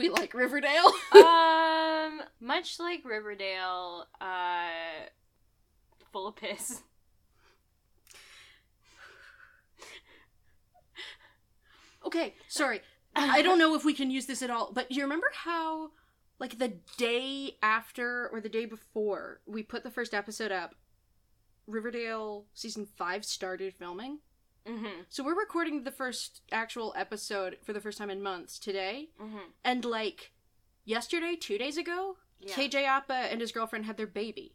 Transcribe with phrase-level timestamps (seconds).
[0.00, 0.92] we like Riverdale?
[1.14, 4.68] um, much like Riverdale, uh,
[6.10, 6.80] full of piss.
[12.06, 12.80] okay, sorry.
[13.14, 15.90] I don't know if we can use this at all, but you remember how,
[16.38, 20.76] like, the day after or the day before we put the first episode up,
[21.66, 24.20] Riverdale season five started filming?
[24.68, 25.02] Mm-hmm.
[25.08, 29.38] So we're recording the first actual episode for the first time in months today, Mm-hmm.
[29.64, 30.32] and like
[30.84, 32.54] yesterday, two days ago, Yeah.
[32.54, 34.54] KJ Apa and his girlfriend had their baby.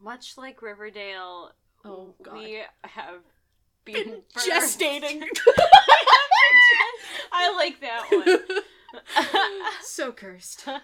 [0.00, 1.52] Much like Riverdale,
[1.84, 2.34] Oh, God.
[2.34, 3.20] we have
[3.84, 5.22] been, Been gestating.
[7.32, 8.62] I like that one.
[9.82, 10.64] so cursed.
[10.66, 10.80] I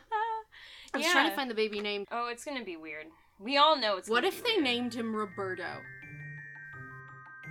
[0.96, 1.12] was yeah.
[1.12, 2.04] trying to find the baby name.
[2.12, 3.06] Oh, it's gonna be weird.
[3.40, 4.08] We all know it's.
[4.08, 4.64] What if they weird.
[4.64, 5.66] named him Roberto?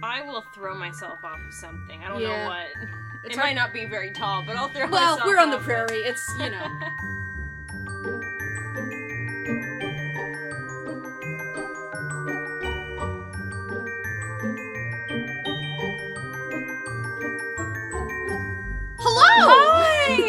[0.03, 2.03] I will throw myself off of something.
[2.03, 2.43] I don't Yeah.
[2.43, 2.67] know what.
[3.23, 5.39] It's it hard- might not be very tall, but I'll throw Well, myself Well, we're
[5.39, 5.65] on the off it.
[5.65, 6.03] prairie.
[6.03, 6.67] It's you know.
[18.99, 19.23] Hello.
[19.45, 20.19] Hi!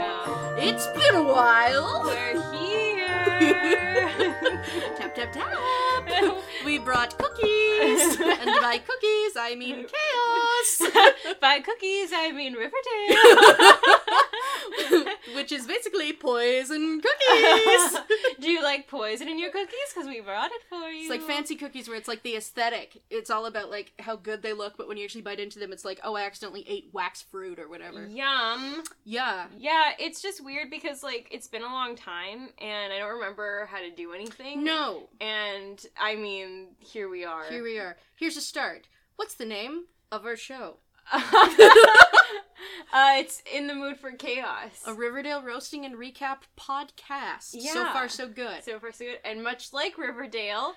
[0.60, 2.02] It's been a while.
[2.04, 4.34] We're here!
[4.96, 5.58] tap tap tap.
[6.64, 10.90] We brought cookies, and by cookies I mean chaos,
[11.40, 14.32] By cookies, I mean Riverdale!
[15.34, 18.00] which is basically poison cookies.
[18.40, 19.92] Do you like poison in your cookies?
[19.92, 21.00] Because we brought it for you.
[21.00, 23.02] It's like fancy cookies where it's like the aesthetic.
[23.10, 25.72] It's all about like how good they look, but when you actually bite into them,
[25.72, 28.06] it's like, oh, I accidentally ate wax fruit or whatever.
[28.06, 28.82] Yum.
[29.04, 29.46] Yeah.
[29.58, 33.66] Yeah, it's just weird because, like, it's been a long time and I don't remember
[33.70, 34.64] how to do anything.
[34.64, 35.08] No.
[35.20, 37.44] And, I mean, here we are.
[37.44, 37.96] Here we are.
[38.16, 38.88] Here's a start.
[39.16, 40.76] What's the name of our show?
[42.92, 44.82] uh, it's In the Mood for Chaos.
[44.86, 47.50] A Riverdale roasting and recap podcast.
[47.52, 47.72] Yeah.
[47.72, 48.64] So far, so good.
[48.64, 49.18] So far, so good.
[49.24, 50.74] And much like Riverdale.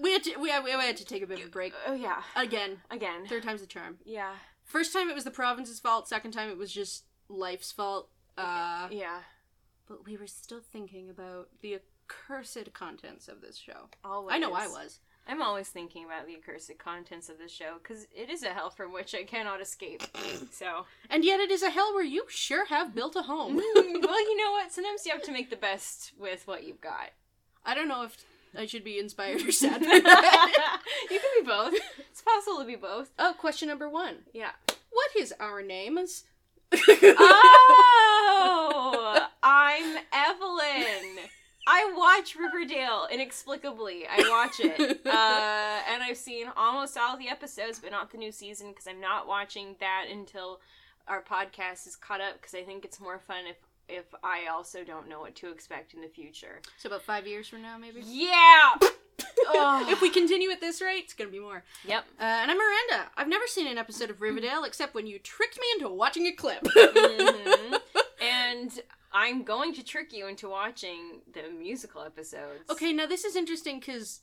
[0.00, 1.94] we had to we had, we had to take a bit of a break Oh,
[1.94, 2.22] yeah.
[2.36, 2.78] again.
[2.90, 3.26] Again.
[3.26, 3.98] Third time's the charm.
[4.04, 4.32] Yeah.
[4.64, 6.08] First time it was the province's fault.
[6.08, 8.08] Second time it was just life's fault.
[8.38, 9.18] Uh, Yeah.
[9.88, 11.78] but we were still thinking about the
[12.08, 13.88] accursed contents of this show.
[14.04, 14.34] Always.
[14.34, 15.00] I know I was.
[15.26, 18.70] I'm always thinking about the accursed contents of this show because it is a hell
[18.70, 20.02] from which I cannot escape.
[20.50, 23.56] So, And yet it is a hell where you sure have built a home.
[23.74, 24.72] well, you know what?
[24.72, 27.10] Sometimes you have to make the best with what you've got.
[27.64, 28.16] I don't know if
[28.58, 29.80] I should be inspired or sad.
[29.82, 31.74] you can be both.
[32.10, 33.10] It's possible to be both.
[33.18, 34.16] oh, question number one.
[34.32, 34.50] Yeah.
[34.90, 36.24] What is our names?
[38.34, 41.18] Oh, I'm Evelyn.
[41.66, 44.04] I watch Riverdale inexplicably.
[44.10, 48.32] I watch it, uh, and I've seen almost all the episodes, but not the new
[48.32, 50.60] season because I'm not watching that until
[51.06, 52.34] our podcast is caught up.
[52.40, 53.56] Because I think it's more fun if
[53.88, 56.60] if I also don't know what to expect in the future.
[56.78, 58.02] so about five years from now, maybe.
[58.04, 58.74] Yeah.
[59.88, 61.62] If we continue at this rate, it's gonna be more.
[61.86, 62.04] Yep.
[62.18, 63.10] Uh, and I'm Miranda.
[63.16, 66.32] I've never seen an episode of Riverdale except when you tricked me into watching a
[66.32, 66.62] clip.
[66.64, 67.78] Mhm.
[68.52, 68.80] And
[69.12, 72.70] I'm going to trick you into watching the musical episodes.
[72.70, 74.20] okay, now this is interesting because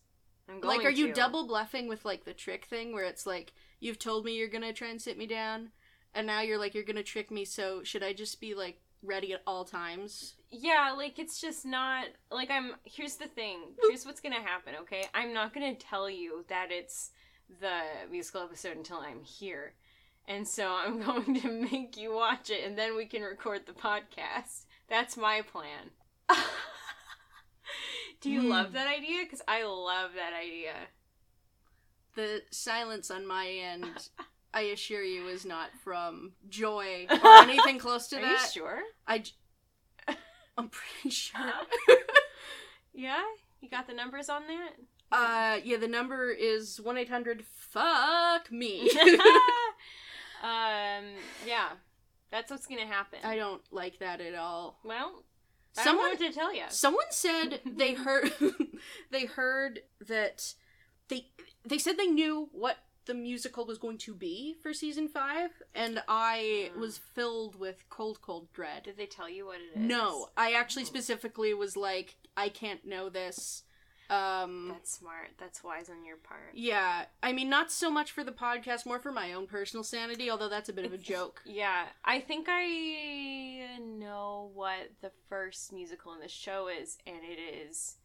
[0.64, 4.26] like, are you double bluffing with like the trick thing where it's like you've told
[4.26, 5.70] me you're gonna try and sit me down,
[6.16, 7.46] and now you're like you're gonna trick me.
[7.46, 10.36] So should I just be like ready at all times?
[10.50, 13.60] Yeah, like it's just not like I'm here's the thing.
[13.88, 15.06] Here's what's gonna happen, okay?
[15.14, 17.12] I'm not gonna tell you that it's
[17.60, 19.74] the musical episode until I'm here.
[20.30, 23.74] And so I'm going to make you watch it and then we can record the
[23.74, 24.66] podcast.
[24.88, 25.90] That's my plan.
[28.22, 28.50] Do you Hmm.
[28.50, 29.24] love that idea?
[29.24, 30.74] Because I love that idea.
[32.16, 34.10] The silence on my end,
[34.54, 38.28] I assure you, is not from joy or anything close to Are that.
[38.28, 38.80] Are you sure?
[39.08, 39.32] I, j-
[40.58, 41.40] I'm pretty sure.
[42.94, 43.24] Yeah?
[43.62, 44.72] You got the numbers on that?
[45.12, 47.44] Uh, yeah, the number is one eight hundred.
[47.46, 48.90] Fuck me.
[50.44, 51.06] Um,
[51.46, 51.70] yeah.
[52.32, 53.20] That's what's gonna happen.
[53.24, 54.80] I don't like that at all.
[54.84, 55.24] well,
[55.78, 56.64] I Someone, don't know what to tell you.
[56.70, 58.32] someone said they heard,
[59.12, 60.54] they heard that
[61.08, 61.28] they
[61.66, 66.04] they said they knew what the musical was going to be for season five, and
[66.08, 66.80] I Hmm.
[66.82, 68.84] was filled with cold, cold dread.
[68.84, 69.84] Did they tell you what it is?
[69.84, 73.64] No, I actually specifically was like, I can't know this.
[74.10, 75.30] Um, That's smart.
[75.38, 76.52] That's wise on your part.
[76.54, 80.30] yeah, I mean, not so much for the podcast, more for my own personal sanity.
[80.32, 81.42] Although that's a bit of a joke.
[81.46, 87.40] Yeah, I think I know what the first musical in the show is, and it
[87.40, 87.98] is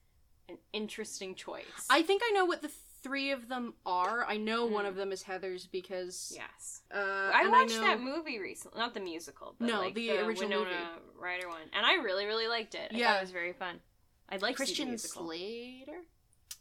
[0.48, 1.64] an interesting choice.
[1.88, 2.70] I think I know what the
[3.02, 4.24] three of them are.
[4.26, 4.88] I know one Mm.
[4.88, 6.82] of them is Heathers because Yes.
[6.94, 10.24] uh, I watched know- that movie recently, not the musical, but No, like the the,
[10.26, 12.90] original Winona Ryder one, and I really, really liked it.
[12.92, 13.18] I Yeah.
[13.18, 13.80] it was very fun.
[14.28, 14.98] I'd like to see the Christian.
[14.98, 16.00] Slater.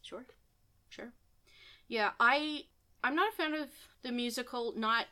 [0.01, 0.25] Sure.
[0.89, 1.11] Sure.
[1.87, 2.65] Yeah, I
[3.03, 3.69] I'm not a fan of
[4.03, 4.73] the musical.
[4.77, 5.05] Not,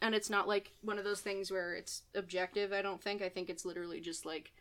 [0.00, 2.72] and it's not like one of those things where it's objective.
[2.72, 3.22] I don't think.
[3.22, 4.52] I think it's literally just like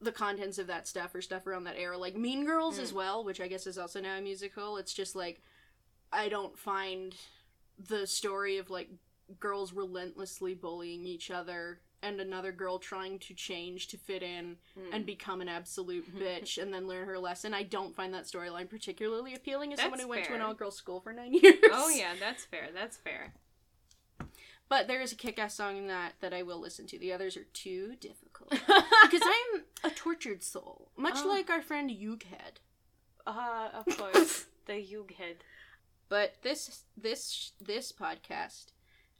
[0.00, 2.96] the contents of that stuff or stuff around that era, like Mean Girls as Mm.
[2.96, 4.76] well, which I guess is also now a musical.
[4.76, 5.42] It's just like
[6.12, 7.14] I don't find
[7.78, 8.88] the story of like
[9.40, 14.92] girls relentlessly bullying each other and another girl trying to change to fit in Mm.
[14.92, 17.54] and become an absolute bitch and then learn her lesson.
[17.54, 20.54] I don't find that storyline particularly appealing as someone That's who went to an all
[20.54, 21.56] girls school for nine years.
[21.72, 22.68] oh yeah, that's fair.
[22.74, 23.32] That's fair.
[24.68, 26.98] But there is a kick ass song in that that I will listen to.
[26.98, 28.50] The others are too difficult.
[28.50, 30.90] because I'm a tortured soul.
[30.96, 31.28] Much Oh.
[31.28, 32.58] like our friend Yughead.
[33.26, 35.36] uh, of course, the Yughead.
[36.08, 38.66] But this this this podcast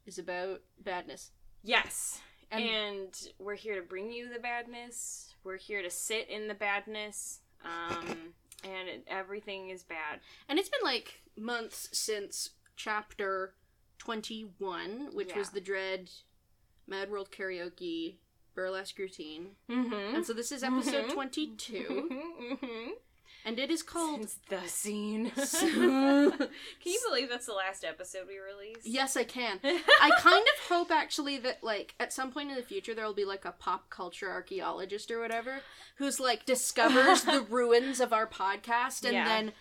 [0.06, 1.30] is about badness.
[1.62, 2.20] Yes.
[2.54, 5.34] And, And, we're here to bring you the badness.
[5.44, 7.40] We're here to sit in the badness.
[7.64, 8.06] Um,
[8.64, 10.20] and it, everything is bad.
[10.48, 13.54] and it's been like months since chapter
[13.98, 16.10] 21, which was the dread
[16.86, 18.16] Mad World Karaoke
[18.54, 19.48] burlesque routine.
[19.70, 20.14] Mm-hmm.
[20.16, 21.12] And so this is episode Mhm.
[21.12, 22.08] 22,
[22.62, 22.90] mm-hmm.
[23.44, 24.20] And it is called.
[24.20, 25.30] Since the scene.
[25.34, 26.48] Can
[26.84, 28.86] you believe that's the last episode we released?
[28.86, 29.58] yes, I can.
[29.64, 33.14] I kind of hope actually that like at some point in the future there will
[33.14, 35.60] be like a pop culture archaeologist or whatever
[35.96, 39.24] who's like discovers the ruins of our podcast and Yeah.
[39.28, 39.52] then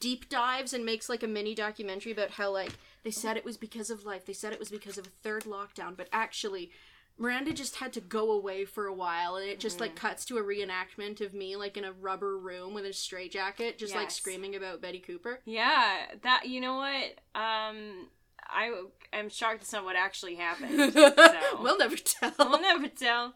[0.00, 2.72] deep dives and makes like a mini documentary about how like
[3.04, 4.24] they said it was because of life.
[4.24, 6.70] They said it was because of a third lockdown, but actually
[7.18, 10.38] Miranda just had to go away for a while and it just like cuts to
[10.38, 14.56] a reenactment of me like in a rubber room with a straitjacket just like screaming
[14.56, 15.40] about Betty Cooper.
[15.44, 17.04] Yeah, that you know what?
[17.40, 18.08] Um,
[18.48, 18.72] I
[19.12, 20.92] am shocked that's not what actually happened.
[20.94, 22.32] So we'll never tell.
[22.38, 23.34] we'll never tell.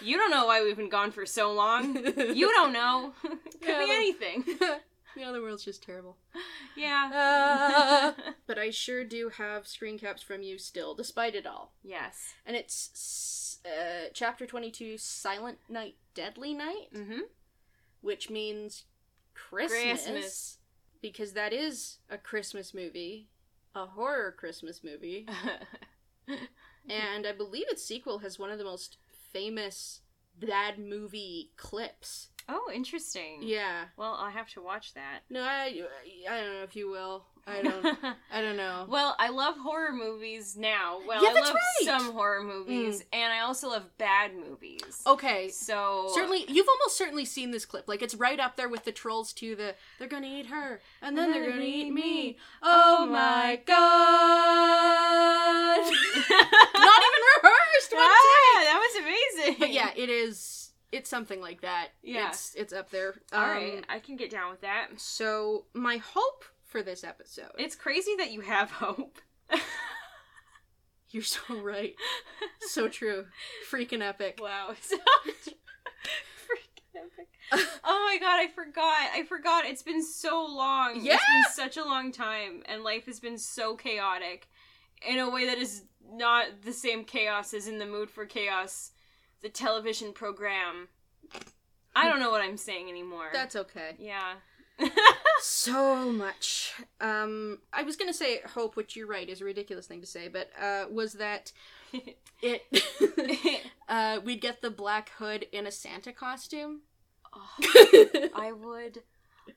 [0.00, 1.96] You don't know why we've been gone for so long.
[2.16, 3.12] You don't know.
[3.22, 4.44] Could Yeah, be anything.
[5.16, 6.16] The other world's just terrible.
[6.76, 8.12] Yeah.
[8.48, 11.72] But I sure do have screen caps from you still, despite it all.
[11.84, 12.34] yes.
[12.44, 17.20] And it's uh, chapter 22 Silent Night, Deadly Night, Mm-hmm.
[18.00, 18.84] which means
[19.34, 20.02] Christmas.
[20.04, 20.58] Christmas.
[21.00, 23.28] Because that is a Christmas movie,
[23.74, 25.26] a horror Christmas movie.
[26.88, 28.96] and I believe its sequel has one of the most
[29.32, 30.00] famous
[30.38, 32.28] bad movie clips.
[32.48, 33.38] Oh, interesting.
[33.42, 33.84] Yeah.
[33.96, 35.20] Well, I'll have to watch that.
[35.30, 35.72] No, I,
[36.30, 37.24] I don't know if you will.
[37.46, 37.84] I don't.
[38.32, 38.86] I don't know.
[38.88, 41.00] well, I love horror movies now.
[41.06, 41.84] Well, Yeah, I that's love right.
[41.84, 45.02] some horror movies, and I also love bad movies.
[45.06, 47.86] Okay, So Certainly, you've almost certainly seen this clip.
[47.86, 49.56] Like it's right up there with the trolls too.
[49.56, 52.38] The they're gonna eat her, and then they're gonna eat me.
[52.62, 53.84] Oh my god!
[55.84, 57.92] Not even rehearsed.
[57.92, 59.56] One ah, that was amazing.
[59.60, 60.63] But yeah, it is.
[60.94, 61.88] It's something like that.
[62.02, 62.28] Yeah.
[62.28, 63.14] it's it's up there.
[63.32, 64.88] all Um, right, I can get down with that.
[64.96, 67.50] So my hope for this episode.
[67.58, 69.18] It's crazy that you have hope.
[71.10, 71.94] You're so right.
[72.68, 73.26] So true.
[73.70, 74.38] Freaking epic.
[74.42, 75.54] wow, so freaking
[76.96, 77.28] epic.
[77.86, 79.10] Oh my god, I forgot.
[79.14, 79.66] I forgot.
[79.66, 81.00] It's been so long.
[81.02, 81.14] Yeah.
[81.14, 84.48] It's been such a long time, and life has been so chaotic
[85.06, 88.92] in a way that is not the same chaos as in the mood for chaos,
[89.44, 90.88] the television program.
[91.94, 93.28] I don't know what I'm saying anymore.
[93.32, 93.94] That's okay.
[93.98, 94.36] yeah.
[95.40, 96.72] so much.
[97.00, 100.28] Um, I was gonna say hope, which you're right is a ridiculous thing to say,
[100.28, 101.52] but uh, was that
[102.42, 102.62] it?
[103.88, 106.80] uh, we'd get the Black Hood in a Santa costume.
[107.32, 109.02] Oh, I would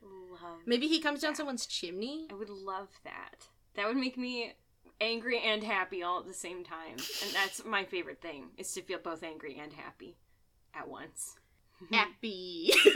[0.01, 0.59] love.
[0.65, 2.27] Maybe he comes down someone's chimney.
[2.29, 3.47] I would love that.
[3.75, 4.53] That would make me
[5.01, 8.81] angry and happy all at the same time, and that's my favorite thing: is to
[8.81, 10.17] feel both angry and happy
[10.73, 11.35] at once.
[11.91, 12.71] Happy.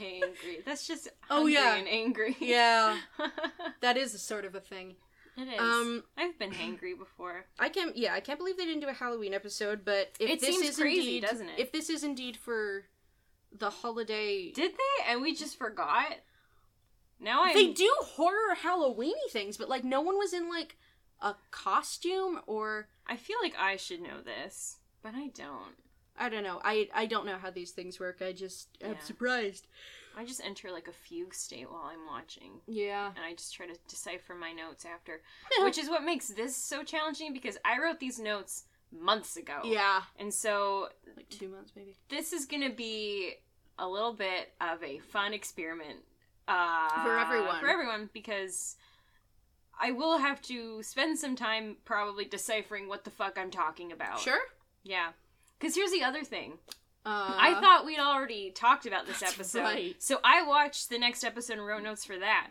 [0.00, 0.60] angry.
[0.64, 1.76] That's just Oh, yeah.
[1.76, 2.36] and angry.
[2.40, 2.98] yeah,
[3.80, 4.96] that is a sort of a thing.
[5.36, 5.60] it is.
[5.60, 7.44] Um, I've been hangry before.
[7.58, 7.96] I can't.
[7.96, 9.84] Yeah, I can't believe they didn't do a Halloween episode.
[9.84, 11.58] But if It this seems is crazy, indeed, doesn't it?
[11.58, 12.84] If this is indeed for
[13.56, 15.12] the holiday, Did they?
[15.12, 16.14] And we just forgot.
[17.20, 17.52] Now I.
[17.54, 20.76] they do horror Halloweeny things, but like no one was in like
[21.20, 25.74] a costume or I feel like I should know this, but I don't.
[26.18, 26.60] I don't know.
[26.64, 28.20] I I don't know how these things work.
[28.22, 28.98] I just am Yeah.
[29.00, 29.66] surprised.
[30.16, 32.60] I just enter like a fugue state while I'm watching.
[32.66, 33.12] Yeah.
[33.14, 35.22] and I just try to decipher my notes after,
[35.62, 39.60] which is what makes this so challenging because I wrote these notes months ago.
[39.64, 40.02] Yeah.
[40.18, 41.96] And so Like two months maybe.
[42.08, 43.34] this is going to be
[43.78, 46.00] a little bit of a fun experiment
[46.48, 47.60] uh, For everyone.
[47.60, 48.76] For everyone, because
[49.80, 54.20] I will have to spend some time probably deciphering what the fuck I'm talking about.
[54.20, 54.40] Sure.
[54.82, 55.10] Yeah.
[55.58, 56.54] Because here's the other thing.
[57.04, 59.62] Uh, I thought we'd already talked about this episode.
[59.62, 59.96] right.
[60.02, 62.48] So I watched the next episode and wrote notes for that.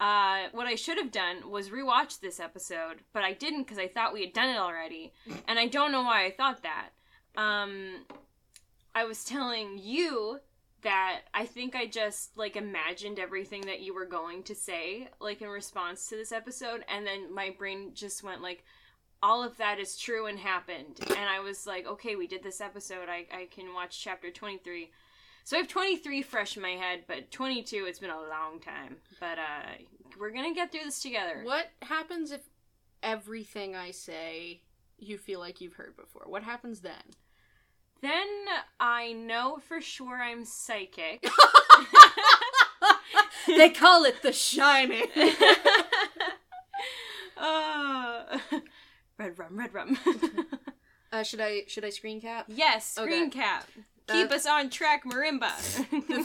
[0.00, 3.86] Uh, what I should have done was rewatch this episode, but I didn't because I
[3.86, 5.12] thought we had done it already,
[5.46, 6.88] and I don't know why I thought that.
[7.40, 8.04] Um,
[8.96, 10.40] I was telling you
[10.82, 15.42] that I think I just like imagined everything that you were going to say, like
[15.42, 18.64] in response to this episode, and then my brain just went like,
[19.22, 22.60] all of that is true and happened, and I was like, okay, we did this
[22.60, 23.08] episode.
[23.08, 24.90] I I can watch chapter twenty three.
[25.44, 28.98] So I have 23 fresh in my head, but 22, it's been a long time.
[29.18, 29.82] But uh
[30.18, 31.40] we're gonna get through this together.
[31.42, 32.42] What happens if
[33.02, 34.62] everything I say
[34.98, 36.24] you feel like you've heard before?
[36.26, 37.02] What happens then?
[38.02, 38.26] Then
[38.80, 41.24] I know for sure I'm psychic.
[43.46, 45.04] they call it the shining.
[47.36, 48.38] uh,
[49.18, 49.98] red rum, red rum.
[51.12, 52.46] Uh, should I should I screen cap?
[52.48, 53.38] yes, screen Okay.
[53.40, 53.68] cap.
[54.08, 55.52] Keep Uh, us on track, marimba.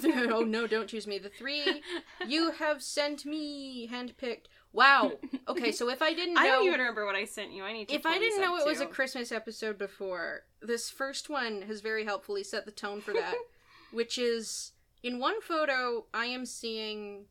[0.02, 1.20] Th- oh no, don't choose me.
[1.20, 1.84] The three
[2.26, 4.46] you have sent me handpicked.
[4.74, 5.14] Wow.
[5.50, 7.64] Okay, so if I didn't know, I don't even remember what I sent you.
[7.64, 7.96] I need to.
[7.96, 8.86] if I didn't know it was a.
[8.86, 13.36] Christmas episode before, this first one has very helpfully set the tone for that,
[13.94, 17.28] which is in one photo I am seeing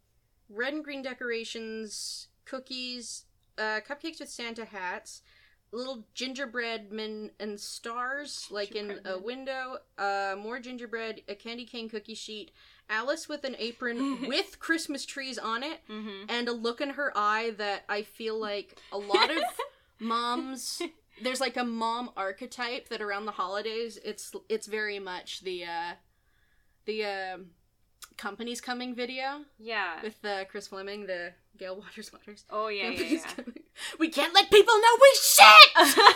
[0.48, 3.24] red and green decorations, cookies,
[3.58, 5.20] uh, cupcakes with Santa hats,
[5.76, 11.88] little gingerbread men and stars like in a window, uh, more gingerbread, a candy cane
[11.88, 12.50] cookie sheet,
[12.88, 16.24] Alice with an apron with Christmas trees on it, Mhm.
[16.28, 19.42] and a look in her eye that I feel like a lot of
[20.00, 20.82] moms
[21.22, 25.92] there's like a mom archetype that around the holidays it's it's very much the uh
[26.84, 27.46] the um
[28.18, 30.02] company's coming video Yeah.
[30.02, 33.44] with uh, Chris Fleming the Gayle Waters Waters Oh yeah, yeah, yeah.
[33.98, 36.06] We can't let people know we shit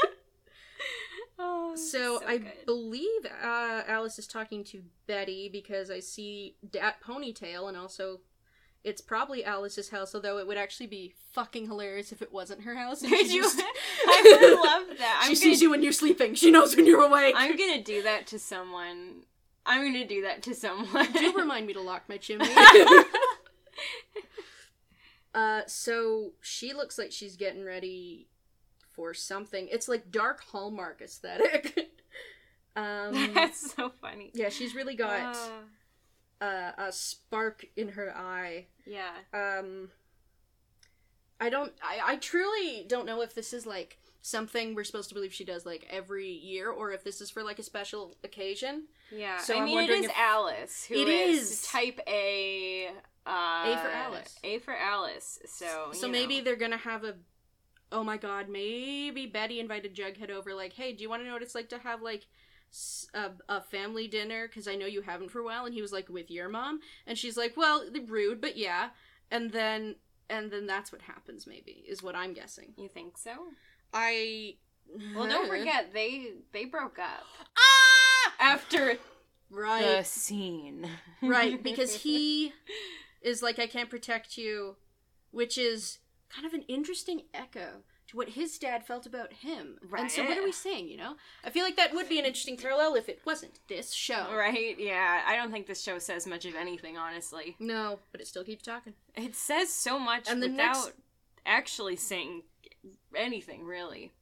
[1.38, 2.52] oh, so, I good.
[2.66, 8.20] believe uh, Alice is talking to Betty because I see that ponytail and also
[8.82, 12.74] it's probably Alice's house, although it would actually be fucking hilarious if it wasn't her
[12.74, 13.02] house.
[13.02, 13.42] and she you?
[13.42, 13.60] just-
[14.06, 15.20] I would love that.
[15.24, 16.34] she I'm sees gonna, you when you're sleeping.
[16.34, 17.34] She knows when you're awake.
[17.36, 19.24] I'm gonna do that to someone.
[19.66, 21.12] I'm gonna do that to someone.
[21.12, 22.48] Do remind me to lock my chimney.
[25.34, 28.28] Uh, so she looks like she's getting ready
[28.92, 29.68] for something.
[29.70, 31.90] It's like dark Hallmark aesthetic.
[32.76, 34.30] um, That's so funny.
[34.34, 35.36] yeah, she's really got
[36.40, 38.66] Uh, uh, a spark in her eye.
[38.86, 39.10] yeah.
[39.32, 39.90] Um,
[41.40, 41.72] I don't.
[41.82, 45.44] I, I truly don't know if this is like something we're supposed to believe she
[45.44, 48.84] does like every year, or if this is for like a special occasion.
[49.10, 49.38] Yeah.
[49.38, 50.84] So I mean, it is if- Alice.
[50.84, 51.62] Who It is is.
[51.66, 52.90] type A.
[53.26, 54.34] Uh, A for Alice.
[54.44, 55.38] A for Alice.
[55.46, 55.90] So.
[55.92, 56.44] So maybe know.
[56.44, 57.14] they're gonna have a.
[57.92, 58.48] Oh my god!
[58.48, 60.54] Maybe Betty invited Jughead over.
[60.54, 62.26] Like, hey, do you want to know what it's like to have like
[63.14, 64.46] a, a family dinner?
[64.48, 65.64] Because I know you haven't for a while.
[65.66, 68.90] And he was like, with your mom, and she's like, well, rude, but yeah.
[69.30, 69.96] And then
[70.28, 71.46] and then that's what happens.
[71.46, 72.72] Maybe is what I'm guessing.
[72.76, 73.32] You think so?
[73.92, 74.54] I.
[75.14, 77.24] Well, don't forget they they broke up
[77.56, 78.32] Ah!
[78.40, 78.96] after
[79.48, 79.84] Right.
[79.98, 80.88] The scene.
[81.22, 82.52] right because he
[83.20, 84.76] is like i can't protect you
[85.30, 85.98] which is
[86.28, 90.02] kind of an interesting echo to what his dad felt about him Right.
[90.02, 92.24] and so what are we saying you know i feel like that would be an
[92.24, 94.76] interesting parallel if it wasn't this show Right?
[94.78, 95.22] Yeah.
[95.26, 97.56] I don't think this show says much of anything, honestly.
[97.60, 100.92] no but it still keeps talking It says so much And without next-
[101.46, 102.42] actually saying
[103.14, 104.12] anything, really.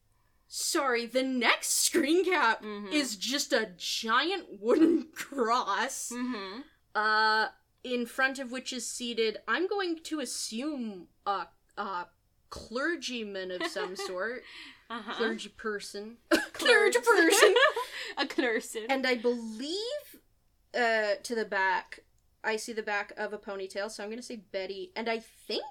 [0.49, 2.93] sorry the next screen cap Mhm.
[2.93, 6.61] is just a giant wooden cross Mm-hmm.
[6.95, 7.49] uh
[7.95, 12.07] in front of which is seated i'm going to assume a, a
[12.51, 14.43] clergyman of some sort
[14.91, 15.13] Uh-huh.
[15.15, 16.17] clergy person
[16.53, 17.55] Clergy person
[18.17, 18.87] a clerson.
[18.89, 20.05] and I believe
[20.75, 22.01] uh to the back
[22.43, 25.65] I see the back of a ponytail, so I'm gonna say Betty, and I think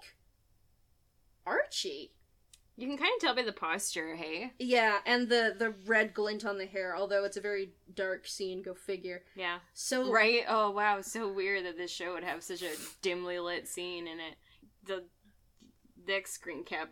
[1.46, 2.12] Archie.
[2.78, 4.54] You can kind of tell by the posture, hey?
[4.60, 8.62] Yeah, and the the red glint on the hair, although it's a very dark scene,
[8.62, 9.24] go figure.
[9.36, 9.58] Yeah.
[9.74, 10.44] So Right?
[10.48, 11.02] Oh, wow.
[11.02, 14.36] So weird that this show would have such a dimly lit scene in it.
[14.86, 15.06] The
[16.08, 16.90] next screen cap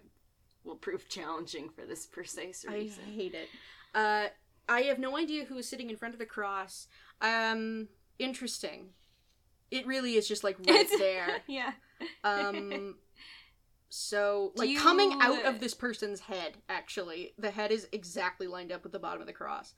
[0.64, 3.04] will prove challenging for this precise reason.
[3.08, 3.48] I hate it.
[3.94, 4.28] Uh
[4.68, 6.88] I have no idea who is sitting in front of the cross.
[7.22, 8.90] Um interesting.
[9.70, 11.42] It really is just like right there.
[11.48, 11.74] yeah.
[12.24, 12.96] Um
[13.98, 18.72] so like you- coming out of this person's head actually the head is exactly lined
[18.72, 19.74] up with the bottom of the cross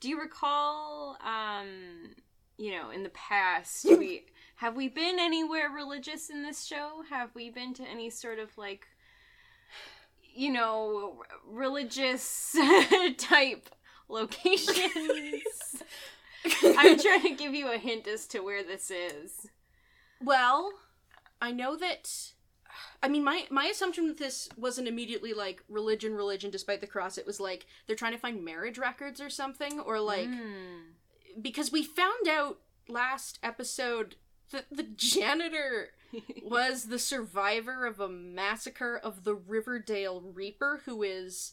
[0.00, 2.14] Do you recall um
[2.58, 4.24] you know, in the past, we
[4.56, 7.02] have we been anywhere religious in this show?
[7.10, 8.86] Have we been to any sort of like,
[10.34, 12.56] you know, r- religious
[13.18, 13.68] type
[14.08, 15.82] locations?
[16.64, 19.48] I'm trying to give you a hint as to where this is.
[20.22, 20.72] Well,
[21.42, 22.32] I know that.
[23.02, 26.50] I mean, my my assumption with this wasn't immediately like religion, religion.
[26.50, 30.00] Despite the cross, it was like they're trying to find marriage records or something, or
[30.00, 30.82] like Mm.
[31.40, 34.16] because we found out last episode
[34.52, 35.90] that the janitor
[36.42, 41.52] was the survivor of a massacre of the Riverdale Reaper, who is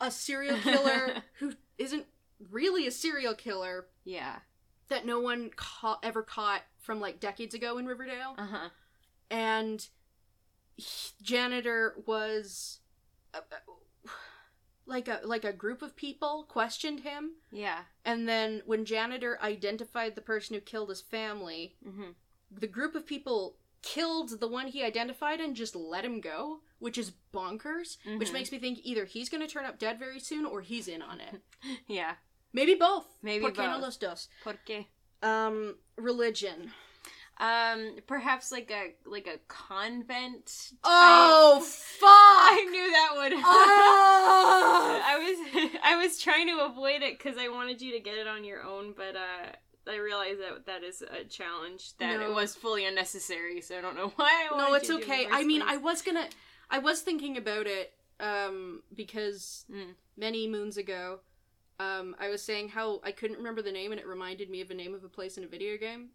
[0.00, 2.06] a serial killer who isn't
[2.50, 4.36] really a serial killer yeah.
[4.88, 8.34] that no one caught, ever caught from like decades ago in Riverdale.
[8.36, 8.68] Uh huh.
[9.30, 9.86] And
[10.76, 12.80] he- janitor was
[13.34, 14.10] uh, uh,
[14.86, 17.80] like a like a group of people questioned him Yeah.
[18.04, 22.10] and then when janitor identified the person who killed his family Mm-hmm.
[22.50, 26.98] the group of people killed the one he identified and just let him go which
[26.98, 28.32] is bonkers which Mhm.
[28.34, 31.02] makes me think either he's going to turn up dead very soon or he's in
[31.02, 31.40] on it
[31.88, 32.14] Yeah.
[32.52, 33.82] maybe both Maybe Por qué no both.
[33.82, 34.28] los dos?
[34.44, 34.86] Por qué?
[35.22, 36.72] um religion
[37.38, 40.46] Um, perhaps like a like a convent.
[40.46, 43.32] type- oh fuck I knew that would.
[43.34, 48.16] oh I was I was trying to avoid it because I wanted you to get
[48.16, 52.30] it on your own, but uh, I realized that that is a challenge that No.
[52.30, 53.60] it was fully unnecessary.
[53.60, 54.46] So I don't know why.
[54.50, 56.26] I wanted no it's you to in the okay i mean i was gonna
[56.70, 59.94] i was thinking about it um because Mm.
[60.16, 61.20] many moons ago
[61.78, 64.70] um i was saying how i couldn't remember the name and it reminded me of
[64.70, 66.08] a name of a place in a video game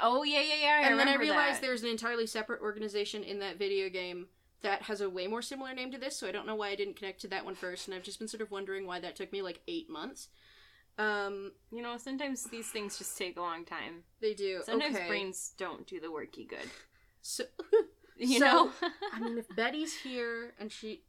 [0.00, 0.80] Oh yeah, yeah, yeah.
[0.86, 1.62] I and then i realized that.
[1.62, 4.26] there's an entirely separate organization in that video game
[4.62, 6.74] that has a way more similar name to this so i don't know why i
[6.74, 9.16] didn't connect to that one first and i've just been sort of wondering why that
[9.16, 10.28] took me like eight months
[10.98, 14.02] um You know, sometimes these things just take a long time.
[14.20, 15.06] they do Sometimes okay.
[15.08, 16.68] brains don't do the worky good.
[17.22, 17.44] so
[18.16, 18.70] You So- know.
[19.12, 21.02] I mean, if Betty's here and she.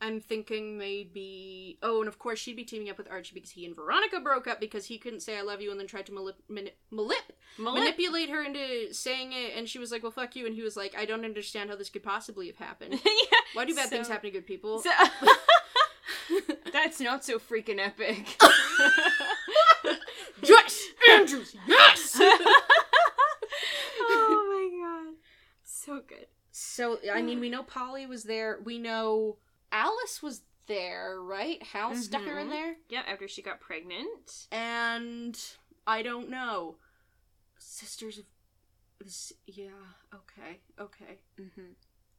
[0.00, 1.78] I'm thinking maybe.
[1.82, 4.46] Oh, and of course she'd be teaming up with Archie because he and Veronica broke
[4.46, 7.12] up because he couldn't say I love you and then tried to mani- malip-
[7.58, 9.54] Malip- manipulate her into saying it.
[9.56, 10.44] And she was like, well, fuck you.
[10.46, 12.92] And he was like, I don't understand how this could possibly have happened.
[13.04, 13.38] yeah.
[13.54, 14.80] Why do bad things happen to good people?
[14.80, 14.90] So-
[16.72, 18.36] That's not so freaking epic.
[20.42, 20.84] yes!
[21.10, 22.18] Andrews, yes!
[24.00, 25.14] oh my god.
[25.64, 26.26] So good.
[26.50, 28.58] so, I mean, we know Polly was there.
[28.64, 29.36] We know
[29.76, 31.62] Alice was there, right?
[31.62, 32.50] Hal stuck her in Mhm.
[32.50, 32.76] there.
[32.88, 34.48] Yeah, after she got pregnant.
[34.50, 35.38] and
[35.86, 36.78] I don't know.
[37.58, 38.24] Sisters of
[38.98, 39.92] this, yeah.
[40.14, 41.72] Okay, okay, Mm-hmm.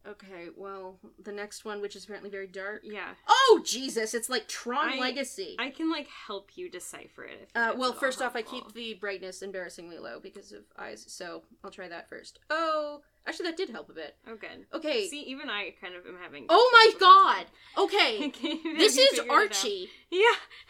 [0.07, 0.47] Okay.
[0.55, 2.81] Well, the next one, which is apparently very dark.
[2.83, 3.13] Yeah.
[3.27, 4.13] Oh Jesus!
[4.13, 5.55] It's like Tron I- Legacy.
[5.59, 7.49] I can like help you decipher it.
[7.55, 11.43] If uh, well, first off, I keep the brightness embarrassingly low because of eyes, so
[11.63, 12.39] I'll try that first.
[12.49, 14.15] Oh, actually, that did help a bit.
[14.27, 14.65] Oh, good.
[14.73, 15.07] Okay.
[15.07, 16.45] See, even I kind of am having.
[16.49, 16.87] oh my.
[16.99, 17.45] God.
[17.77, 18.31] Okay.
[18.77, 19.37] This is figured it out?
[19.37, 19.89] Archie.
[20.09, 20.21] Yeah.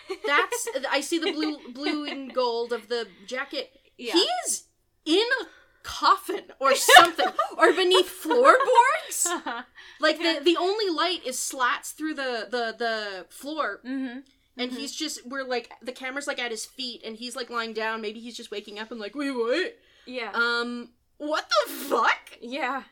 [0.26, 3.72] That's I see the blue, blue and gold of the jacket.
[3.98, 4.14] Yeah.
[4.14, 4.64] He is
[5.06, 5.46] in a
[5.88, 9.28] coffin or something, or beneath floorboards.
[10.00, 10.40] Like Yeah.
[10.40, 14.20] the the only light is slats through the the the floor, mm-hmm.
[14.58, 14.76] and Mhm.
[14.78, 18.02] he's just we're like the camera's like at his feet, and he's like lying down.
[18.02, 19.78] Maybe he's just waking up and like wait what?
[20.06, 20.32] Yeah.
[20.34, 22.38] Um, what the fuck?
[22.42, 22.84] yeah.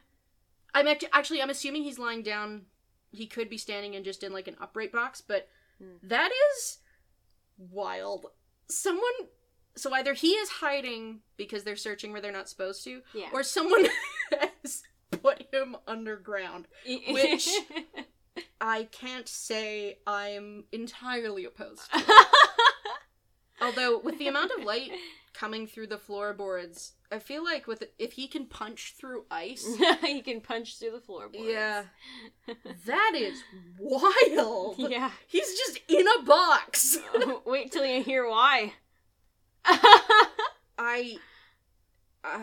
[0.73, 2.65] I'm act- actually I'm assuming he's lying down.
[3.12, 5.47] He could be standing and just in like an upright box, but
[5.79, 5.97] Hmm.
[6.03, 6.79] that is
[7.58, 8.25] wild.
[8.69, 9.13] Someone.
[9.76, 13.28] So either he is hiding because they're searching where they're not supposed to, Yeah.
[13.34, 13.86] or someone
[14.64, 16.68] has put him underground.
[17.10, 17.50] which-
[18.62, 21.90] I can't say I'm entirely opposed.
[21.94, 22.04] to.
[23.62, 24.92] Although with the amount of light
[25.34, 29.66] coming through the floorboards, I feel like with if he can punch through ice,
[30.02, 31.46] he can punch through the floorboards.
[31.48, 31.84] yeah,
[32.86, 33.42] that is
[33.80, 34.76] wild.
[34.78, 35.12] yeah.
[35.28, 36.98] He's just in a box.
[37.46, 38.74] Wait till you hear why.
[40.78, 41.17] I
[42.23, 42.39] uh,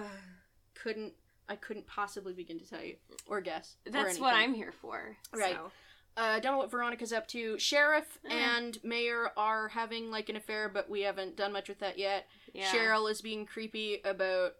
[0.74, 1.12] couldn't.
[1.48, 2.94] I couldn't possibly begin to tell you
[3.26, 3.76] or guess.
[3.86, 4.34] or That's what.
[4.34, 5.16] I'm here for.
[5.34, 5.54] Right.
[5.56, 5.70] so.
[6.16, 7.58] uh, don't know what Veronica's up to.
[7.58, 8.32] Sheriff Eh.
[8.34, 12.26] and Mayor are having like an affair, but we haven't done much with that yet.
[12.54, 12.70] Yeah.
[12.72, 14.52] Cheryl is being creepy about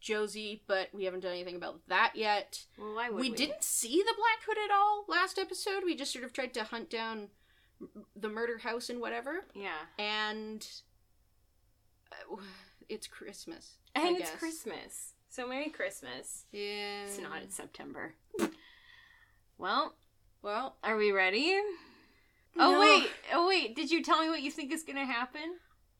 [0.00, 2.64] Josie, but we haven't done anything about that yet.
[2.78, 3.36] Well, why would We, we?
[3.36, 5.82] didn't see the Black Hood at all last episode.
[5.84, 7.28] We just sort of tried to hunt down
[8.14, 9.46] the murder house and whatever.
[9.54, 9.78] Yeah.
[9.98, 10.93] And uh,
[12.88, 13.78] it's Christmas.
[13.94, 14.30] And it's.
[14.30, 15.12] Christmas.
[15.28, 16.44] So Merry Christmas.
[16.52, 17.04] Yeah.
[17.06, 17.42] It's not.
[17.42, 18.14] It's September.
[19.58, 19.94] well,
[20.42, 21.58] Well, are we ready?
[22.56, 22.76] Oh, no.
[22.76, 23.10] Oh wait.
[23.32, 23.76] Oh wait.
[23.76, 25.56] Did you tell me what you think is gonna happen?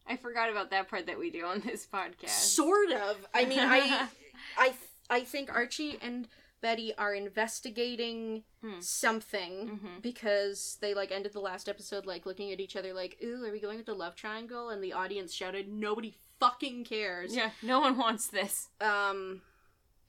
[0.07, 2.29] I forgot about that part that we do on this podcast.
[2.29, 3.17] Sort of.
[3.35, 4.09] I mean, I,
[4.59, 4.73] I,
[5.09, 6.29] I think Archie and
[6.65, 8.81] Betty are investigating Hmm.
[8.81, 10.01] something Mhm.
[10.01, 13.53] because they like ended the last episode like looking at each other like, "Ooh, are
[13.53, 17.81] we going with the love triangle?" And the audience shouted, "Nobody fucking cares." yeah, no
[17.81, 18.71] one wants this.
[18.81, 19.43] Um,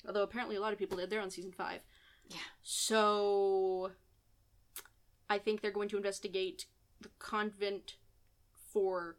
[0.07, 1.09] although apparently a lot of people did.
[1.09, 1.81] They're on season five.
[2.29, 2.37] Yeah.
[2.63, 3.91] So,
[5.29, 6.67] I think they're going to investigate
[7.01, 7.97] the convent
[8.71, 9.17] for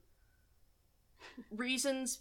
[1.50, 2.18] reasons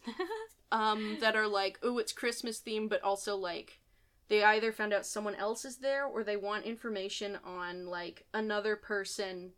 [0.73, 3.80] um that are like, oh, it's Christmas theme," but also like
[4.28, 8.76] they either found out someone else is there or they want information on like another
[8.76, 9.52] person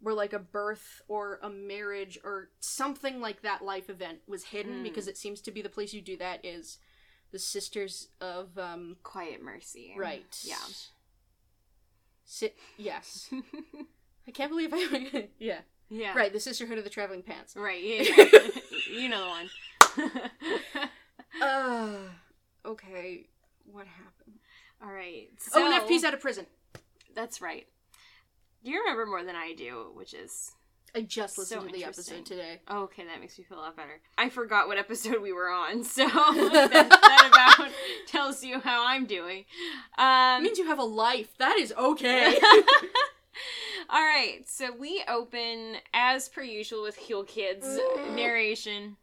[0.00, 4.78] where like a birth or a marriage or something like that life event was hidden
[4.78, 4.82] Hmm.
[4.82, 6.78] because it seems to be the place you do that is
[7.32, 9.94] the sisters of um Quiet mercy.
[9.96, 10.56] right Yeah.
[12.24, 13.28] Si- yes
[14.26, 15.58] i can't believe i yeah
[15.90, 16.14] yeah.
[16.16, 17.82] right the sisterhood of the traveling pants Right.
[17.82, 18.02] Yeah.
[18.32, 18.48] yeah.
[19.00, 19.24] you know
[19.96, 20.88] the one.
[21.42, 21.96] uh
[22.64, 23.26] okay
[23.72, 24.38] what happened
[24.82, 25.28] All right.
[25.38, 26.46] So, oh and fp's out of prison
[27.14, 27.66] That's right.
[28.62, 30.52] You remember more than I do, which is
[30.94, 33.04] i just listened So to the episode today oh, okay.
[33.04, 34.00] That makes me feel a lot better.
[34.18, 37.70] I forgot what episode we were on, so that, that about
[38.06, 39.44] tells you how I'm doing.
[39.96, 42.38] it Um, means you have a life that is okay
[43.88, 47.66] All right, so we open as per usual with Heel Kid's
[48.14, 48.96] narration.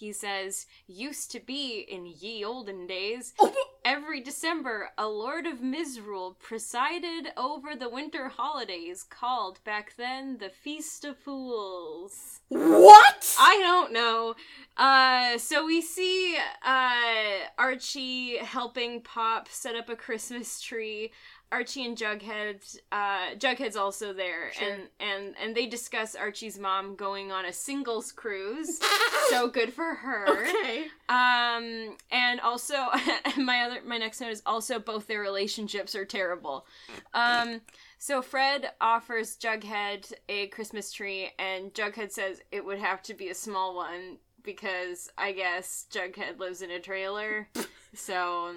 [0.00, 3.34] He says, "Used to be in ye olden days,
[3.84, 10.48] every December a lord of Misrule presided over the winter holidays, called back then the
[10.48, 14.34] Feast of Fools." what I don't know.
[14.76, 21.12] Uh, so we see uh, Archie helping Pop set up a Christmas tree.
[21.52, 24.68] Archie and Jughead, uh, Jughead's also there, Sure.
[24.72, 28.80] and and and they discuss Archie's mom going on a singles cruise.
[29.30, 30.26] so good for her.
[30.28, 32.86] okay Um, and also
[33.36, 36.66] my other my next note is also both their relationships are terrible.
[37.14, 37.62] Um,
[37.98, 43.28] so Fred offers Jughead a Christmas tree, and Jughead says it would have to be
[43.28, 47.48] a small one because I guess Jughead lives in a trailer.
[47.94, 48.54] so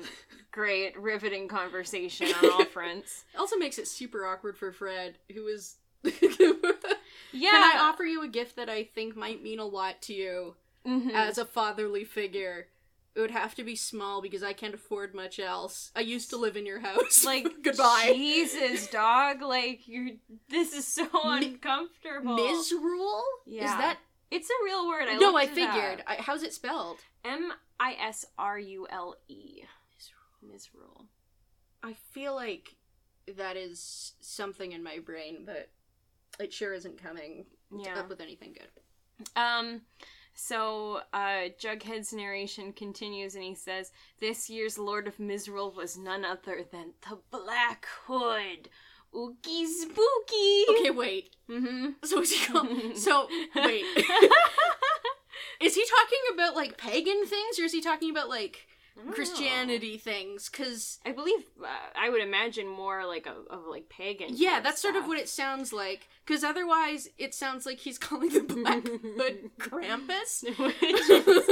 [0.52, 3.24] great, riveting conversation on all fronts.
[3.34, 5.76] It also makes it super awkward for Fred, who is.
[7.36, 7.50] Yeah.
[7.50, 10.56] Can I offer you a gift that I think might mean a lot to you
[10.86, 11.12] Mhm.
[11.14, 12.68] as a fatherly figure?
[13.16, 15.92] It would have to be small because I can't afford much else.
[15.96, 17.24] I used to live in your house.
[17.26, 18.12] like goodbye.
[18.16, 19.42] Jesus, dog.
[19.42, 20.12] Like you're.
[20.50, 22.36] This is so uncomfortable.
[22.36, 23.24] Misrule?
[23.48, 23.66] Yeah.
[23.66, 23.98] Is that?
[24.34, 25.08] It's a real word.
[25.08, 26.04] I no, I figured.
[26.08, 27.00] I, how's it spelled?
[27.24, 29.64] M I S R U L E.
[30.42, 31.06] Misrule.
[31.82, 32.76] I feel like
[33.38, 35.70] that is something in my brain, but
[36.40, 38.00] it sure isn't coming Yeah.
[38.00, 39.28] up with anything good.
[39.36, 39.82] Um.
[40.36, 46.26] So, uh, Jughead's narration continues, and he says, "This year's Lord of Misrule was none
[46.26, 48.68] other than the Black Hood,
[49.16, 51.36] Ookie Spooky." Okay, wait.
[51.50, 51.90] Mm-hmm.
[52.04, 52.68] So is he called?
[52.98, 53.86] So wait.
[55.60, 58.68] Is he talking about like pagan things, or is he talking about like
[59.12, 60.50] Christianity things?
[60.50, 64.30] Because I believe uh, I would imagine more like a of like pagan.
[64.32, 66.10] yeah, that's sort of what it sounds like.
[66.26, 70.44] Because otherwise, it sounds like he's calling the Black Hood Krampus.
[70.58, 71.46] Which is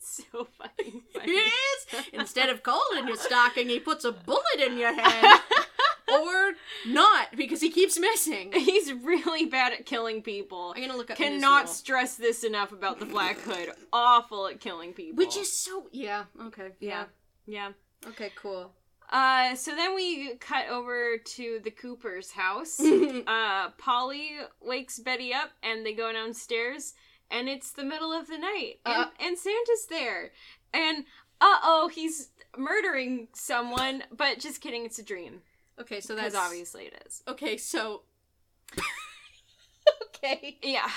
[0.00, 1.32] so fucking It funny.
[1.32, 2.04] is.
[2.12, 5.40] Instead of coal in your stocking, he puts a bullet in your head,
[6.22, 6.52] or
[6.86, 8.52] not because he keeps missing.
[8.54, 10.72] He's really bad at killing people.
[10.76, 11.16] I'm gonna look up.
[11.16, 11.74] Cannot Misrule.
[11.74, 13.70] stress this enough about the Black Hood.
[13.92, 15.16] Awful at killing people.
[15.16, 16.24] Which is so yeah.
[16.46, 16.70] Okay.
[16.80, 17.04] yeah,
[17.46, 17.68] Yeah.
[18.04, 18.08] yeah.
[18.10, 18.30] Okay.
[18.36, 18.72] Cool.
[19.10, 22.80] Uh, so then we cut over to the Cooper's house.
[23.26, 24.30] uh, Polly
[24.62, 26.94] wakes Betty up, and they go downstairs,
[27.30, 29.08] and it's the middle of the night, and, Uh.
[29.20, 30.32] and Santa's there,
[30.72, 31.04] and
[31.40, 34.04] uh oh, he's murdering someone.
[34.10, 35.42] But just kidding, it's a dream.
[35.80, 36.00] Okay.
[36.00, 37.22] So Because that's obviously it is.
[37.28, 37.56] Okay.
[37.56, 38.02] So.
[40.08, 40.58] okay.
[40.62, 40.88] Yeah,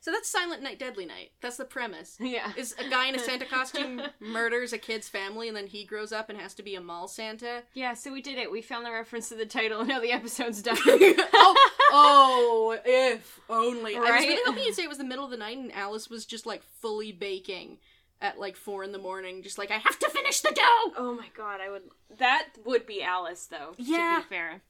[0.00, 1.30] So that's Silent Night, Deadly Night.
[1.40, 2.16] That's the premise.
[2.20, 2.52] yeah.
[2.56, 6.12] Is a guy in a Santa costume murders a kid's family and then he grows
[6.12, 7.62] up and has to be a mall Santa?
[7.74, 8.50] Yeah, so we did it.
[8.50, 10.76] We found the reference to the title, and now the episode's done.
[10.84, 13.96] oh, oh, if only.
[13.96, 14.28] I was Right?
[14.28, 16.46] really hoping you'd say it was the middle of the night and Alice was just
[16.46, 17.78] like fully baking
[18.22, 20.92] at like four in the morning, just like, I have to finish the dough!
[20.96, 21.82] Oh my god, I would.
[22.18, 23.74] That would be Alice, though.
[23.76, 24.20] Yeah.
[24.22, 24.62] To be fair.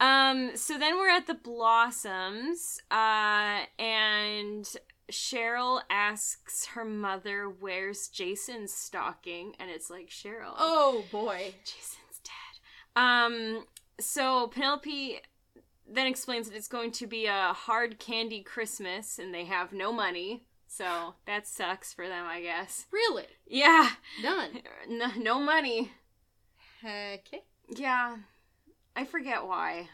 [0.00, 0.56] Um.
[0.56, 4.68] So then we're at the Blossoms, uh, and
[5.10, 10.54] Cheryl asks her mother, "Where's Jason's stocking?" And it's like Cheryl.
[10.58, 11.54] Oh boy.
[11.64, 13.00] Jason's dead.
[13.00, 13.66] Um.
[14.00, 15.20] So Penelope
[15.86, 19.92] then explains that it's going to be a hard candy Christmas and they have no
[19.92, 20.42] money.
[20.74, 22.86] So that sucks for them, I guess.
[22.90, 23.26] Really?
[23.46, 23.90] Yeah,
[24.22, 24.62] Done.
[24.90, 25.92] n- no money.
[26.82, 27.42] Okay.
[27.68, 28.16] Yeah,
[28.96, 29.88] I forget why.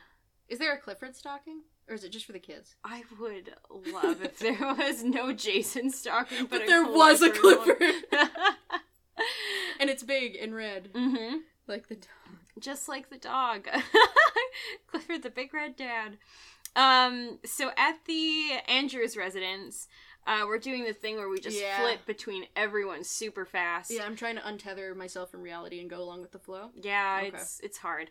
[0.48, 1.62] Is there a Clifford stocking?
[1.88, 2.76] Or is it just for the kids?
[2.84, 3.54] I would
[3.92, 7.94] love if there was no Jason stocking, but, But there was a Clifford Clifford.
[9.80, 10.90] And it's big and red.
[10.92, 11.36] mm-hmm.
[11.66, 12.38] Like the dog.
[12.60, 13.66] just like the dog.
[14.88, 16.18] Clifford the big red dad.
[16.76, 19.88] Um, so at the Andrews residence,
[20.28, 21.80] uh, we're doing the thing where we just Yeah.
[21.80, 23.90] flip between everyone super fast.
[23.90, 26.70] Yeah, I'm trying to untether myself from reality and go along with the flow.
[26.80, 27.28] Yeah, Okay.
[27.36, 28.10] it's it's hard.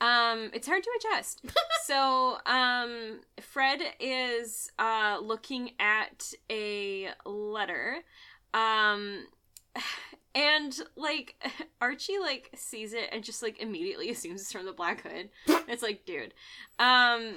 [0.00, 1.42] Um, it's hard to adjust.
[1.84, 7.98] so, um, Fred is uh looking at a letter,
[8.54, 9.26] um,
[10.34, 11.34] and like
[11.80, 15.30] Archie like sees it and just like immediately assumes it's from the Black Hood.
[15.68, 16.32] it's like, dude,
[16.78, 17.34] um.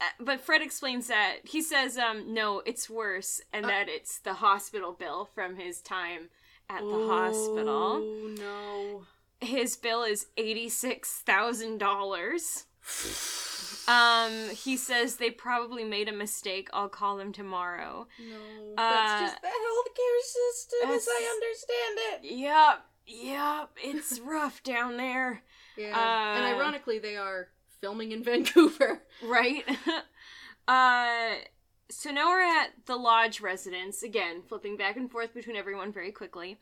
[0.00, 4.18] Uh, But Fred explains that he says, um, no, it's worse, and Uh- that it's
[4.18, 6.28] the hospital bill from his time
[6.70, 9.06] at the hospital Oh no.
[9.46, 12.64] his bill is $86,000.
[13.88, 16.68] Um, he says they probably made a mistake.
[16.74, 18.06] I'll call them tomorrow.
[18.18, 18.36] No.
[18.76, 22.24] Uh, That's just the healthcare system as I understand it.
[22.36, 25.42] Yep, yep, it's rough down there.
[25.76, 26.36] Yeah.
[26.36, 27.48] and Uh, ironically, they are
[27.80, 29.02] filming in Vancouver.
[29.24, 29.64] Right?
[30.68, 31.34] uh,
[31.90, 34.02] so now we're at the lodge residence.
[34.02, 36.58] Again, flipping back and forth between everyone very quickly.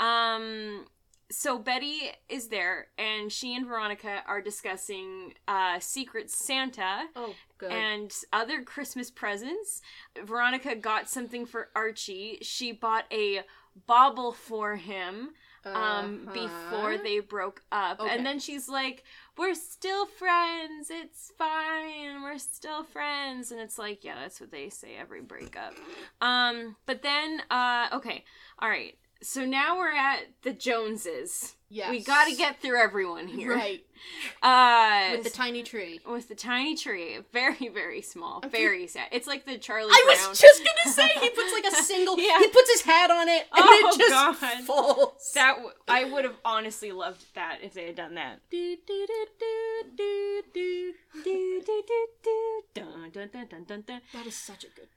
[0.00, 0.86] Um,
[1.30, 7.06] so Betty is there, and she and Veronica are discussing uh, Secret Santa.
[7.16, 7.34] Oh,
[7.68, 9.80] and other Christmas presents.
[10.24, 12.38] Veronica got something for Archie.
[12.42, 13.40] She bought a
[13.86, 15.30] bobble for him
[15.64, 16.32] um Uh-huh.
[16.32, 17.98] before they broke up.
[18.00, 18.14] Okay.
[18.14, 19.02] And then she's like,
[19.36, 20.90] "We're still friends.
[20.90, 22.22] It's fine.
[22.22, 25.74] We're still friends." And it's like, "Yeah, that's what they say every breakup."
[26.20, 28.24] Um but then uh okay.
[28.58, 28.96] All right.
[29.26, 31.56] So now we're at the Joneses.
[31.68, 31.90] Yes.
[31.90, 33.52] We got to get through everyone here.
[33.54, 33.84] Right.
[34.42, 36.00] Uh With the tiny tree.
[36.06, 39.08] with the tiny tree, very very small, very sad.
[39.10, 40.28] It's like the Charlie I Brown.
[40.30, 42.16] was just gonna say he puts like a single.
[42.20, 42.38] Yeah.
[42.38, 44.64] He puts his hat on it, and Oh, it just God.
[44.64, 45.32] falls.
[45.34, 48.40] that w- I would have honestly loved that if they had done that.
[48.50, 50.92] Do, do, do, do, do, do.
[51.24, 54.00] Do, do, do, do, dun, dun, dun, dun, dun, dun.
[54.12, 54.88] That is such a good,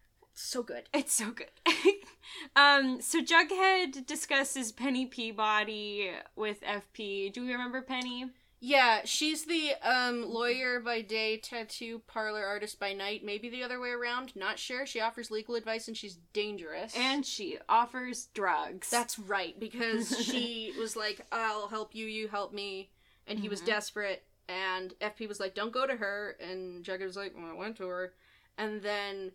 [0.42, 0.90] so good.
[0.94, 1.50] It's so good.
[2.56, 7.32] um, so Jughead discusses Penny Peabody with FP.
[7.34, 8.26] Do we remember Penny?
[8.62, 13.22] Yeah, she's the um lawyer by day, tattoo parlor artist by night.
[13.24, 14.36] Maybe the other way around.
[14.36, 14.86] Not sure.
[14.86, 16.94] She offers legal advice and she's dangerous.
[16.98, 18.90] And she offers drugs.
[18.90, 22.92] that's right because she was like, "I'll help you, you help me,"
[23.28, 23.66] and he was Mhm.
[23.68, 24.24] desperate.
[24.50, 27.78] And FP was like, "Don't go to her," and Jughead was like, "Well, I went
[27.78, 28.14] to her,"
[28.58, 29.32] and then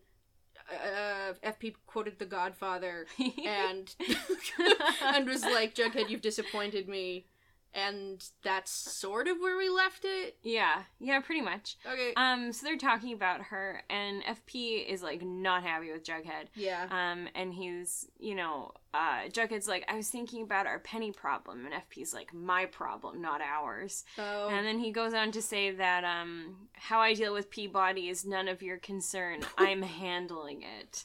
[0.71, 3.07] uh, FP quoted The Godfather
[3.47, 3.95] and
[5.03, 7.27] and was like, "Jughead, you've disappointed me,"
[7.75, 10.37] and that's sort of where we left it.
[10.43, 11.77] yeah, yeah, pretty much.
[11.91, 12.13] Okay.
[12.17, 16.47] Um, so they're talking about her, and FP is like not happy with Jughead.
[16.55, 16.87] yeah.
[16.91, 21.67] Um, and he's, you know, uh, Jughead's like, I was thinking about our penny problem,
[21.67, 24.05] and FP's like, my problem, not ours.
[24.19, 24.49] Oh.
[24.49, 28.25] And then he goes on to say that, um, how I deal with Peabody is
[28.25, 29.41] none of your concern.
[29.59, 31.05] I'm handling it.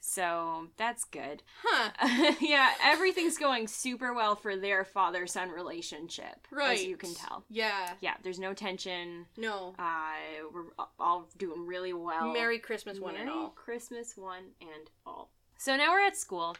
[0.00, 1.42] So that's good.
[1.64, 2.32] huh.
[2.40, 6.78] yeah, everything's going super well for their father son relationship, Right.
[6.78, 7.44] as you can tell.
[7.50, 7.90] Yeah.
[8.00, 9.26] Yeah, there's no tension.
[9.36, 9.74] No.
[9.78, 10.12] Uh,
[10.52, 12.32] we're all doing really well.
[12.32, 13.48] Merry Christmas, one and Merry all.
[13.50, 15.30] Christmas, one and all.
[15.58, 16.56] So now we're at school,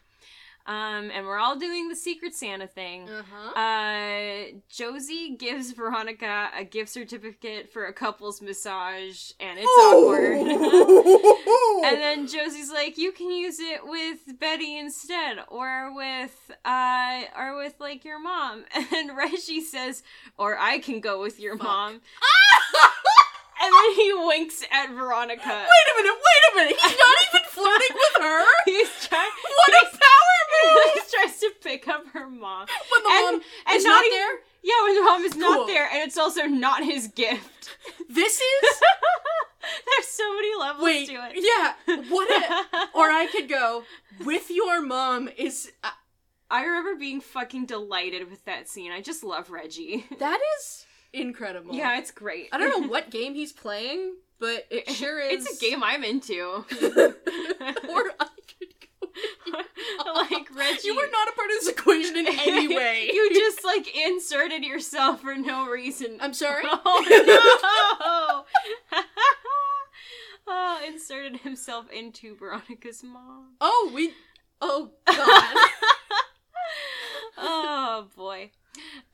[0.68, 3.08] um, and we're all doing the Secret Santa thing.
[3.08, 3.58] Uh huh.
[3.58, 10.36] Uh, Josie gives Veronica a gift certificate for a couple's massage, and it's awkward.
[11.86, 17.56] and then Josie's like, "You can use it with Betty instead, or with uh, or
[17.56, 20.02] with like your mom." And Reggie says,
[20.36, 21.66] "Or I can go with your Fuck.
[21.66, 22.00] mom."
[23.60, 25.42] And then he winks at Veronica.
[25.42, 26.76] Wait a minute, wait a minute.
[26.80, 28.44] He's not even flirting with her?
[28.66, 29.30] He's trying.
[29.42, 29.97] What a
[30.94, 32.66] power tries to pick up her mom.
[32.92, 34.38] When the And- mom and is not not even- there?
[34.62, 37.70] Yeah, when the mom is not there, and it's also not his gift.
[38.10, 38.80] This is?
[39.86, 41.32] There's so many levels Wait, to it.
[41.36, 41.74] yeah.
[42.08, 42.88] What a...
[42.98, 43.84] Or I could go,
[44.24, 45.70] with your mom is...
[45.84, 45.90] Uh,
[46.50, 48.90] I remember being fucking delighted with that scene.
[48.92, 50.06] I just love Reggie.
[50.18, 51.74] that is incredible.
[51.74, 52.48] Yeah, it's great.
[52.50, 55.44] I don't know what game he's playing, but it sure is...
[55.46, 56.64] It's a game I'm into.
[56.64, 56.64] or
[57.60, 58.24] I could go...
[60.14, 60.80] like Reggie.
[60.86, 63.10] You were not a part of this equation in any way.
[63.12, 66.18] you just like inserted yourself for no reason.
[66.20, 66.64] I'm sorry?
[66.72, 68.44] Oh
[70.46, 70.86] no!
[70.86, 73.54] inserted himself into Veronica's mom.
[73.60, 74.12] Oh, we.
[74.60, 75.56] Oh God.
[77.36, 78.50] oh boy.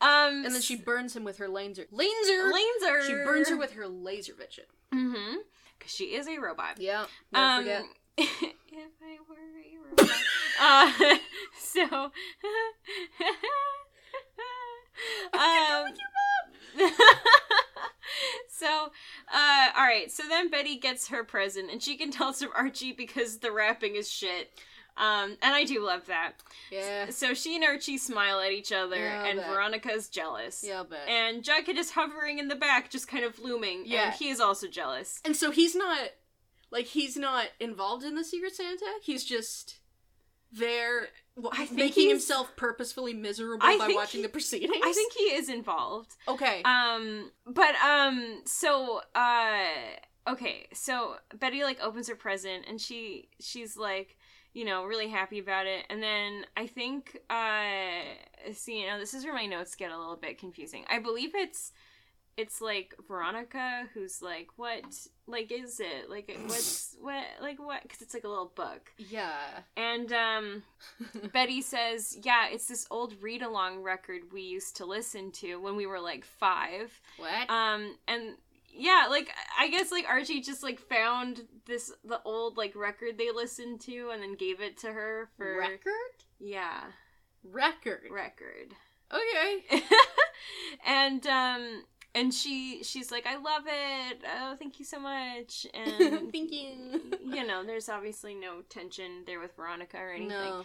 [0.00, 1.86] Um, and then she burns him with her laser.
[1.90, 2.52] Laser.
[2.52, 3.02] laser.
[3.06, 4.64] She burns her with her laser vision.
[4.92, 5.36] Mm-hmm.
[5.78, 6.78] Because she is a robot.
[6.80, 7.06] Yeah.
[7.32, 7.84] Never Um, forget.
[8.18, 9.36] if I were
[10.60, 10.92] uh,
[11.58, 11.82] so.
[15.32, 15.86] um,
[18.48, 18.90] so,
[19.32, 20.10] uh, all right.
[20.10, 23.52] So then Betty gets her present, and she can tell it's from Archie because the
[23.52, 24.50] wrapping is shit.
[24.96, 26.34] Um, and I do love that.
[26.70, 27.10] Yeah.
[27.10, 29.50] So she and Archie smile at each other, Yeah, and bet.
[29.50, 30.62] Veronica's jealous.
[30.64, 31.08] Yeah, I'll bet.
[31.08, 33.82] And Jughead is hovering in the back, just kind of looming.
[33.86, 34.06] Yeah.
[34.06, 35.20] And he is also jealous.
[35.24, 36.10] And so he's not
[36.74, 38.84] like he's not involved in the Secret Santa.
[39.02, 39.78] He's just
[40.52, 44.74] there w- I think making himself purposefully miserable I by watching he- the proceedings.
[44.84, 46.16] I think he is involved.
[46.28, 46.62] Okay.
[46.64, 49.62] Um, but um, so uh,
[50.28, 54.16] okay, so Betty like opens her present and she she's like,
[54.52, 59.14] you know, really happy about it, and then I think uh, see, you know, this
[59.14, 60.84] is where my notes get a little bit confusing.
[60.90, 61.72] I believe it's
[62.36, 64.84] it's like Veronica who's like, what
[65.26, 69.32] like is it like what's what like what because it's like a little book yeah.
[69.76, 70.62] and um
[71.32, 75.86] Betty says, "Yeah, it's this old read-along record we used to listen to when we
[75.86, 77.50] were like 5." What?
[77.50, 78.34] Um and
[78.76, 83.30] yeah, like I guess like Archie just like found this the old like record they
[83.30, 85.92] listened to and then gave it to her for Record?
[86.40, 86.80] yeah,
[87.44, 88.10] Record.
[88.10, 88.74] record.
[89.12, 89.82] Okay.
[90.86, 94.22] and um and she she's like, "I love it.
[94.40, 97.02] Oh, thank you so much." And Thank you.
[97.24, 100.28] you know, there's obviously no tension there with Veronica or anything.
[100.28, 100.64] No.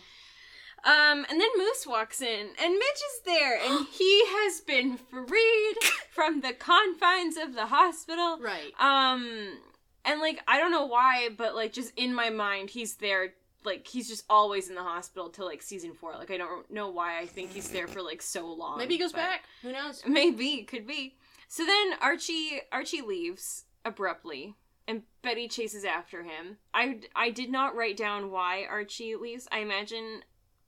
[0.85, 5.75] Um, and then Moose walks in, and Mitch is there, and he has been freed
[6.11, 8.39] from the confines of the hospital.
[8.39, 8.71] Right.
[8.79, 9.57] Um,
[10.05, 13.33] and like I don't know why, but like just in my mind, he's there.
[13.65, 16.13] Like he's just always in the hospital till like season four.
[16.13, 18.77] Like I don't know why I think he's there for like so long.
[18.77, 19.43] Maybe he goes back.
[19.63, 20.01] Who knows?
[20.07, 21.15] Maybe could be.
[21.51, 24.55] So then Archie Archie leaves abruptly,
[24.87, 26.57] and Betty chases after him.
[26.73, 29.47] I I did not write down why Archie leaves.
[29.51, 30.21] I imagine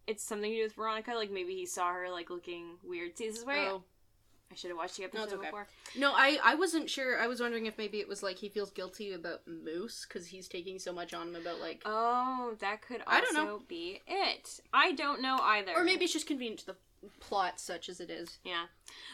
[0.07, 1.13] it's something to do with Veronica.
[1.13, 3.15] Like maybe he saw her like looking weird.
[3.17, 3.83] See, this is where Oh.
[4.51, 5.45] I should have watched the No, episode it's okay.
[5.45, 5.67] before.
[5.97, 7.17] No, I I wasn't sure.
[7.21, 10.47] I was wondering if maybe it was like he feels guilty about Moose because he's
[10.49, 13.61] taking so much on him about like, Oh, that could also I don't know.
[13.69, 14.59] be it.
[14.73, 15.71] I don't know either.
[15.75, 16.75] or maybe it's just convenient to the
[17.19, 18.39] plot, such as it is.
[18.43, 18.65] Yeah.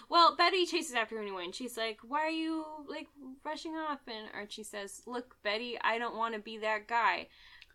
[0.10, 3.08] Well, Betty chases after him anyway, and she's like, "Why are you like
[3.44, 7.28] rushing off?" And Archie says, "Look, Betty, I don't want to be that guy,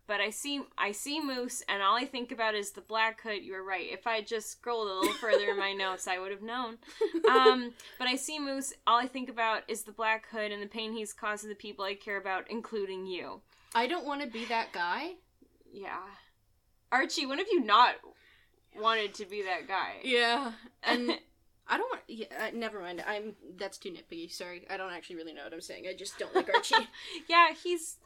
[0.07, 3.43] but I see I see Moose, and all I think about is the black hood.
[3.43, 3.87] You were right.
[3.91, 6.79] If I had just scrolled a little further in my notes, I would have known.
[7.31, 8.75] Um, but I see Moose.
[8.87, 11.55] All I think about is the black hood and the pain he's caused to the
[11.55, 13.41] people I care about, including you.
[13.75, 15.13] I don't want to be that guy.
[15.73, 16.01] Yeah,
[16.91, 17.95] Archie, when have you not
[18.81, 19.97] wanted to be that guy?
[20.03, 21.11] Yeah, and
[21.69, 22.03] I don't want.
[22.09, 23.03] Yeah, uh, never mind.
[23.07, 24.31] I'm that's too nitpicky.
[24.33, 25.87] Sorry, I don't actually really know what I'm saying.
[25.89, 26.89] I just don't like Archie.
[27.29, 27.97] yeah, he's,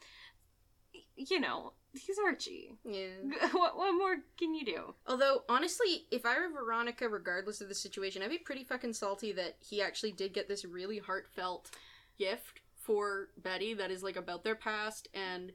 [1.16, 2.72] you know, he's Archie.
[2.84, 3.08] yeah.
[3.52, 4.94] What, what more can you do?
[5.06, 9.32] Although honestly, if I were Veronica, regardless of the situation, I'd be pretty fucking salty
[9.32, 11.70] that he actually did get this really heartfelt
[12.18, 15.52] gift for Betty that is like about their past and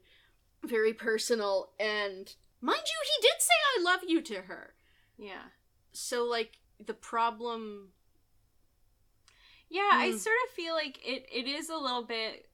[0.65, 1.69] very personal.
[1.80, 4.74] And mind you, he did say "I love you" to her.
[5.21, 5.43] Yeah.
[5.93, 7.89] So like the problem.
[9.69, 10.17] Yeah, I Mm.
[10.19, 12.49] sort of feel like it, it is a little bit.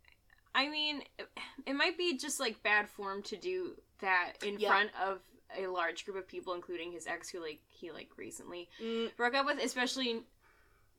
[0.54, 1.28] I mean, it,
[1.66, 4.70] it might be just like bad form to do that in Yeah.
[4.70, 5.22] front of
[5.58, 9.34] a large group of people, including his ex, who like he like recently Mm, broke
[9.34, 10.24] up with, especially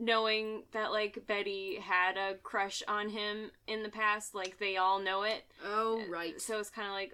[0.01, 4.35] knowing that like Betty had a crush on him in the past.
[4.35, 5.45] Like they all know it.
[5.65, 6.41] oh right.
[6.41, 7.13] So it's kind of like,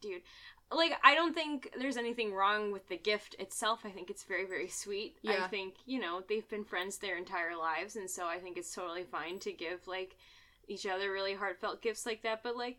[0.00, 0.22] dude.
[0.72, 3.80] Like, I don't think there's anything wrong with the gift itself.
[3.84, 5.16] I think it's very, very sweet.
[5.26, 8.74] I think, you know, they've been friends their entire lives, and so I think it's
[8.74, 10.16] totally fine to give, like,
[10.68, 12.78] each other really heartfelt gifts like that, but, like,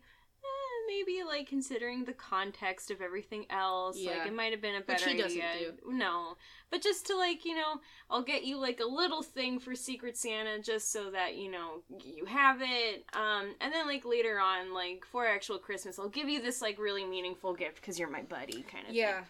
[0.88, 4.18] maybe, like, considering the context of everything else, Yeah.
[4.18, 5.74] like, it might have been a Which better he doesn't idea.
[5.86, 6.36] No.
[6.70, 10.16] But just to, like, you know, I'll get you, like, a little thing for Secret
[10.16, 13.04] Santa just so that, you know, you have it.
[13.12, 16.78] Um, and then, like, later on, like, for actual Christmas, I'll give you this, like,
[16.78, 19.26] really meaningful gift because you're my buddy, kind of Yeah, thing.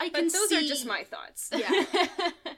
[0.00, 1.50] I I But can those see, are just my thoughts.
[1.54, 1.68] Yeah.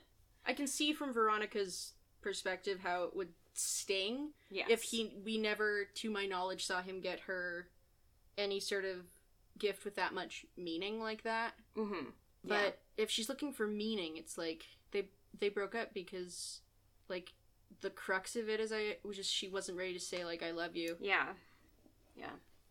[0.47, 4.69] I can see from Veronica's perspective how it would sting yes.
[4.71, 7.69] if he we never to my knowledge saw him get her
[8.39, 8.99] any sort of
[9.59, 12.11] gift with that much meaning like that Mm-hmm.
[12.45, 15.09] but if she's looking for meaning it's like they
[15.39, 16.61] they broke up because
[17.09, 17.33] like
[17.81, 20.51] the crux of it is i was just she wasn't ready to say like i
[20.53, 21.27] love you Yeah.
[22.17, 22.31] Yeah.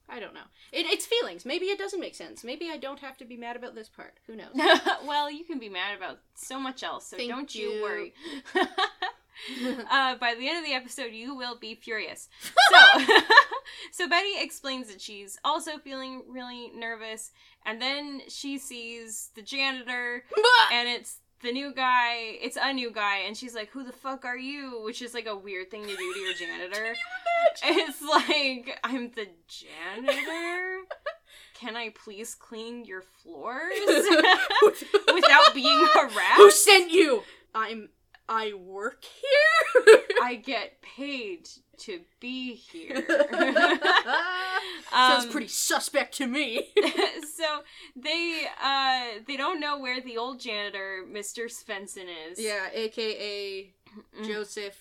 [0.09, 0.47] I don't know.
[0.71, 1.45] It, it's feelings.
[1.45, 2.41] Maybe it doesn't make sense.
[2.41, 4.13] Maybe I don't have to be mad about this part.
[4.25, 4.53] Who knows?
[5.05, 7.81] well, you can be mad about so much else, so Thank don't you, you.
[7.83, 8.13] worry.
[9.91, 12.29] uh, by the end of the episode, you will be furious.
[12.71, 13.05] So,
[13.91, 17.31] so Betty explains that she's also feeling really nervous,
[17.65, 20.23] and then she sees the janitor,
[20.71, 22.37] and it's the new guy.
[22.41, 25.27] It's a new guy, and she's like, "Who the fuck are you?" Which is like
[25.27, 26.95] a weird thing to do to your janitor.
[27.63, 30.81] It's like, I'm the janitor.
[31.59, 33.73] Can I please clean your floors
[35.13, 36.37] without being harassed?
[36.37, 37.23] Who sent you?
[37.55, 37.89] I'm.
[38.29, 39.99] I work here.
[40.21, 41.47] I get paid
[41.79, 43.05] to be here.
[44.91, 46.69] Sounds Um, pretty suspect to me.
[47.35, 47.61] so
[47.95, 51.45] they uh they don't know where the old janitor, Mr.
[51.45, 52.39] Svenson, is.
[52.39, 53.71] yeah, aka
[54.25, 54.77] Joseph.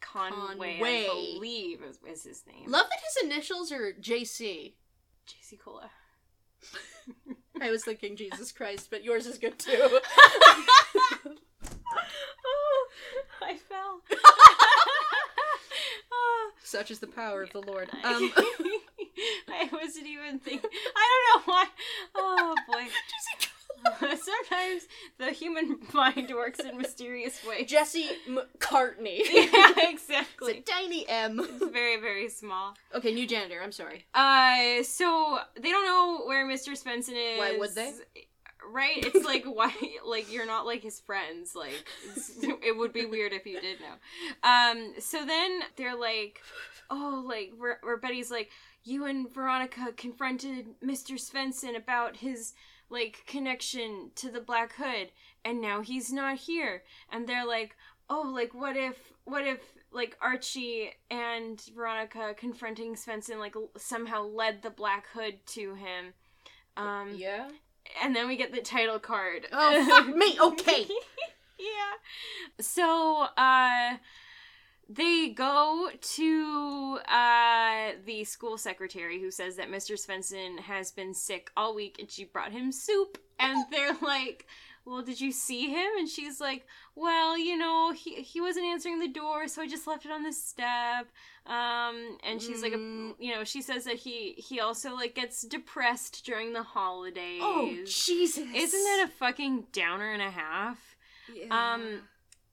[0.00, 1.04] Conway, Conway.
[1.04, 2.70] I believe is, is his name.
[2.70, 4.74] Love that his initials are JC.
[5.26, 5.90] JC Cola.
[7.60, 9.98] I was thinking Jesus Christ, but yours is good too.
[13.44, 14.00] I fell.
[16.62, 17.88] Such is the power of the Lord.
[18.02, 18.32] Um,
[19.48, 20.70] I wasn't even thinking.
[20.96, 21.66] I don't know why.
[22.14, 22.84] Oh boy.
[24.00, 24.86] Sometimes
[25.18, 27.68] the human mind works in mysterious ways.
[27.68, 29.18] Jesse McCartney.
[29.18, 30.64] yeah, It's a exactly.
[30.66, 31.38] tiny M.
[31.40, 32.74] It's very, very small.
[32.94, 33.60] Okay, new janitor.
[33.62, 34.06] I'm sorry.
[34.14, 36.70] Uh, so they don't know where Mr.
[36.72, 37.38] Svenson is.
[37.38, 37.92] Why would they?
[38.72, 39.04] Right?
[39.04, 39.72] It's like why,
[40.06, 41.54] like you're not like his friends.
[41.54, 41.84] Like
[42.62, 44.48] it would be weird if you did know.
[44.48, 46.40] Um, so then they're like,
[46.90, 48.50] oh, like where, where Betty's like,
[48.84, 51.14] you and Veronica confronted Mr.
[51.14, 52.54] Svenson about his
[52.90, 55.10] like connection to the Black Hood,
[55.44, 56.82] and now he's not here.
[57.10, 57.76] And they're like,
[58.10, 59.60] oh, like what if, what if
[59.94, 66.12] like Archie and Veronica confronting Svenson like somehow led the Black Hood to him.
[66.76, 67.48] Um, Yeah.
[68.02, 69.46] And then we get the title card.
[69.52, 70.38] Oh fuck me.
[70.40, 70.86] Okay.
[71.58, 71.94] yeah.
[72.60, 73.96] So, uh,
[74.88, 79.94] they go to uh, the school secretary who says that Mr.
[79.98, 83.18] Svenson has been sick all week and she brought him soup.
[83.38, 84.46] And they're like,
[84.86, 85.88] well, did you see him?
[85.98, 89.86] And she's like, well, you know, he, he wasn't answering the door, so I just
[89.86, 91.06] left it on the step.
[91.46, 93.14] Um, and she's like, Mm.
[93.18, 97.40] you know, she says that he, he also, like, gets depressed during the holidays.
[97.42, 98.44] Oh Jesus.
[98.54, 100.78] Isn't that a fucking downer and a half?
[101.34, 101.74] Yeah.
[101.74, 102.00] Um,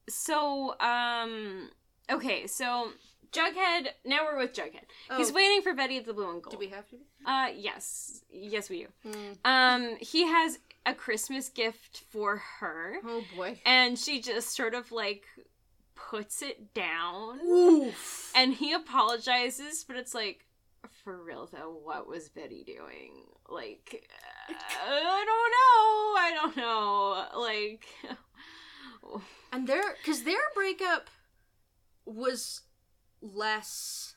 [0.08, 1.70] so, um,
[2.10, 2.88] okay, so
[3.32, 4.84] Jughead, now we're with Jughead.
[5.16, 6.52] He's Oh, waiting for Betty at the Blue and Gold.
[6.52, 6.96] Do we have to?
[7.24, 8.22] Uh, yes.
[8.30, 9.10] Yes, we do.
[9.10, 9.36] Mm.
[9.44, 13.60] Um, he has a Christmas gift for her, Oh boy.
[13.64, 15.24] and she just sort of, like,
[15.94, 17.40] puts it down.
[17.40, 18.32] Oof.
[18.34, 20.46] And he apologizes, but it's like,
[21.04, 23.24] for real though, what was Betty doing?
[23.48, 24.08] Like,
[24.50, 24.54] uh,
[24.88, 26.20] I don't know.
[26.20, 27.40] I don't know.
[27.40, 27.86] Like,
[29.52, 31.08] And their, because their breakup
[32.06, 32.62] was
[33.20, 34.11] less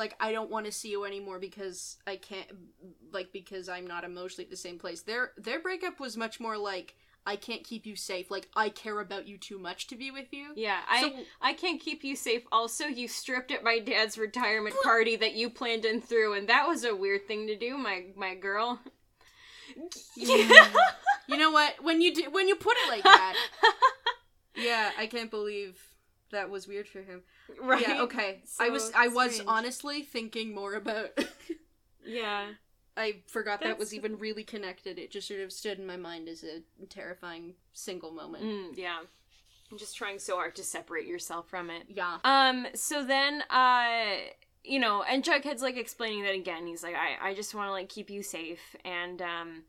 [0.00, 2.48] like I don't want to see you anymore because I can't,
[3.12, 5.02] like because I'm not emotionally at the same place.
[5.02, 6.96] Their their breakup was much more like
[7.26, 8.30] I can't keep you safe.
[8.30, 10.52] Like I care about you too much to be with you.
[10.56, 12.42] yeah, I So- I can't keep you safe.
[12.50, 16.66] Also, you stripped at my dad's retirement party that you planned and threw, and that
[16.66, 18.80] was a weird thing to do, my my girl.
[20.16, 20.68] Yeah.
[21.28, 21.74] you know what?
[21.84, 23.34] When you do, when you put it like that,
[24.56, 25.78] yeah, I can't believe
[26.30, 27.22] that was weird for him.
[27.60, 27.86] right?
[27.86, 28.42] Yeah, okay.
[28.58, 29.48] I So was I was strange.
[29.48, 31.10] honestly thinking more about
[32.06, 32.46] Yeah.
[32.96, 34.98] I forgot that was even really connected.
[34.98, 38.44] It just sort of stood in my mind as a terrifying single moment.
[38.44, 38.98] Mm, yeah.
[39.70, 41.84] I'm just trying so hard to separate yourself from it.
[41.88, 42.18] Yeah.
[42.24, 44.16] Um, so then, uh,
[44.64, 46.66] you know, and Jughead's like explaining that again.
[46.66, 48.74] He's like, I, I just want to like keep you safe.
[48.84, 49.62] And, um,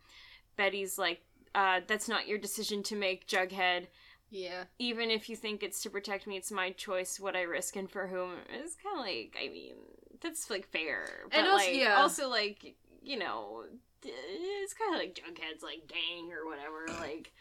[0.58, 1.22] Betty's like,
[1.54, 3.88] uh, that's not your decision to make, Jughead.
[4.32, 4.64] Yeah.
[4.80, 7.92] Even if you think it's to protect me, it's my choice what I risk and
[7.92, 8.32] for whom.
[8.50, 9.76] It's kind of like, I mean,
[10.22, 11.06] that's like fair.
[11.30, 12.02] But And also- like, yeah.
[12.02, 13.66] also like, you know,
[14.04, 16.86] it's kind of like Jughead's like gang or whatever.
[17.02, 17.34] Like,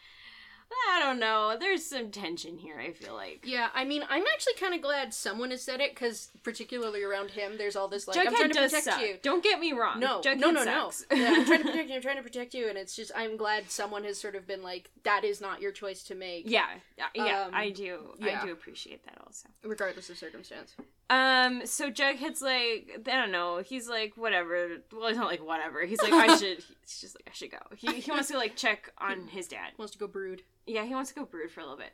[0.88, 1.56] I don't know.
[1.58, 3.44] There's some tension here, I feel like.
[3.44, 7.30] Yeah, I mean, I'm actually kind of glad someone has said it because, particularly around
[7.32, 9.00] him, there's all this like, I'm Jughead trying to does protect suck.
[9.00, 9.16] you.
[9.22, 9.98] Don't get me wrong.
[10.00, 11.04] No, Jughead no, no, sucks.
[11.10, 11.16] no.
[11.16, 11.96] Yeah, I'm trying to protect you.
[11.96, 14.62] I'm trying to protect you, and it's just I'm glad someone has sort of been
[14.62, 16.66] like, that is not your choice to make, yeah,
[16.96, 18.14] yeah, yeah, Um, I do.
[18.18, 18.40] yeah.
[18.42, 19.48] I do appreciate that also.
[19.64, 20.74] regardless of circumstance.
[21.10, 23.58] Um, so Jughead's like, I don't know.
[23.66, 24.78] He's like, whatever.
[24.92, 25.84] Well, it's not like whatever.
[25.84, 26.58] He's like, I should.
[26.82, 27.58] He's just like, I should go.
[27.76, 29.72] He he wants to like check on his dad.
[29.76, 30.42] Wants to go brood.
[30.66, 31.92] Yeah, he wants to go brood for a little bit.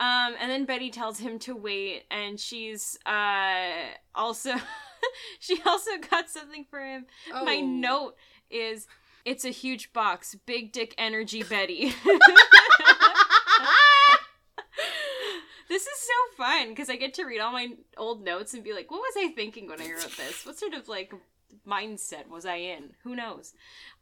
[0.00, 3.70] Um, and then Betty tells him to wait, and she's uh
[4.16, 4.54] also
[5.38, 7.06] she also got something for him.
[7.32, 7.66] My Oh.
[7.66, 8.16] note
[8.50, 8.88] is
[9.24, 11.92] it's a huge box, big dick energy Betty.
[15.68, 18.72] this is so fun because I get to read all my old notes and be
[18.72, 20.44] like, what was I thinking when I wrote this?
[20.46, 21.12] What sort of like
[21.66, 22.90] mindset was I in?
[23.04, 23.54] Who knows?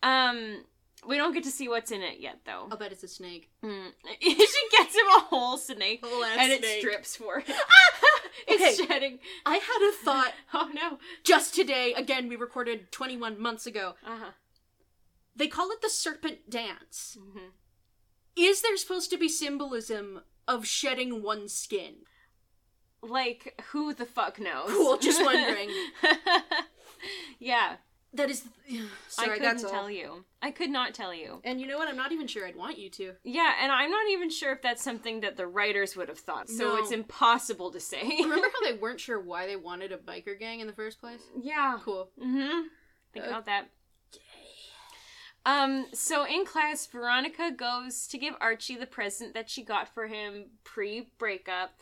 [0.03, 0.65] Um
[1.07, 2.67] we don't get to see what's in it yet though.
[2.71, 3.51] I'll bet it's a snake.
[3.63, 3.89] Mm.
[4.21, 7.45] she gets him a whole snake Whole and it strips for it.
[8.49, 8.87] it's Okay.
[8.87, 9.19] shedding.
[9.45, 10.99] I had a thought Oh no.
[11.23, 11.93] just today.
[11.95, 13.95] Again, we recorded 21 months ago.
[14.07, 14.31] Uh-huh.
[15.37, 17.19] They call it the serpent dance.
[17.21, 17.51] Mhm.
[18.37, 21.95] Is there supposed to be symbolism of shedding one's skin?
[23.03, 24.69] Like, who the fuck knows?
[24.71, 25.71] Cool, just wondering.
[27.39, 27.77] yeah,
[28.15, 28.45] That is.
[29.09, 29.71] Sorry, I couldn't that's all.
[29.71, 30.25] tell you.
[30.41, 31.41] I could not tell you.
[31.45, 31.89] And you know what?
[31.89, 33.13] I'm not even sure I'd want you to.
[33.25, 36.49] Yeah, and I'm not even sure if that's something that the writers would have thought.
[36.49, 36.77] So No.
[36.77, 38.03] it's impossible to say.
[38.21, 41.21] Remember how they weren't sure why they wanted a biker gang in the first place?
[41.41, 41.79] yeah.
[41.83, 42.11] Cool.
[42.19, 42.61] Mm-hmm.
[43.13, 43.69] Think Uh, about that.
[45.47, 50.07] Um, so in class, Veronica goes to give Archie the present that she got for
[50.07, 51.73] him pre-breakup,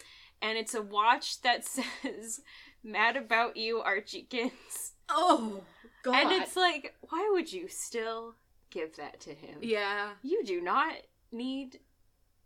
[0.41, 1.65] and it's a watch that
[2.03, 2.41] says
[2.83, 5.63] "Mad about you, Archiekins," Oh,
[6.03, 6.15] God.
[6.17, 8.35] and it's like, why would you still
[8.71, 9.59] give that to him?
[9.61, 10.11] Yeah.
[10.23, 10.95] You do not
[11.31, 11.79] need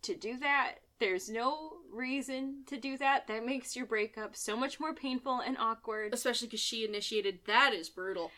[0.02, 0.76] to do that.
[0.98, 3.26] There's no reason to do that.
[3.28, 6.12] That makes your breakup so much more painful and awkward.
[6.14, 7.40] Especially because she initiated.
[7.46, 8.30] That is brutal.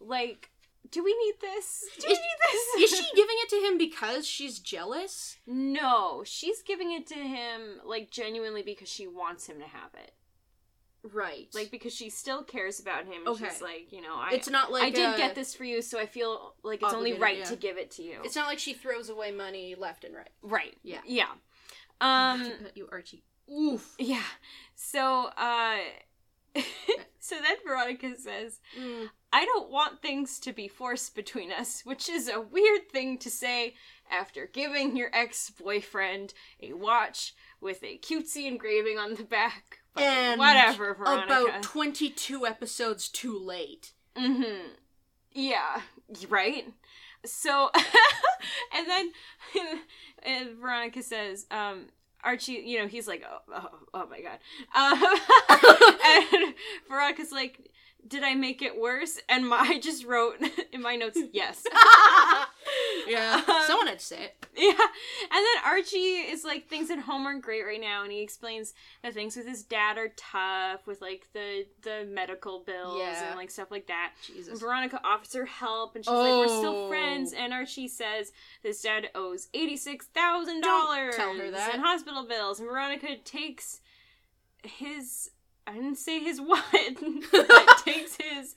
[0.00, 0.50] Like,
[0.90, 1.84] do we need this?
[2.00, 2.92] Do Is- we need this?
[2.92, 5.36] Is she giving it to him because she's jealous?
[5.46, 10.12] No, she's giving it to him like genuinely because she wants him to have it.
[11.12, 11.48] Right.
[11.54, 13.20] Like because she still cares about him.
[13.26, 13.46] And Okay.
[13.48, 15.98] She's like, you know, I it's not like I did get this for you, so
[16.00, 17.44] I feel like it's only right yeah.
[17.44, 18.18] to give it to you.
[18.24, 20.30] It's not like she throws away money left and right.
[20.42, 20.76] right.
[20.82, 20.98] Yeah.
[21.06, 21.28] Yeah.
[22.00, 23.22] Um you Archie.
[23.50, 23.94] Oof.
[23.98, 24.22] yeah.
[24.74, 25.76] So uh
[27.20, 29.08] so then Veronica says, Mm.
[29.36, 33.28] I don't want things to be forced between us, which is a weird thing to
[33.28, 33.74] say
[34.10, 36.32] after giving your ex boyfriend
[36.62, 39.80] a watch with a cutesy engraving on the back.
[39.92, 41.48] But And whatever, Veronica.
[41.48, 43.92] About 22 episodes too late.
[44.16, 44.68] Mm-hmm.
[45.32, 45.82] Yeah,
[46.30, 46.72] right?
[47.26, 47.70] So,
[48.74, 49.10] and then
[50.22, 51.88] and Veronica says, um,
[52.24, 54.38] Archie, you know, he's like, oh, oh, oh my god.
[54.74, 56.54] Um, and
[56.88, 57.70] Veronica's like,
[58.06, 59.18] did I make it worse?
[59.28, 60.36] And my, I just wrote
[60.72, 61.62] in my notes, yes.
[63.06, 63.42] yeah.
[63.48, 64.46] Um, Someone had to say it.
[64.56, 64.70] Yeah.
[64.72, 64.78] And
[65.44, 69.12] then Archie is like things at home aren't great right now and he explains that
[69.14, 73.28] things with his dad are tough with like the the medical bills Yeah.
[73.28, 74.12] and like stuff like that.
[74.28, 74.60] And Jesus.
[74.60, 76.88] Veronica offers her help and she's like, We're still Oh.
[76.88, 78.32] friends and Archie says
[78.62, 81.74] this dad owes eighty six thousand dollars tell her that.
[81.74, 83.80] in hospital bills and Veronica takes
[84.62, 85.30] his
[85.66, 86.64] I didn't say his what
[87.32, 88.54] but takes his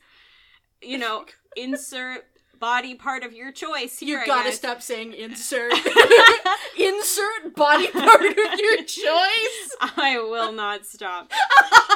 [0.82, 1.26] you know,
[1.57, 2.26] insert
[2.60, 4.26] body part of your choice You here.
[4.26, 5.72] Gotta stop saying insert.
[6.78, 9.76] insert body part of your choice.
[9.82, 11.32] I will not stop.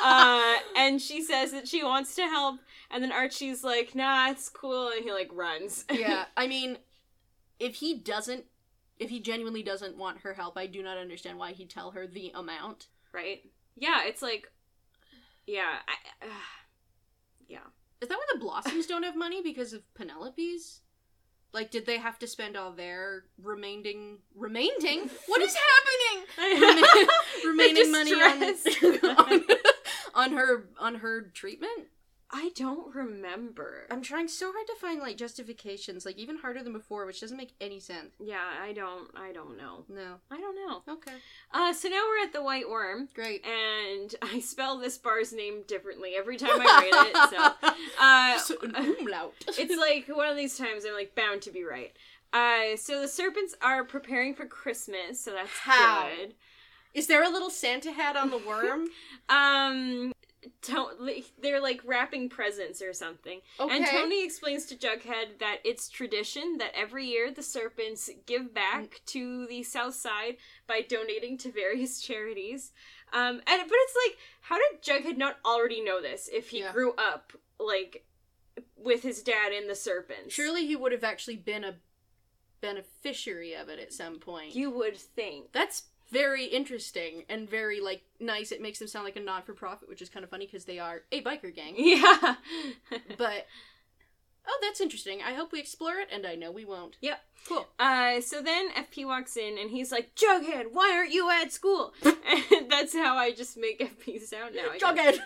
[0.03, 2.59] uh, and she says that she wants to help,
[2.89, 5.85] and then Archie's like, "Nah, it's cool," and he like runs.
[5.91, 6.77] yeah, I mean,
[7.59, 8.45] if he doesn't,
[8.99, 12.07] if he genuinely doesn't want her help, I do not understand why he'd tell her
[12.07, 12.87] the amount.
[13.11, 13.41] right?
[13.75, 14.51] Yeah, it's like,
[15.47, 16.29] yeah, I, uh,
[17.47, 17.59] yeah.
[18.01, 20.81] Is that why the Blossoms don't have money because of Penelope's?
[21.53, 25.09] Like, did they have to spend all their remaining remaining?
[25.27, 27.07] What is happening?
[27.45, 28.43] remaining money on,
[29.17, 29.43] on
[30.15, 31.87] on her on her treatment?
[32.35, 33.85] I don't remember.
[33.91, 37.37] I'm trying so hard to find like justifications, like even harder than before, which doesn't
[37.37, 38.15] make any sense.
[38.19, 39.07] yeah, I don't.
[39.15, 39.85] I don't know.
[39.87, 40.15] No.
[40.31, 40.93] I don't know.
[40.93, 41.13] Okay.
[41.53, 43.45] Uh, so now we're at the Whyte Wyrm, Great.
[43.45, 48.47] and I spell this bar's name differently every time I write it.
[48.47, 49.33] So, uh, an umlaut.
[49.49, 51.91] it's like one of these times I'm like bound to be right.
[52.33, 56.07] Uh, so the serpents are preparing for Christmas, so that's How?
[56.17, 56.33] good.
[56.95, 58.87] Is there a little Santa hat on the worm?
[59.29, 60.11] Um,
[60.63, 63.41] to- like, they're like wrapping presents or something.
[63.59, 63.75] Okay.
[63.75, 69.01] And Toni explains to Jughead that it's tradition that every year the serpents give back
[69.07, 70.37] to the South Side
[70.67, 72.71] by donating to various charities.
[73.11, 76.71] Um, and but it's like, how did Jughead not already know this if he Yeah.
[76.71, 78.05] grew up like
[78.75, 80.33] with his dad in the serpents?
[80.33, 81.75] Surely he would have actually been a
[82.61, 84.55] beneficiary of it at some point.
[84.55, 85.51] you would think.
[85.51, 88.51] That's very interesting and very like nice.
[88.51, 90.65] It makes them sound like a non for profit, which is kind of funny because
[90.65, 91.75] they are a biker gang.
[91.77, 92.35] Yeah.
[93.17, 93.47] But
[94.45, 95.21] Oh, that's interesting.
[95.21, 96.97] I hope we explore it, and I know we won't.
[97.01, 97.19] Yep.
[97.47, 97.67] Cool.
[97.79, 101.93] Uh, so then FP walks in and he's like, Jughead, why aren't you at school?
[102.03, 102.13] and
[102.69, 104.69] that's how I just make FP sound now.
[104.77, 105.19] Jughead!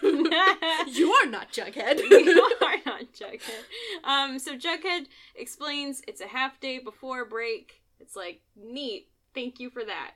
[0.94, 2.00] you are not Jughead.
[2.10, 3.64] you are not Jughead.
[4.04, 7.82] Um, so Jughead explains it's a half day before break.
[8.00, 9.08] It's like, neat.
[9.34, 10.12] Thank you for that.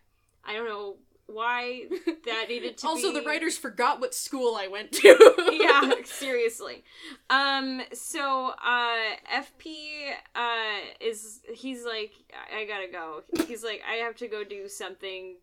[0.45, 0.95] I don't know
[1.33, 1.83] why
[2.25, 3.19] that needed to also, be...
[3.19, 5.33] the writers forgot what school I went to.
[5.51, 6.83] yeah, seriously.
[7.29, 12.11] Um, so uh FP uh is he's like
[12.51, 13.23] I I gotta go.
[13.47, 15.37] He's like I have to go do something.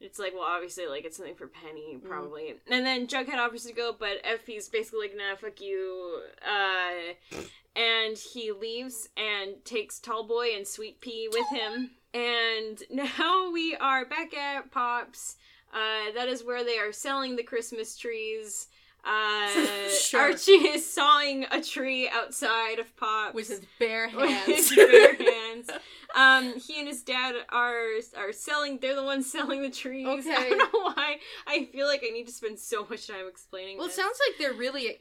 [0.00, 2.54] It's like well obviously like it's something for Penny probably.
[2.70, 6.22] And then Jughead offers to go, but FP's basically like nah fuck you.
[6.42, 7.38] Uh
[7.76, 11.90] and he leaves and takes Tallboy and Sweet Pea with him.
[12.14, 15.36] And now we are back at Pops.
[15.72, 18.68] Uh, that is where they are selling the Christmas trees.
[19.04, 19.48] Uh,
[20.00, 20.20] Sure.
[20.22, 24.70] Archie is sawing a tree outside of Pops With his bare with hands.
[24.70, 25.70] his bare hands.
[26.14, 27.86] Um, he and his dad are
[28.16, 28.78] are selling.
[28.80, 30.06] They're the ones selling the trees.
[30.06, 30.34] Okay.
[30.36, 31.16] I don't know why.
[31.46, 33.78] I feel like I need to spend so much time explaining.
[33.78, 34.98] well, it sounds like they're really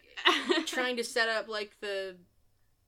[0.68, 2.16] trying to set up like the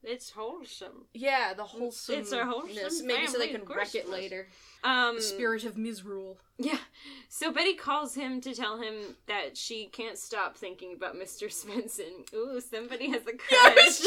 [0.04, 1.06] it's wholesome.
[1.14, 2.16] yeah the wholesome.
[2.16, 4.48] It's a wholesome maybe so they can wreck it later.
[4.84, 6.38] Um, The spirit of misrule.
[6.58, 6.78] Yeah.
[7.28, 8.94] So Betty calls him to tell him
[9.26, 11.44] that she can't stop thinking about Mr.
[11.48, 12.32] Svenson.
[12.34, 14.00] Ooh, somebody has a crush.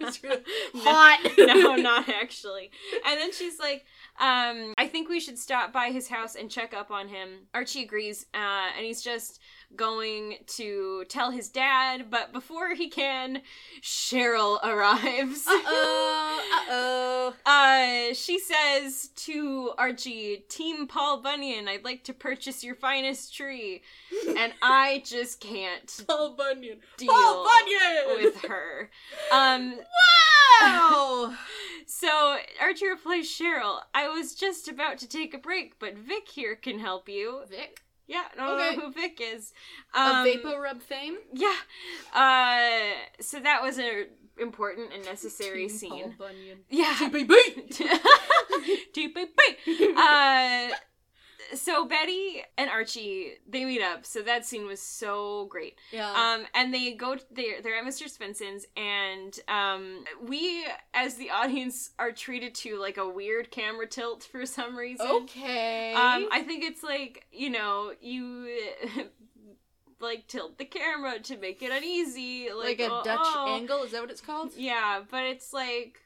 [0.00, 0.42] it's really
[0.74, 0.80] No.
[0.84, 1.32] hot.
[1.38, 2.70] no, not actually.
[3.06, 3.84] And then she's like,
[4.20, 7.46] um, I think we should stop by his house and check up on him.
[7.54, 9.40] Archie agrees, uh, and he's just
[9.76, 13.42] going to tell his dad, but before he can,
[13.82, 15.46] Cheryl arrives.
[15.46, 17.34] Uh-oh, uh-oh.
[17.44, 23.82] Uh, she says to Archie, Team Paul Bunyan, I'd like to purchase your finest tree.
[24.36, 26.78] And I just can't Paul Bunyan.
[26.96, 28.24] deal Paul Bunyan!
[28.24, 28.90] with her.
[29.32, 29.78] Um,
[30.60, 31.34] Wow!
[31.86, 36.54] so Archie replies, Cheryl, I was just about to take a break, but Vic here
[36.56, 37.42] can help you.
[37.48, 37.83] Vic?
[38.06, 38.76] Yeah, I don't Okay.
[38.76, 39.52] know who Vic is.
[39.94, 41.16] A Um, VapoRub fame?
[41.32, 41.54] Yeah.
[42.12, 44.06] Uh, so that was an
[44.38, 46.14] important and necessary Team Paul scene.
[46.18, 46.58] Bunyan.
[46.68, 46.94] Yeah.
[46.98, 47.32] TPB!
[48.94, 49.96] TPP.
[49.96, 50.74] Uh,
[51.54, 54.06] so Betty and Archie they meet up.
[54.06, 55.78] So that scene was so great.
[55.92, 56.10] Yeah.
[56.10, 57.16] Um, and they go.
[57.30, 58.08] They're they're at Mr.
[58.08, 64.24] Svenson's, and um, we as the audience are treated to like a weird camera tilt
[64.24, 65.06] for some reason.
[65.06, 65.92] okay.
[65.94, 68.48] Um, I think it's like you know you.
[70.00, 73.56] Like tilt the camera to make it uneasy, like, like, a oh, Dutch oh.
[73.56, 73.84] angle?
[73.84, 74.50] Is that what it's called?
[74.54, 75.98] Yeah, but it's like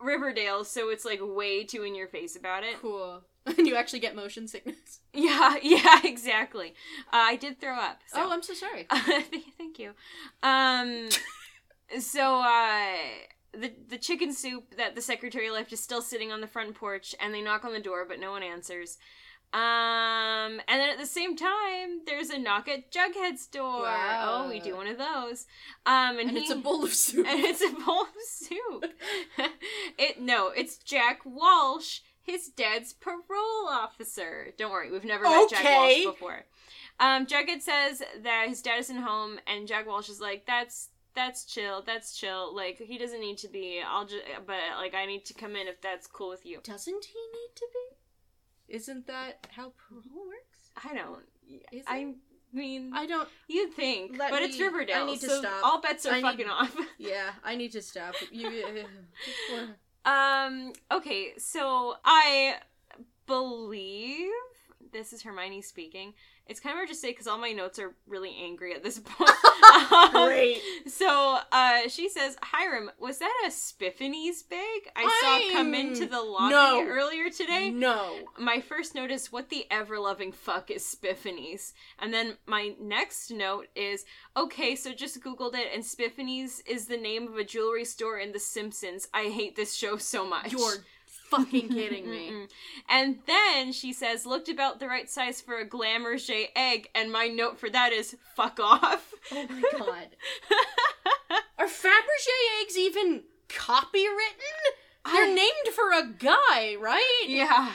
[0.00, 2.76] Riverdale, so it's like way too in your face about it.
[2.80, 3.22] Cool.
[3.58, 5.00] And you actually get motion sickness.
[5.12, 6.74] Yeah, yeah, exactly.
[7.12, 8.00] Uh, I did throw up.
[8.06, 8.22] So.
[8.24, 8.86] Oh, I'm so sorry.
[9.58, 9.92] thank you.
[10.42, 11.08] Um,
[11.98, 12.94] so uh,
[13.52, 17.14] the the chicken soup that the secretary left is still sitting on the front porch,
[17.20, 18.98] and they knock on the door, but no one answers.
[19.52, 23.82] Um, and then at the same time, there's a knock at Jughead's door.
[23.82, 24.44] Wow.
[24.44, 25.46] Oh, we do one of those.
[25.86, 27.26] Um, and, And he, it's a bowl of soup.
[27.26, 28.84] and it's a bowl of soup.
[29.98, 31.98] it no, it's Jack Walsh,
[32.30, 34.48] his dad's parole officer.
[34.58, 36.44] Don't worry, we've never met Jack Walsh before.
[36.98, 41.44] Um, Jughead says that his dad isn't home, and Jack Walsh is like, "That's that's
[41.44, 42.54] chill, that's chill.
[42.54, 43.80] Like he doesn't need to be.
[43.86, 47.04] I'll just, but like I need to come in if that's cool with you." Doesn't
[47.04, 48.74] he need to be?
[48.74, 50.70] Isn't that how parole works?
[50.84, 51.24] I don't.
[51.72, 52.14] Is I
[52.52, 53.28] mean, I don't.
[53.48, 55.04] you'd think, Let but it's Riverdale.
[55.04, 55.64] I need to so stop.
[55.64, 56.76] All bets are I need- fucking off.
[56.98, 58.14] Yeah, I need to stop.
[58.30, 58.46] You.
[59.56, 59.66] uh,
[60.04, 62.56] Um, okay, so I
[63.26, 64.30] believe
[64.92, 66.14] this is Hermione speaking.
[66.46, 68.98] It's kind of hard to say because all my notes are really angry at this
[69.04, 69.30] point.
[69.92, 70.60] Um, Great.
[70.88, 74.58] So, uh, she says, Hiram, was that a Spiffany's bag
[74.96, 76.84] I saw come into the lobby No.
[76.86, 77.70] earlier today?
[77.70, 78.16] No.
[78.38, 81.72] My first note is, what the ever loving fuck is Spiffany's?
[81.98, 84.04] And then my next note is,
[84.36, 88.32] okay, so just Googled it, and Spiffany's is the name of a jewelry store in
[88.32, 89.06] The Simpsons.
[89.14, 90.52] I hate this show so much.
[90.52, 90.84] You're
[91.30, 92.46] fucking kidding me.
[92.88, 97.28] And then she says, looked about the right size for a Glamourge egg, and my
[97.28, 99.12] note for that is, fuck off.
[99.32, 100.08] Oh my god.
[101.58, 104.56] Are Fabergé eggs even copywritten?
[105.06, 107.24] They're I- named for a guy, right?
[107.26, 107.72] yeah.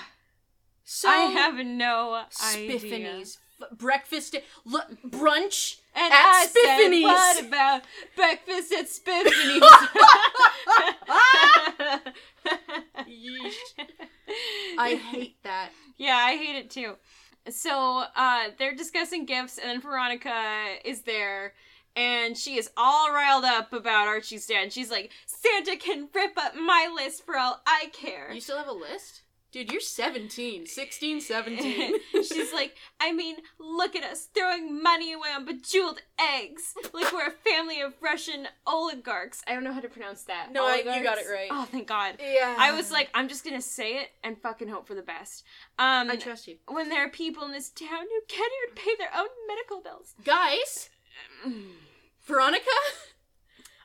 [0.83, 2.79] So I have no idea.
[2.79, 3.39] Spiffany's
[3.71, 4.35] breakfast.
[4.65, 5.77] Look, brunch.
[5.95, 7.05] And At I Spiffany's.
[7.05, 7.83] said, what about
[8.15, 9.61] breakfast at Spiffany's?
[14.77, 15.69] I hate that.
[15.97, 16.95] Yeah, I hate it too.
[17.49, 21.53] So, uh, they're discussing gifts, and then Veronica is there,
[21.95, 24.73] and she is all riled up about Archie's dad.
[24.73, 28.31] She's like, Santa can rip up my list for all I care.
[28.33, 29.21] You still have a list?
[29.55, 30.65] Dude, you're 17.
[30.65, 31.93] 16, 17.
[32.11, 36.73] She's like, I mean, look at us throwing money away on bejeweled eggs.
[36.93, 39.41] Like we're a family of Russian oligarchs.
[39.47, 40.49] I don't know how to pronounce that.
[40.51, 41.47] No, I- you got it right.
[41.49, 42.15] Oh, thank God.
[42.19, 42.57] yeah.
[42.59, 45.45] I was like, I'm just gonna say it and fucking hope for the best.
[45.79, 46.57] Um, I trust you.
[46.67, 50.15] when there are people in this town who can't even pay their own medical bills.
[50.25, 50.89] Guys,
[52.25, 52.65] Veronica,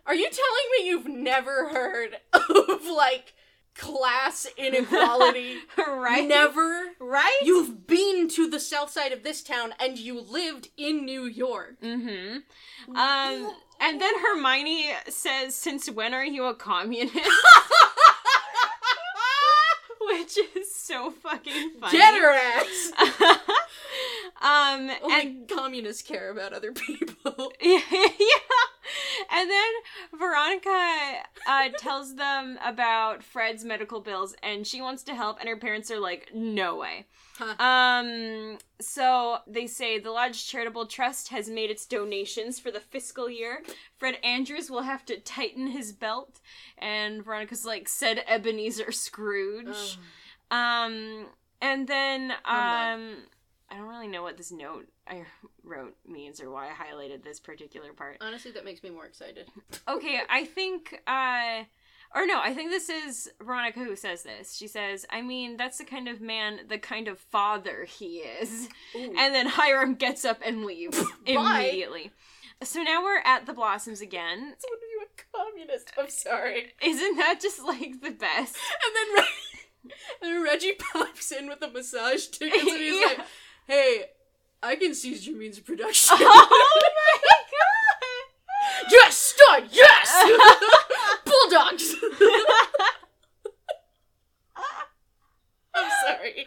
[0.05, 3.35] are you telling me you've never heard of, like,
[3.81, 5.57] class inequality?
[5.79, 6.29] right?
[6.29, 6.91] Never?
[7.01, 7.41] Right?
[7.43, 11.81] You've been to the south side of this town and you lived in New York.
[11.81, 12.97] Mm-hmm.
[12.97, 17.15] Um, and then Hermione says, "Since when are you a communist?"
[20.03, 21.93] Which is so fucking funny.
[21.93, 22.93] Get her ass!
[24.41, 27.53] um, Only and communists care about other people.
[27.61, 27.81] yeah,
[29.31, 29.73] and then
[30.19, 35.57] Veronica uh, tells them about Fred's medical bills, and she wants to help, and her
[35.57, 37.07] parents are like, "No way."
[37.39, 37.63] Huh.
[37.65, 43.31] Um, so they say the Lodge Charitable Trust has made its donations for the fiscal
[43.31, 43.63] year.
[43.97, 46.41] Fred Andrews will have to tighten his belt,
[46.77, 49.99] and Veronica's like, said Ebenezer Scrooge.
[50.51, 51.27] Um,
[51.63, 53.17] and then, um,
[53.71, 55.25] I don't really know what this note I
[55.65, 58.17] wrote means or why I highlighted this particular part.
[58.21, 59.49] Honestly, that makes me more excited.
[59.89, 61.65] Okay, I think, uh,
[62.15, 64.55] or no, I think this is Veronica who says this.
[64.57, 68.69] She says, I mean, that's the kind of man, the kind of father he is.
[68.97, 69.15] Ooh.
[69.19, 72.11] And then Hiram gets up and leaves immediately.
[72.63, 74.39] So now we're at the Blossoms again.
[74.61, 75.93] What are you a communist?
[75.99, 76.73] I'm sorry.
[76.83, 78.57] Isn't that just like the best?
[78.85, 79.93] And then, Re-
[80.23, 83.07] and then Reggie pops in with the massage tickets and he's Yeah.
[83.07, 83.27] like,
[83.71, 84.05] hey,
[84.63, 86.17] I can seize your means of production.
[86.21, 88.91] oh my god!
[88.91, 90.31] yes, stud, yes!
[91.25, 91.95] Bulldogs!
[95.73, 96.47] I'm sorry.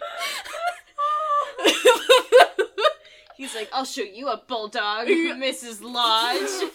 [3.37, 5.81] He's like, I'll show you a bulldog, Mrs.
[5.81, 6.71] Lodge.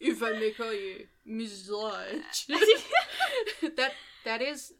[0.00, 1.70] if I may call you Mrs.
[1.70, 2.46] Lodge.
[3.76, 3.92] that
[4.24, 4.72] that is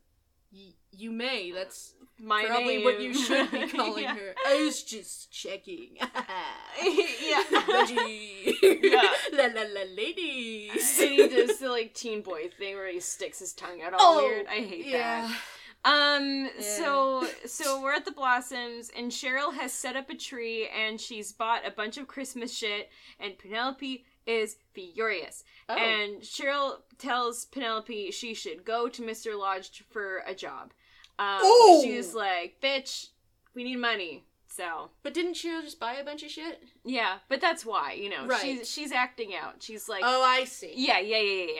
[0.52, 1.52] y- you may.
[1.52, 2.84] That's My probably name.
[2.84, 4.14] what you should be calling Yeah.
[4.14, 4.34] her.
[4.46, 5.96] I was just checking.
[6.82, 7.42] yeah.
[7.68, 8.56] Reggie.
[8.82, 9.08] Yeah.
[9.32, 11.00] La la la ladies.
[11.00, 14.18] And he does the like teen boy thing where he sticks his tongue out all
[14.18, 14.46] Oh, weird.
[14.48, 15.28] I hate yeah.
[15.28, 15.36] that.
[15.82, 16.60] Um Yeah.
[16.60, 21.32] so so we're at the Blossoms and Cheryl has set up a tree and she's
[21.32, 25.42] bought a bunch of Christmas shit and Penelope is furious.
[25.68, 25.74] Oh.
[25.76, 29.38] And Cheryl tells Penelope she should go to Mr.
[29.38, 30.72] Lodge for a job.
[31.20, 31.82] Um Ooh.
[31.84, 33.08] she's like, "Bitch,
[33.54, 36.60] we need money." So, but didn't she just buy a bunch of shit?
[36.84, 38.40] yeah, but that's why, you know, Right.
[38.40, 39.62] she's she's acting out.
[39.62, 40.72] She's like, oh, I see.
[40.74, 41.52] yeah, yeah, yeah, yeah,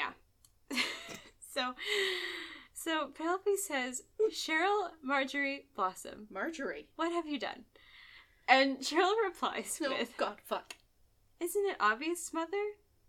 [0.72, 0.78] yeah.
[1.54, 1.74] so,
[2.74, 4.02] so Penelope says,
[4.32, 6.88] Cheryl, Marjorie, Blossom, Marjorie.
[6.96, 7.64] what have you done?
[8.48, 10.74] And Cheryl replies No, with, God, fuck.
[11.38, 12.56] Isn't it obvious, Mother?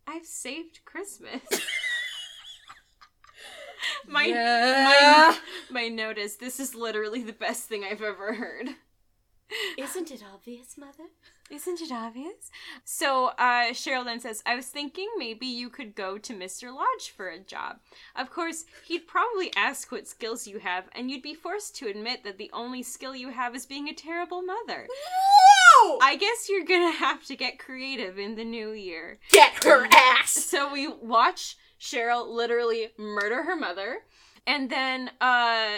[0.05, 1.41] I've saved Christmas.
[4.07, 5.35] my, yeah.
[5.69, 8.69] my note is, this is literally the best thing I've ever heard.
[9.77, 11.09] Isn't it obvious, Mother?
[11.49, 12.49] Isn't it obvious?
[12.85, 16.73] So uh, Cheryl then says, I was thinking maybe you could go to Mr.
[16.73, 17.79] Lodge for a job.
[18.15, 22.23] Of course, he'd probably ask what skills you have, and you'd be forced to admit
[22.23, 24.87] that the only skill you have is being a terrible mother.
[24.89, 25.99] Whoa!
[26.01, 29.19] I guess you're gonna have to get creative in the new year.
[29.31, 30.31] Get her ass!
[30.31, 33.97] So we watch Cheryl literally murder her mother,
[34.45, 35.69] and then uh,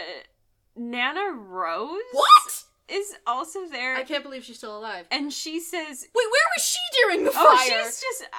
[0.76, 2.64] Nana Rose What?
[2.90, 5.06] is also there, I can't believe she's still alive.
[5.12, 7.46] and she says, Wait, where was she during the fire?
[7.48, 8.26] Oh, she's just.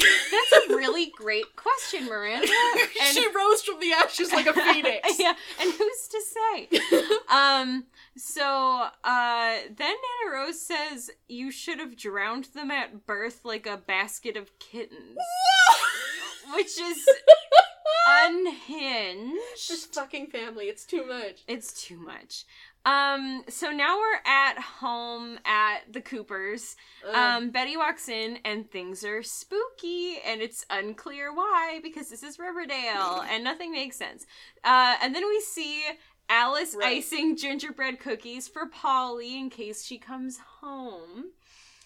[0.00, 2.46] That's a really great question, Miranda.
[3.02, 5.18] And she rose from the ashes like a phoenix.
[5.18, 7.04] yeah, and who's to say?
[7.28, 7.84] um.
[8.16, 8.44] So,
[9.04, 14.36] uh, then Nana Rose says you should have drowned them at birth like a basket
[14.36, 15.16] of kittens,
[16.54, 17.08] which is
[18.08, 19.36] unhinged.
[19.68, 21.42] This fucking family, it's too much.
[21.46, 22.44] It's too much.
[22.86, 26.76] Um, so now we're at home at the Coopers.
[27.06, 27.14] Ugh.
[27.14, 32.38] Um, Betty walks in and things are spooky, and it's unclear why because this is
[32.38, 34.26] Riverdale and nothing makes sense.
[34.64, 35.82] Uh, and then we see
[36.30, 36.98] Alice Right.
[36.98, 41.32] icing gingerbread cookies for Polly in case she comes home.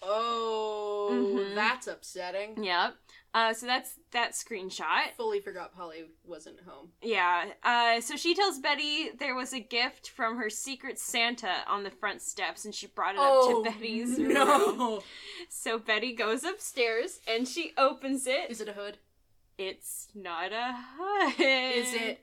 [0.01, 1.55] oh, Mhm.
[1.55, 2.63] that's upsetting.
[2.63, 2.95] Yep.
[3.35, 5.11] Uh, so that's that screenshot.
[5.17, 6.87] Fully forgot Polly wasn't home.
[7.01, 7.47] Yeah.
[7.61, 11.91] Uh, so she tells Betty there was a gift from her secret Santa on the
[11.91, 14.33] front steps, and she brought it up to Betty's room.
[14.33, 15.03] no!
[15.49, 18.49] So Betty goes upstairs and she opens it.
[18.49, 18.99] Is it a hood?
[19.57, 21.33] It's not a hood.
[21.37, 22.21] Is it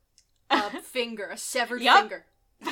[0.50, 2.00] a finger, a severed Yup.
[2.00, 2.24] finger?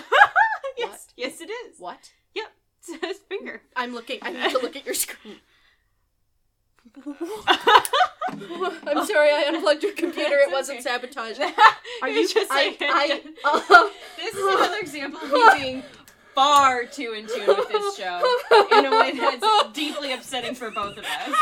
[0.77, 0.89] yes.
[0.89, 1.01] What?
[1.17, 1.79] Yes, it is.
[1.79, 2.11] What?
[2.35, 2.47] Yep.
[2.89, 3.63] It's a finger.
[3.77, 4.19] I'm looking.
[4.23, 5.37] I need to look at your screen.
[8.29, 10.37] I'm sorry, I unplugged your computer.
[10.39, 11.39] It wasn't sabotage.
[11.41, 11.53] Are
[12.03, 12.29] Are you you?
[12.29, 15.83] just I, like I, uh, This is another example of me being
[16.35, 18.23] far too in tune with this show
[18.73, 21.35] in a way that's deeply upsetting for both of us.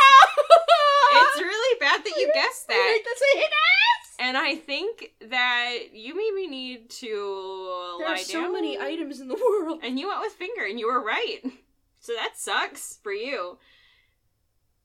[1.17, 2.99] It's really bad that you guessed that.
[3.05, 4.15] That's a hit ass.
[4.21, 8.53] And I think that you maybe need to There lie are so down.
[8.53, 9.81] many items in the world.
[9.83, 11.41] And you went with finger, and you were right.
[12.01, 13.59] So that sucks for you.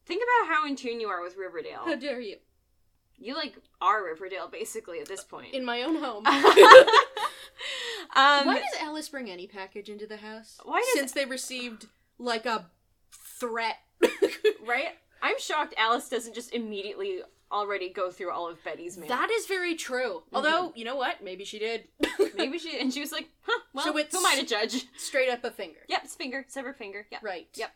[0.09, 1.81] Think about how in tune you are with Riverdale.
[1.85, 2.37] How dare you?
[3.19, 5.53] You like are Riverdale basically at this point.
[5.53, 6.25] In my own home.
[6.25, 6.33] um,
[8.15, 10.57] Why does Alice bring any package into the house?
[10.63, 11.85] Why does- Since they received
[12.17, 12.65] like a
[13.11, 13.75] threat.
[14.67, 14.87] right?
[15.21, 17.19] I'm shocked Alice doesn't just immediately
[17.51, 19.09] already go through all of Betty's mail.
[19.09, 20.23] that is very true.
[20.33, 21.23] Although, you know what?
[21.23, 21.83] Maybe she did.
[22.35, 24.85] Maybe she and she was like, huh, well, So it's- who am I to judge?
[24.97, 25.79] Straight up a finger.
[25.87, 27.05] Yep, it's finger, severed finger.
[27.11, 27.21] Yep.
[27.23, 27.47] Right.
[27.55, 27.71] Yep.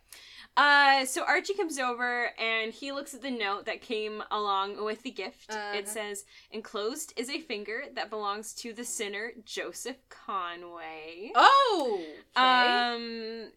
[0.56, 5.02] Uh, so Archie comes over and he looks at the note that came along with
[5.02, 5.50] the gift.
[5.52, 5.76] Uh-huh.
[5.78, 12.00] It says, "Enclosed is a finger that belongs to the sinner Joseph Conway." Oh!
[12.38, 12.46] Okay.
[12.46, 13.52] Um.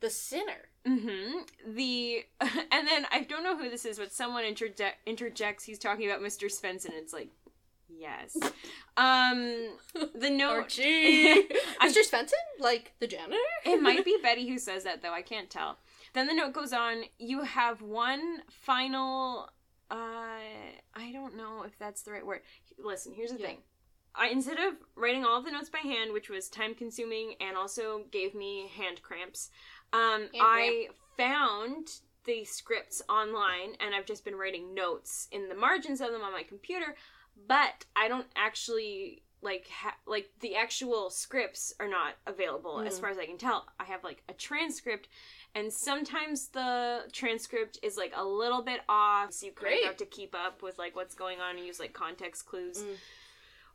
[0.00, 0.68] the sinner.
[0.84, 1.74] Mm-hmm.
[1.76, 5.62] The and then I don't know who this is, but someone interje- interjects.
[5.64, 6.46] He's talking about Mr.
[6.50, 6.90] Svenson.
[6.94, 7.28] It's like,
[7.88, 8.36] yes.
[8.96, 9.68] Um.
[10.16, 10.50] The note.
[10.62, 11.34] Archie!
[11.80, 12.04] Mr.
[12.04, 12.32] Svenson?
[12.58, 13.36] Like the janitor?
[13.64, 15.12] It might be Betty who says that though.
[15.12, 15.78] I can't tell.
[16.14, 17.04] Then the note goes on.
[17.18, 19.50] You have one final.
[19.90, 19.94] Uh,
[20.94, 22.40] I don't know if that's the right word.
[22.78, 23.46] Listen, here's the Yeah.
[23.46, 23.62] thing.
[24.14, 27.56] I instead of writing all of the notes by hand, which was time consuming and
[27.56, 29.50] also gave me hand cramps,
[29.92, 31.88] um, I found
[32.24, 36.32] the scripts online and I've just been writing notes in the margins of them on
[36.32, 36.94] my computer.
[37.46, 43.00] But I don't actually like ha- like the actual scripts are not available as Mm.
[43.00, 43.66] far as I can tell.
[43.80, 45.08] I have like a transcript
[45.54, 49.80] and sometimes the transcript is like a little bit off so you kind Great.
[49.82, 52.78] of have to keep up with like what's going on and use like context clues
[52.82, 52.96] Mm.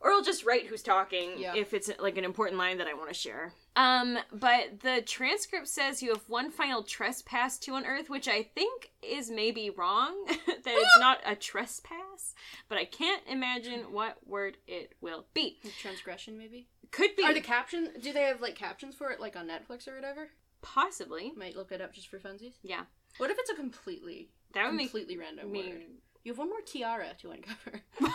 [0.00, 1.54] or I'll just write who's talking Yeah.
[1.56, 3.52] if it's like an important line that I want to share.
[3.76, 8.90] Um, but the transcript says you have one final trespass to unearth, which I think
[9.02, 10.14] is maybe wrong.
[10.26, 12.34] that it's not a trespass,
[12.68, 15.58] but I can't imagine what word it will be.
[15.80, 16.66] Transgression, maybe?
[16.90, 19.86] Could be Are the captions, do they have like captions for it, like on Netflix
[19.86, 20.30] or whatever?
[20.62, 21.32] Possibly.
[21.36, 22.54] Might look it up just for funsies.
[22.62, 22.82] Yeah,
[23.18, 25.68] What if it's a completely, that would make completely random me.
[25.68, 25.82] word?
[26.24, 27.82] You have one more tiara to uncover.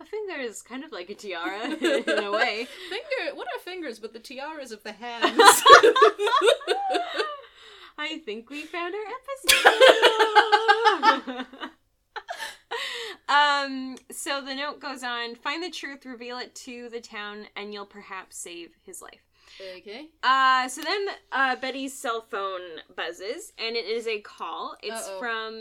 [0.00, 2.66] a finger is kind of like a tiara in a way.
[2.88, 5.32] Finger, what are fingers but the tiaras of the hands?
[7.98, 9.00] I think we found our
[11.36, 11.46] episode.
[13.28, 17.72] um, so the note goes on find the truth, reveal it to the town, and
[17.74, 19.26] you'll perhaps save his life.
[19.78, 20.08] Okay.
[20.22, 22.60] Uh, so then uh, Betty's cell phone
[22.96, 24.76] buzzes, and it is a call.
[24.82, 25.18] It's Uh-oh.
[25.18, 25.54] from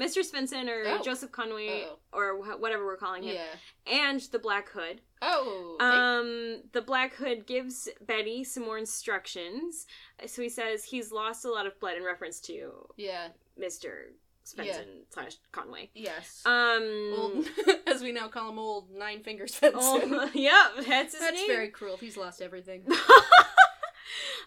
[0.00, 0.22] Mr.
[0.24, 1.02] Svenson or Oh.
[1.02, 1.98] Joseph Conway Uh-oh.
[2.12, 3.92] or wh- whatever we're calling him, Yeah.
[4.10, 5.00] and the Black Hood.
[5.22, 5.76] Oh.
[5.80, 9.86] Um, the Black Hood gives Betty some more instructions.
[10.26, 13.28] So he says he's lost a lot of blood in reference to yeah.
[13.60, 14.12] Mr.
[14.54, 15.90] Svenson slash Conway.
[15.94, 16.42] Yes.
[16.44, 17.46] Um, old,
[17.86, 19.72] as we now call him, old Nine Finger Svenson.
[19.76, 21.46] oh, yeah, that's his That's name.
[21.48, 21.96] very cruel.
[21.96, 22.84] He's lost everything.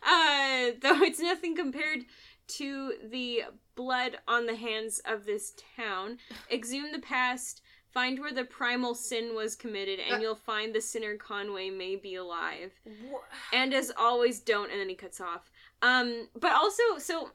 [0.06, 2.00] uh, though it's nothing compared
[2.48, 3.44] to the
[3.76, 6.18] blood on the hands of this town.
[6.52, 7.62] Exhume the past,
[7.94, 10.20] find where the primal sin was committed, and Uh.
[10.20, 12.74] you'll find the sinner Conway may be alive.
[13.10, 13.22] Wha-
[13.54, 15.50] And as always, don't, and then he cuts off.
[15.82, 17.32] Um, but also, so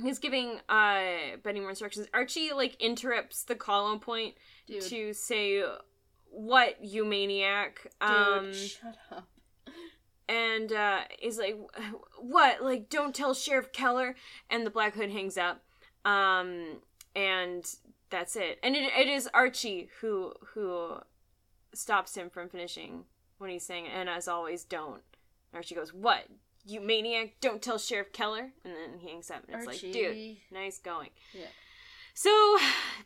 [0.00, 2.06] he's giving uh Betty more instructions.
[2.14, 4.34] Archie like interrupts the call on point
[4.66, 4.82] Dude.
[4.82, 5.62] to say,
[6.30, 9.28] "What you maniac?" Dude, um, shut up.
[10.28, 11.56] and uh is like
[12.20, 14.14] what like don't tell sheriff keller
[14.48, 15.62] and the black hood hangs up
[16.04, 16.78] um
[17.14, 17.74] and
[18.08, 20.94] that's it and it, it is archie who who
[21.74, 23.04] stops him from finishing
[23.38, 25.02] when he's saying and as always don't
[25.52, 26.26] archie goes what
[26.64, 29.86] you maniac don't tell sheriff keller and then he hangs up and it's Archie.
[29.86, 31.46] like dude nice going Yeah.
[32.14, 32.56] so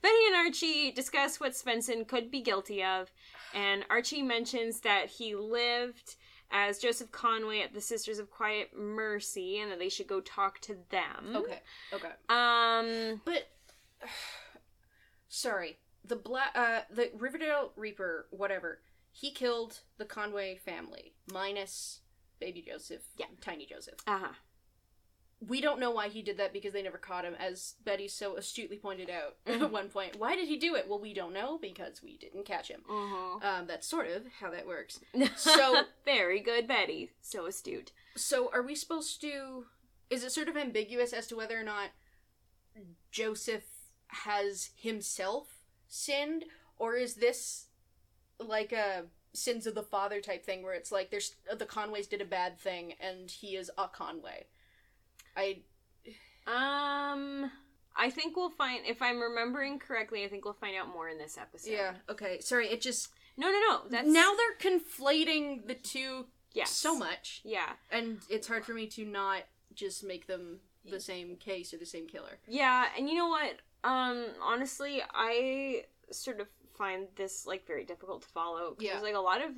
[0.03, 3.11] betty and archie discuss what svenson could be guilty of
[3.55, 6.17] and archie mentions that he lived
[6.53, 10.61] as Joseph Conway at the Sisters of Quiet Mercy, and that they should go talk
[10.61, 11.35] to them.
[11.35, 11.59] Okay.
[11.93, 12.11] Okay.
[12.29, 13.21] Um.
[13.25, 13.49] But
[15.29, 18.81] sorry, the black, uh, the Riverdale Reaper, whatever.
[19.11, 22.01] He killed the Conway family minus
[22.41, 23.27] baby Joseph, Yeah.
[23.41, 23.97] tiny Joseph.
[24.07, 24.33] Uh huh.
[25.47, 28.37] We don't know why he did that because they never caught him, as Betty so
[28.37, 30.17] astutely pointed out at one point.
[30.19, 30.89] Why did he do it?
[30.89, 32.81] Well, we don't know because we didn't catch him.
[32.89, 34.99] Uh Um, that's sort of how that works.
[35.37, 37.11] So- very good, Betty.
[37.21, 37.93] So astute.
[38.17, 39.67] So, are we supposed to?
[40.09, 41.91] Is it sort of ambiguous as to whether or not
[43.11, 43.65] Joseph
[44.09, 45.49] has himself
[45.89, 46.45] sinned,
[46.79, 47.67] or is this
[48.39, 49.05] like a
[49.37, 52.59] sins of the father type thing where it's like there's the Conways did a bad
[52.59, 54.47] thing and he is a Conway?
[55.37, 55.59] I
[56.47, 57.51] Um,
[57.97, 60.25] I think we'll find if I'm remembering correctly.
[60.25, 61.71] I think we'll find out more in this episode.
[61.71, 63.81] yeah okay sorry it just No, no, no.
[63.91, 66.71] That's now they're conflating the two yes.
[66.71, 67.73] so much Yeah.
[67.91, 69.43] and it's hard for me to not
[69.75, 72.39] just make them the same case or the same killer.
[72.47, 73.57] Yeah, and you know what?
[73.83, 76.47] Um, honestly, I sort of
[76.77, 78.93] find this like very difficult to follow because Yeah.
[78.93, 79.51] there's like a lot of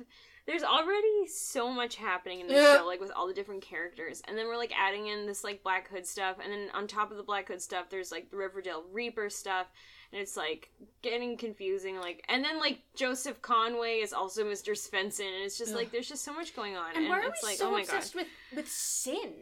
[0.45, 2.77] there's already so much happening in this Yeah.
[2.77, 5.61] show, like with all the different characters, and then we're like adding in this like
[5.63, 8.37] Black Hood stuff, and then on top of the Black Hood stuff, there's like the
[8.37, 9.67] Riverdale Reaper stuff,
[10.11, 10.71] and it's like
[11.03, 11.99] getting confusing.
[11.99, 14.71] Like, and then like Joseph Conway is also Mr.
[14.71, 15.77] Svenson, and it's just Ugh.
[15.77, 17.71] like there's just so much going on, And why are it's we like, so oh
[17.71, 17.95] my god.
[17.95, 19.33] obsessed with with sin?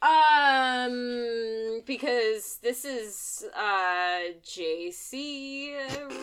[0.00, 5.72] Um, because this is uh JC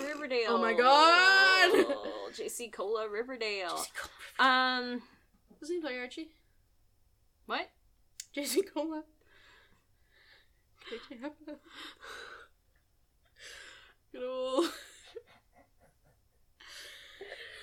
[0.08, 0.48] Riverdale.
[0.50, 1.86] Oh my God.
[2.34, 3.86] JC Cola Riverdale.
[4.40, 5.02] Um,
[5.60, 6.30] Does he play Archie?
[7.48, 7.70] what?
[8.36, 9.04] JC Cola.
[10.90, 11.58] KJ Apa.
[14.12, 14.66] Good old.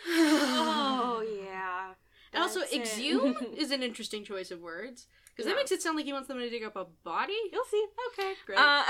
[0.05, 1.93] Oh yeah.
[2.33, 5.55] And also, That's exhume is an interesting choice of words because Yeah.
[5.55, 7.37] that makes it sound like he wants them to dig up a body.
[7.53, 7.87] You'll see.
[8.13, 8.59] Okay, great.
[8.59, 8.83] Uh,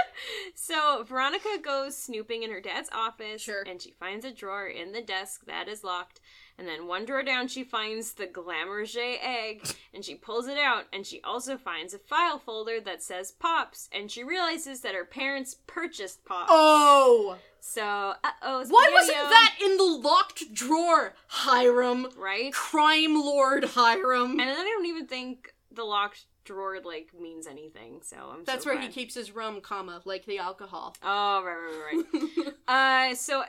[0.54, 3.62] so Veronica goes snooping in her dad's office, Sure.
[3.66, 6.20] and she finds a drawer in the desk that is locked.
[6.58, 10.84] And then one drawer down, she finds the Glamourge egg, and she pulls it out.
[10.92, 15.04] And she also finds a file folder that says Pops, and she realizes that her
[15.06, 16.50] parents purchased Pops.
[16.52, 22.08] oh, So, uh oh, why wasn't that in the locked drawer, Hiram?
[22.16, 22.52] right?
[22.52, 24.32] Crime Lord Hiram.
[24.32, 28.00] And I don't even think the locked drawer like means anything.
[28.02, 28.44] So I'm.
[28.44, 28.88] That's so where glad.
[28.88, 30.94] he keeps his rum, comma, like the alcohol.
[31.02, 32.54] Oh right, right, right.
[32.68, 33.42] Uh, so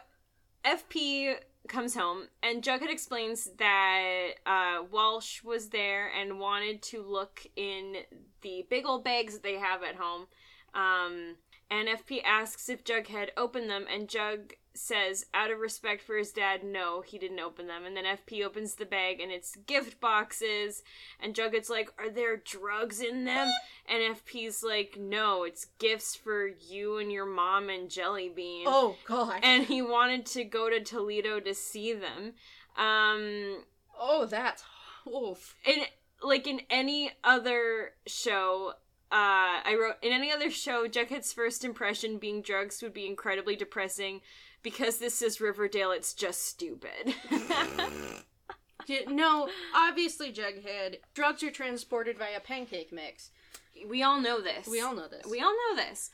[0.66, 1.36] FP
[1.68, 7.98] comes home, and Jughead explains that uh, Walsh was there and wanted to look in
[8.42, 10.28] the big old bags that they have at home.
[10.74, 11.36] Um,
[11.70, 16.32] and FP asks if Jughead opened them, and Jug says, out of respect for his
[16.32, 17.86] dad, no, he didn't open them.
[17.86, 20.84] And then FP opens the bag, and it's gift boxes.
[21.20, 23.50] And Jughead's like, Are there drugs in them?
[23.88, 28.64] And FP's like, No, it's gifts for you and your mom and Jellybean.
[28.66, 29.40] oh God.
[29.44, 32.34] And he wanted to go to Toledo to see them.
[32.78, 33.64] Um,
[34.00, 34.64] oh, that's
[35.08, 35.56] oof.
[35.66, 35.82] And
[36.24, 38.74] like in any other show
[39.12, 43.56] uh i wrote in any other show jughead's first impression being drugs would be incredibly
[43.56, 44.22] depressing
[44.64, 47.14] because this is riverdale it's just stupid
[49.08, 50.98] No, obviously, Jughead.
[51.14, 53.32] Drugs are transported via pancake mix.
[53.88, 55.26] we all know this We all know this.
[55.30, 56.12] we all know this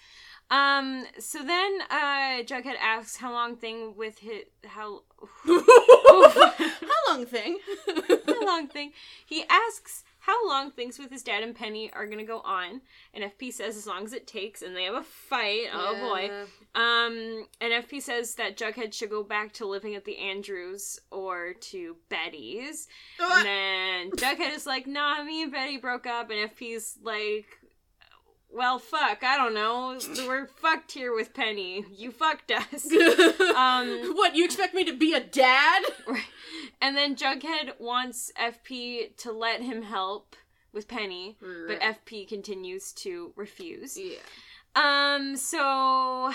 [0.52, 5.02] um so then uh jughead asks how long thing with his how
[5.46, 7.60] How long thing?
[8.28, 8.92] how long thing
[9.26, 12.82] he asks how long things with his dad and penny are gonna go on
[13.14, 16.30] and fp says as long as it takes and they have a fight oh boy
[16.76, 21.54] Um, and FP says that Jughead should go back to living at the Andrews or
[21.72, 22.88] to Betty's.
[23.20, 26.30] And then Jughead is like, nah, me and Betty broke up.
[26.30, 27.48] And FP's like,
[28.52, 29.98] well, fuck, I don't know.
[30.28, 31.86] We're fucked here with Penny.
[31.92, 32.88] You fucked us.
[33.60, 35.82] Um, what, you expect me to be a dad?
[36.08, 36.22] Right.
[36.82, 40.36] And then Jughead wants FP to let him help
[40.72, 41.36] with Penny,
[41.68, 43.98] but FP continues to refuse.
[43.98, 44.16] yeah.
[44.76, 46.32] Um, so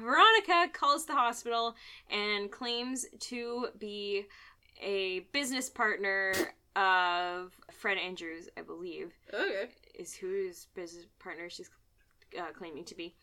[0.00, 1.76] Veronica calls the hospital
[2.10, 4.26] and claims to be
[4.82, 6.32] a business partner
[6.74, 9.68] of Fred Andrews, I believe, Okay.
[9.94, 11.70] is whose business partner she's
[12.38, 13.14] uh, claiming to be.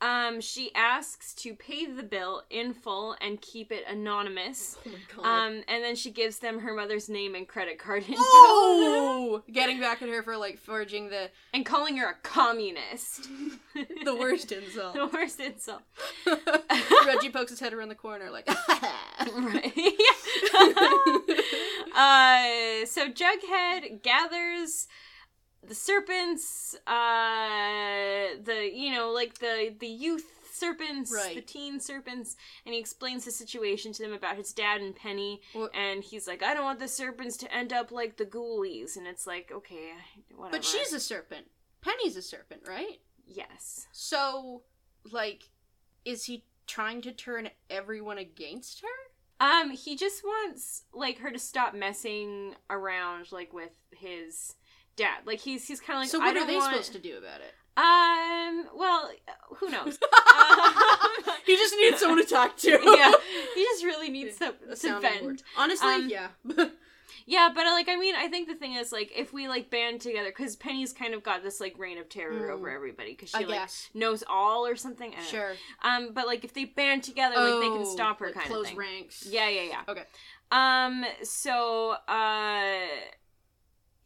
[0.00, 4.76] Um, she asks to pay the bill in full and keep it anonymous.
[4.86, 5.26] Oh my god.
[5.26, 8.16] Um, and then she gives them her mother's name and credit card info.
[8.20, 9.42] oh!
[9.52, 13.28] Getting back at her for like forging the and calling her a communist.
[14.04, 14.94] the worst insult.
[14.94, 15.82] the worst insult.
[17.06, 18.48] Reggie pokes his head around the corner like
[19.20, 19.94] Right.
[21.94, 24.86] Uh, so Jughead gathers
[25.68, 31.36] the serpents, uh, the you know like the the youth serpents, Right.
[31.36, 35.40] the teen serpents, and he explains the situation to them about his dad and Penny.
[35.54, 38.96] Well- and he's like, I don't want the serpents to end up like the ghoulies.
[38.96, 39.92] And it's like, okay,
[40.34, 40.56] whatever.
[40.56, 41.46] But she's a serpent.
[41.80, 43.00] Penny's a serpent, right?
[43.30, 43.86] yes.
[43.92, 44.62] So,
[45.12, 45.44] like,
[46.04, 49.46] is he trying to turn everyone against her?
[49.46, 54.54] Um, he just wants like her to stop messing around like with his
[54.98, 55.20] dad.
[55.24, 56.72] Like he's he's kind of like so I what are they want...
[56.72, 57.54] supposed to do about it?
[57.78, 59.10] Um, well,
[59.56, 59.98] who knows?
[61.46, 62.70] He just needs someone to talk to.
[62.98, 63.12] yeah,
[63.54, 65.20] he just really needs to, A to vent.
[65.22, 65.42] board.
[65.56, 66.28] Honestly, Um, yeah.
[67.26, 69.70] Yeah, but uh, like I mean, I think the thing is like if we like
[69.70, 72.54] band together because Penny's kind of got this like reign of terror Mm.
[72.54, 73.88] over everybody because I she like guess.
[73.94, 75.12] knows all or something.
[75.12, 75.30] I don't know.
[75.30, 75.52] Sure.
[75.82, 78.52] Um, but like if they band together, like they can Oh, stop her like kind
[78.54, 78.76] of thing.
[78.76, 79.26] ranks.
[79.26, 79.82] Yeah, yeah, yeah.
[79.88, 80.04] Okay.
[80.50, 82.86] Um, so, uh,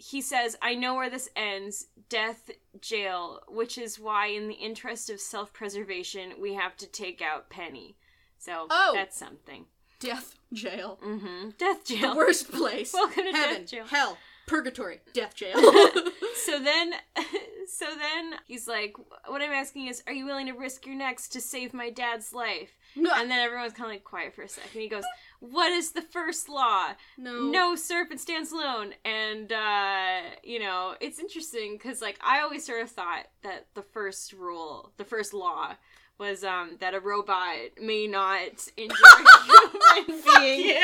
[0.03, 2.51] he says, I know where this ends death,
[2.81, 7.51] jail, which is why, in the interest of self preservation, we have to take out
[7.51, 7.97] Penny.
[8.39, 8.93] So, Oh.
[8.95, 9.67] that's something.
[10.01, 10.99] Death jail.
[11.05, 11.49] Mm hmm.
[11.59, 12.17] Death The jail.
[12.17, 12.93] worst place.
[12.95, 13.85] Welcome to Heaven, death jail.
[13.87, 15.55] hell, purgatory, death jail.
[16.45, 16.95] So then,
[17.69, 18.97] so then he's like,
[19.29, 22.33] "What I'm asking is, are you willing to risk your necks to save my dad's
[22.33, 24.81] life?" And then everyone's kind of like quiet for a second.
[24.81, 25.05] He goes,
[25.41, 26.91] "What is the first law?
[27.19, 27.51] no.
[27.51, 32.83] no serpent stands alone and uh you know it's interesting because like i always sort
[32.83, 35.75] of thought that the first rule the first law
[36.19, 39.43] was um that a robot may not injure a
[40.07, 40.77] human being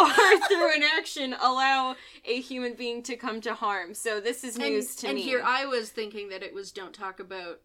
[0.00, 1.94] or through an action allow
[2.24, 5.22] a human being to come to harm so this is And, news to and me
[5.22, 7.60] And here I was thinking that it was don't talk about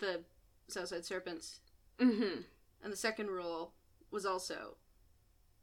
[0.00, 0.20] the
[0.68, 1.60] Southside Serpents.
[2.00, 2.40] mm-hmm.
[2.82, 3.74] And the second rule
[4.10, 4.76] was also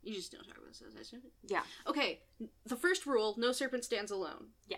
[0.01, 1.13] you just don't talk about Serpents.
[1.47, 2.19] yeah Okay,
[2.65, 4.47] the first rule, no serpent stands alone.
[4.67, 4.77] Yeah.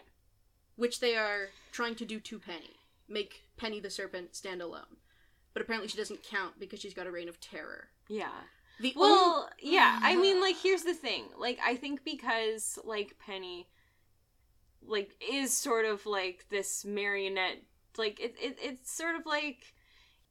[0.76, 2.78] Which they are trying to do to Penny.
[3.08, 4.98] Make Penny the serpent stand alone.
[5.54, 7.90] But apparently she doesn't count because she's got a reign of terror.
[8.08, 8.32] yeah
[8.80, 10.00] The Well, yeah.
[10.02, 11.26] I mean, like, here's the thing.
[11.38, 13.68] Like, I think because like Penny,
[14.86, 17.62] like, is sort of like this marionette.
[17.98, 19.74] Like, it, it it's sort of like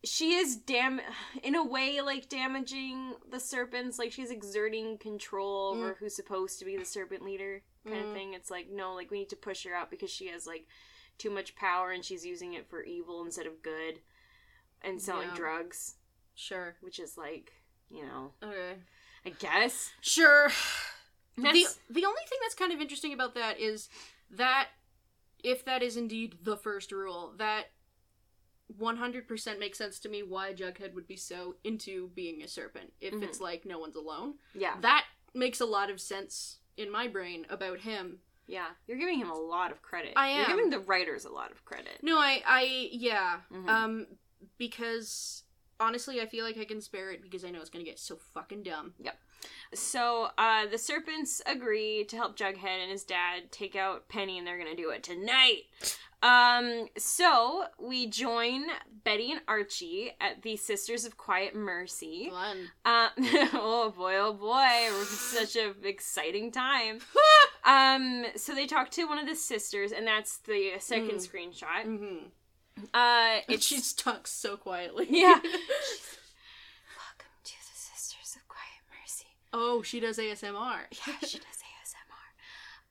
[0.04, 1.00] she is damn
[1.42, 3.98] in a way like damaging the serpents.
[3.98, 8.08] Like she's exerting control over who's supposed to be the serpent leader, kind Mm.
[8.08, 8.34] of thing.
[8.34, 10.66] It's like no, like we need to push her out because she has like
[11.18, 14.00] too much power and she's using it for evil instead of good,
[14.82, 15.34] and selling Yeah.
[15.36, 15.96] drugs,
[16.34, 16.76] Sure.
[16.80, 17.52] which is like
[17.90, 18.32] you know.
[18.42, 18.76] Okay.
[19.26, 19.92] I guess.
[20.00, 20.50] Sure.
[21.36, 23.88] The the only thing that's kind of interesting about that is
[24.30, 24.68] that
[25.42, 27.70] if that is indeed the first rule, that
[28.78, 33.14] 100% makes sense to me why Jughead would be so into being a serpent if
[33.14, 33.22] Mhm.
[33.22, 34.38] it's like no one's alone.
[34.54, 38.20] yeah, That makes a lot of sense in my brain about him.
[38.46, 38.74] yeah.
[38.86, 40.12] You're giving him a lot of credit.
[40.16, 40.38] I am.
[40.38, 42.02] You're giving the writers a lot of credit.
[42.02, 43.40] No, I I yeah.
[43.52, 43.68] Mhm.
[43.68, 44.06] Um
[44.58, 45.44] because
[45.78, 47.98] honestly I feel like I can spare it because I know it's going to get
[47.98, 48.94] so fucking dumb.
[48.98, 49.18] Yep.
[49.72, 54.46] So, uh, the serpents agree to help Jughead and his dad take out Penny, and
[54.46, 55.62] they're gonna do it tonight.
[56.22, 58.66] Um, so we join
[59.04, 62.28] Betty and Archie at the Sisters of Quiet Mercy.
[62.30, 62.70] Fun.
[62.84, 63.08] Uh,
[63.54, 66.98] oh boy, oh boy, such a exciting time.
[67.64, 71.26] um, so they talk to one of the sisters, and that's the second Mm.
[71.28, 71.84] screenshot.
[71.86, 72.30] Mhm.
[72.92, 75.06] Uh, It she talks so quietly.
[75.08, 75.34] yeah.
[75.40, 79.26] Welcome to the Sisters of Quiet Mercy.
[79.54, 80.80] oh, she does ASMR.
[81.06, 82.28] Yeah, she does ASMR.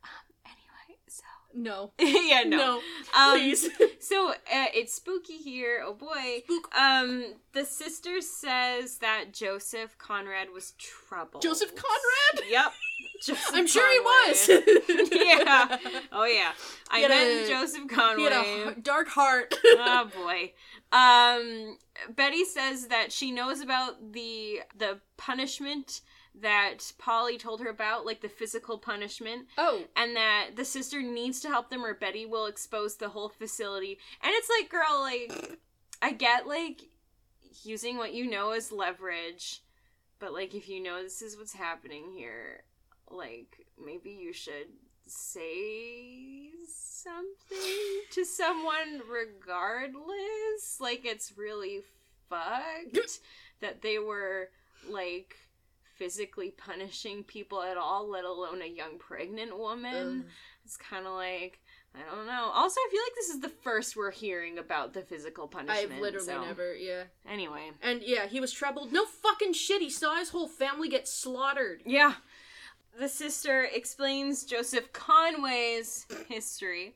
[0.03, 1.23] Um, anyway, so
[1.61, 1.91] No.
[1.99, 2.57] yeah, no.
[2.57, 2.81] No.
[3.17, 3.69] Um, Please.
[4.01, 4.35] So uh,
[4.73, 5.83] it's spooky here.
[5.85, 6.41] Oh boy.
[6.45, 6.73] Spook.
[6.75, 11.41] Um, the sister says that Joseph Conrad was trouble.
[11.41, 12.49] Joseph Conrad?
[12.49, 12.71] Yep.
[13.25, 15.11] Joseph I'm sure he was.
[15.11, 15.77] yeah.
[16.13, 16.51] Oh yeah.
[16.89, 18.23] I He a- Joseph He Conway.
[18.23, 19.53] had a dark heart.
[19.65, 20.53] oh boy.
[20.97, 21.77] Um,
[22.15, 26.01] Betty says that she knows about the the punishment
[26.35, 29.83] that Polly told her about, like the physical punishment, oh.
[29.95, 33.97] and that the sister needs to help them or Betty will expose the whole facility.
[34.21, 35.59] And it's like, girl, like
[36.01, 36.81] I get like
[37.63, 39.61] using what you know as leverage,
[40.19, 42.63] but like if you know this is what's happening here,
[43.09, 44.67] like maybe you should
[45.07, 47.57] say something
[48.11, 50.79] to someone regardless.
[50.79, 51.81] Like it's really
[52.29, 53.19] fucked
[53.61, 54.49] that they were
[54.89, 55.35] like
[55.99, 60.23] physically punishing people at all, let alone a young pregnant woman.
[60.25, 60.31] Ugh.
[60.65, 61.59] It's kind of like
[61.95, 62.51] I don't know.
[62.53, 65.91] Also, I feel like this is the first we're hearing about the physical punishment.
[65.93, 67.03] I've literally so- never, yeah.
[67.27, 68.91] Anyway, And yeah, he was troubled.
[68.93, 69.81] No fucking shit.
[69.81, 71.81] He saw his whole family get slaughtered.
[71.85, 72.13] yeah.
[72.99, 76.95] The sister explains Joseph Conway's history.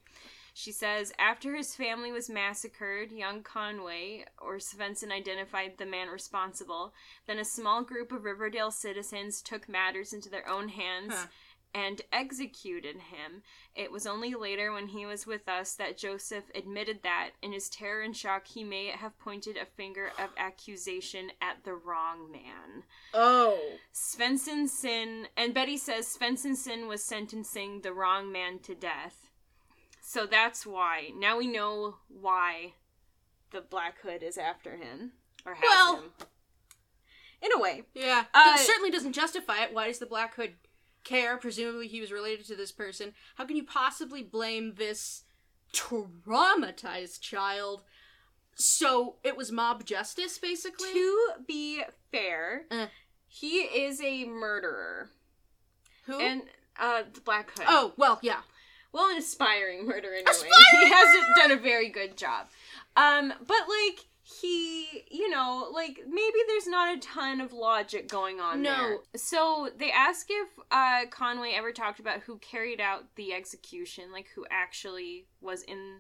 [0.56, 6.94] She says, after his family was massacred, young Conway, or Svenson, identified the man responsible.
[7.26, 11.26] Then a small group of Riverdale citizens took matters into their own hands Huh.
[11.74, 13.42] and executed him.
[13.74, 17.68] It was only later, when he was with us, that Joseph admitted that, in his
[17.68, 22.84] terror and shock, he may have pointed a finger of accusation at the wrong man.
[23.12, 23.60] Oh.
[23.92, 29.32] Svenson Sin, and Betty says Svenson Sin was sentencing the wrong man to death.
[30.14, 31.10] So that's why.
[31.18, 32.73] Now we know why
[33.52, 35.14] the Black Hood is after him.
[35.44, 36.11] Or has Well- him.
[37.41, 37.84] In a way.
[37.95, 38.26] Yeah.
[38.31, 39.73] Uh, it certainly doesn't justify it.
[39.73, 40.56] Why does the Black Hood
[41.03, 41.35] care?
[41.38, 43.15] Presumably he was related to this person.
[43.35, 45.23] How can you possibly blame this
[45.73, 47.81] traumatized child?
[48.53, 50.94] So it was mob justice, basically?
[50.94, 51.81] To be
[52.11, 52.88] fair, Uh.
[53.27, 55.10] he is a murderer.
[56.06, 56.19] Who?
[56.19, 56.44] And
[56.80, 57.65] uh the Black Hood.
[57.68, 58.41] oh, well, yeah.
[58.94, 60.24] Well, an aspiring murderer anyway.
[60.30, 62.48] Aspiring he hasn't done a very good job.
[62.95, 68.40] Um, but like he, you know, like maybe there's not a ton of logic going
[68.40, 68.70] on No.
[68.78, 68.98] there.
[69.15, 74.28] So they ask if uh Conway ever talked about who carried out the execution, like
[74.36, 75.99] who actually was in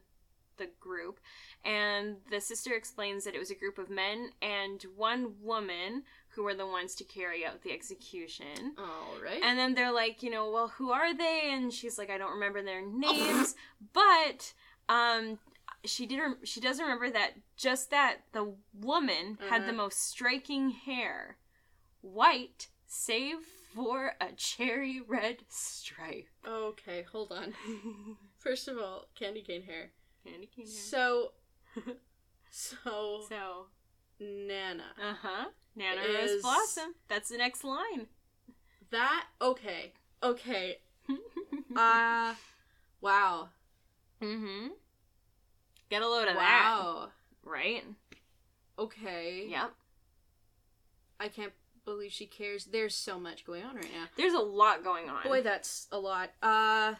[0.57, 1.19] the group.
[1.65, 6.03] And the sister explains that it was a group of men and one woman
[6.35, 8.73] who were the ones to carry out the execution.
[8.77, 9.41] All right.
[9.43, 11.49] And then they're like, you know, well, who are they?
[11.51, 13.55] And she's like, I don't remember their names,
[13.93, 14.53] but
[14.89, 15.39] um,
[15.85, 16.19] she did.
[16.19, 19.77] Rem- she does remember that just that the woman had the Mhm.
[19.77, 21.37] most striking hair,
[22.01, 23.37] white, save
[23.73, 26.27] for a cherry red stripe.
[26.47, 27.53] okay, hold on.
[28.37, 29.91] First of all, candy cane hair.
[30.25, 30.73] Candy cane hair.
[30.75, 31.31] So,
[32.51, 33.65] so, So,
[34.47, 34.83] Nana.
[35.01, 35.45] uh huh.
[35.75, 36.95] Nana Is- Rose Blossom.
[37.09, 38.07] That's the next line.
[38.91, 40.77] That, okay, okay.
[41.75, 42.35] Uh,
[43.01, 43.49] wow.
[44.21, 44.67] mm-hmm.
[45.89, 47.07] Get a load of that, Wow.
[47.43, 47.83] right?
[48.77, 49.47] Okay.
[49.49, 49.71] Yep.
[51.19, 52.65] I can't believe she cares.
[52.65, 54.05] There's so much going on right now.
[54.17, 55.23] There's a lot going on.
[55.23, 56.29] Boy, that's a lot.
[56.43, 56.93] Uh,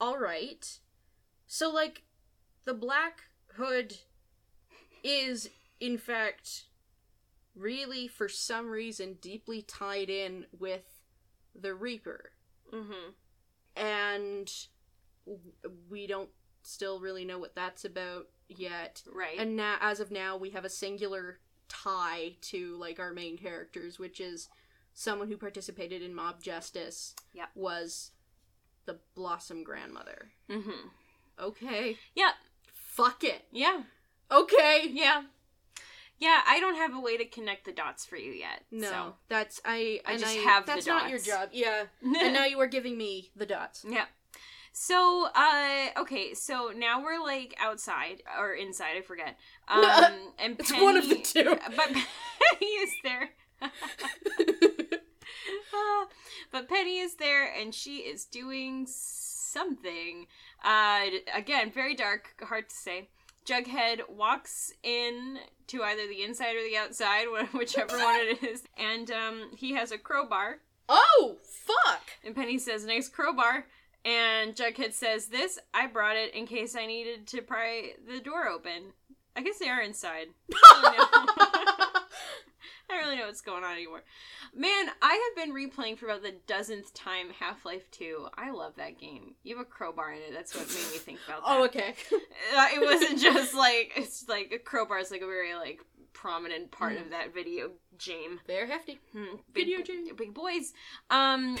[0.00, 0.64] all right.
[1.48, 2.02] So, like,
[2.64, 3.22] the Black
[3.56, 3.96] Hood
[5.02, 5.50] is,
[5.80, 6.64] in fact,
[7.54, 10.84] really, for some reason, deeply tied in with
[11.54, 12.30] the Reaper.
[12.72, 13.10] mm-hmm.
[13.76, 14.52] And
[15.88, 16.30] we don't
[16.62, 19.02] still really know what that's about yet.
[19.12, 19.38] Right.
[19.38, 21.38] And now, as of now, we have a singular
[21.68, 24.48] tie to like our main characters, which is
[24.92, 27.14] someone who participated in mob justice.
[27.32, 27.48] Yep.
[27.54, 28.12] Was
[28.86, 30.30] the Blossom grandmother.
[30.48, 30.88] mm-hmm.
[31.40, 31.96] Okay.
[32.14, 32.32] Yeah.
[32.72, 33.46] Fuck it.
[33.50, 33.82] Yeah.
[34.30, 34.86] Okay.
[34.88, 35.24] Yeah.
[36.18, 38.62] Yeah, I don't have a way to connect the dots for you yet.
[38.70, 39.14] No, So.
[39.28, 40.00] that's I.
[40.06, 41.50] I just have the That's not your job.
[41.52, 41.84] Yeah.
[42.02, 43.84] and now you are giving me the dots.
[43.88, 44.06] yeah.
[44.76, 49.36] So, uh, okay, so now we're like outside or inside, I forget.
[49.68, 51.56] Um, and It's Penny, one of the two.
[51.76, 53.30] But Penny is there.
[55.72, 56.06] Ah,
[56.52, 60.26] but Penny is there and she is doing something.
[60.64, 63.08] Uh, again, very dark, hard to say.
[63.44, 65.38] Jughead walks in
[65.68, 69.92] to either the inside or the outside, whichever one it is, and um, he has
[69.92, 70.58] a crowbar.
[70.88, 72.02] oh fuck!
[72.24, 73.66] And Penny says, "Nice crowbar."
[74.04, 78.48] And Jughead says, "This I brought it in case I needed to pry the door
[78.48, 78.92] open."
[79.36, 80.28] I guess they are inside.
[80.54, 81.33] I don't know.
[82.90, 84.02] I don't really know what's going on anymore.
[84.54, 88.28] Man, I have been replaying for about the dozenth time Half Life 2.
[88.36, 89.34] I love that game.
[89.42, 90.32] You have a crowbar in it.
[90.32, 91.50] That's what made me think about that.
[91.50, 91.94] oh okay.
[92.12, 95.80] Uh, it wasn't just like it's like a crowbar is like a very like
[96.12, 97.02] prominent part Mm.
[97.02, 98.38] of that video game.
[98.46, 99.00] They're hefty.
[99.12, 100.06] Hmm, Video game.
[100.16, 100.72] big boys.
[101.10, 101.58] Um,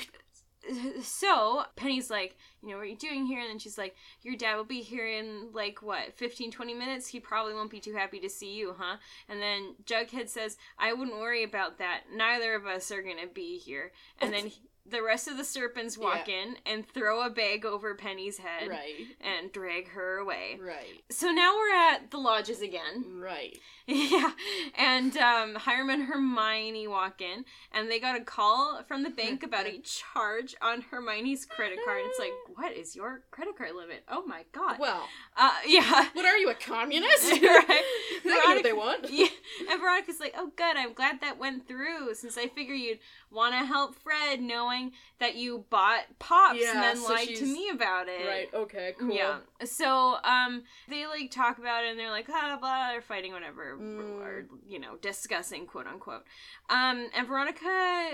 [1.02, 3.40] so Penny's like, you know, what are you doing here?
[3.40, 7.08] And then she's like, your dad will be here in like what, 15, 20 minutes?
[7.08, 8.96] He probably won't be too happy to see you, huh?
[9.28, 12.02] And then Jughead says, I wouldn't worry about that.
[12.14, 13.92] Neither of us are gonna be here.
[14.20, 17.94] And then he- the rest of the serpents walk in and throw a bag over
[17.94, 19.06] Penny's head Right.
[19.20, 20.58] and drag her away.
[20.60, 21.02] Right.
[21.10, 23.04] So now we're at the lodges again.
[23.18, 23.58] Right.
[23.86, 24.30] Yeah,
[24.78, 29.42] and um, Hiram and Hermione walk in, and they got a call from the bank
[29.42, 32.00] about a charge on Hermione's credit card.
[32.06, 34.02] It's like, what is your credit card limit?
[34.08, 34.78] Oh my god.
[34.78, 35.06] Well,
[35.36, 36.08] Uh, yeah.
[36.14, 37.30] what are you, a communist?
[37.30, 37.82] right.
[38.24, 39.10] Know what they want.
[39.12, 39.26] Yeah,
[39.70, 40.78] and Veronica's like, oh, good.
[40.78, 42.14] I'm glad that went through.
[42.14, 43.00] Since I figure you'd
[43.30, 47.12] want to help Fred, no one knowing that you bought pops Yeah, and then so
[47.12, 48.26] lied to me about it.
[48.26, 48.48] Right.
[48.52, 48.94] Okay.
[48.98, 49.14] Cool.
[49.14, 49.38] Yeah.
[49.64, 53.76] So, um, they like talk about it and they're like, ah, blah, they're fighting, whatever,
[53.78, 54.20] Mm.
[54.20, 56.24] or you know, discussing, quote unquote.
[56.68, 58.08] Um, and Veronica,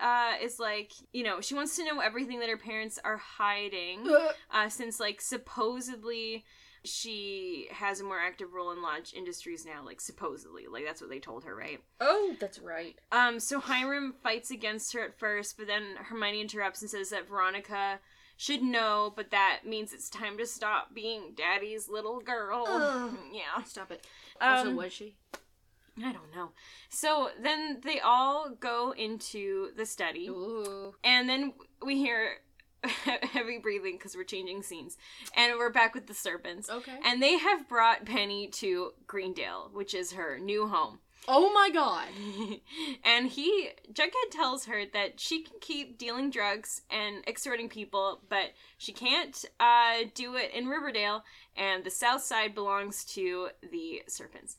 [0.00, 4.08] uh, is like, you know, she wants to know everything that her parents are hiding,
[4.08, 6.44] Uh, uh, since like supposedly
[6.88, 11.10] she has a more active role in Lodge Industries now, like supposedly, like that's what
[11.10, 11.80] they told her, right?
[12.00, 12.96] oh, that's right.
[13.12, 17.28] Um, so Hiram fights against her at first, but then Hermione interrupts and says that
[17.28, 18.00] Veronica
[18.36, 22.64] should know, but that means it's time to stop being Daddy's little girl.
[22.68, 23.16] Ugh.
[23.32, 23.62] yeah.
[23.64, 24.06] Stop it.
[24.40, 25.16] Also, Um, was she?
[25.98, 26.50] I don't know.
[26.88, 30.94] So then they all go into the study, Ooh.
[31.02, 31.52] and then
[31.84, 32.36] we hear
[33.32, 34.96] heavy breathing because we're changing scenes,
[35.36, 36.70] and we're back with the serpents.
[36.70, 36.98] Okay.
[37.04, 41.00] And they have brought Penny to Greendale, which is her new home.
[41.30, 42.08] Oh my god.
[43.04, 48.52] and he Jughead tells her that she can keep dealing drugs and extorting people, but
[48.78, 51.24] she can't uh, do it in Riverdale,
[51.56, 54.56] and the South Side belongs to the Serpents.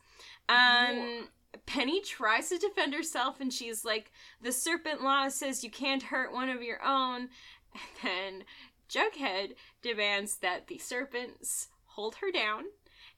[0.48, 1.30] Um,
[1.66, 6.32] Penny tries to defend herself, and she's like, "The Serpent Law says you can't hurt
[6.32, 7.30] one of your own."
[7.74, 8.44] And then
[8.90, 12.66] Jughead demands that the serpents hold her down,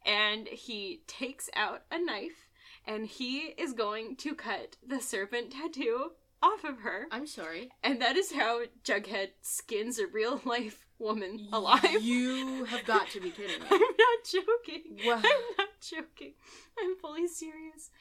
[0.05, 2.49] and he takes out a knife
[2.87, 6.11] and he is going to cut the serpent tattoo
[6.41, 7.07] off of her.
[7.11, 7.69] I'm sorry.
[7.83, 12.01] And that is how Jughead skins a real life woman alive.
[12.01, 13.67] You have got to be kidding me.
[13.69, 14.97] I'm not joking.
[15.05, 15.21] Wow.
[15.23, 16.33] I'm not joking.
[16.79, 17.91] I'm fully serious.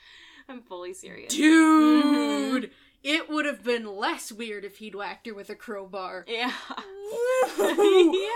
[0.49, 1.35] I'm fully serious.
[1.35, 2.65] Dude!
[2.65, 2.73] Mm-hmm.
[3.03, 6.25] It would have been less weird if he'd whacked her with a crowbar.
[6.29, 6.53] Yeah.
[7.57, 7.75] Where,
[8.15, 8.29] yeah.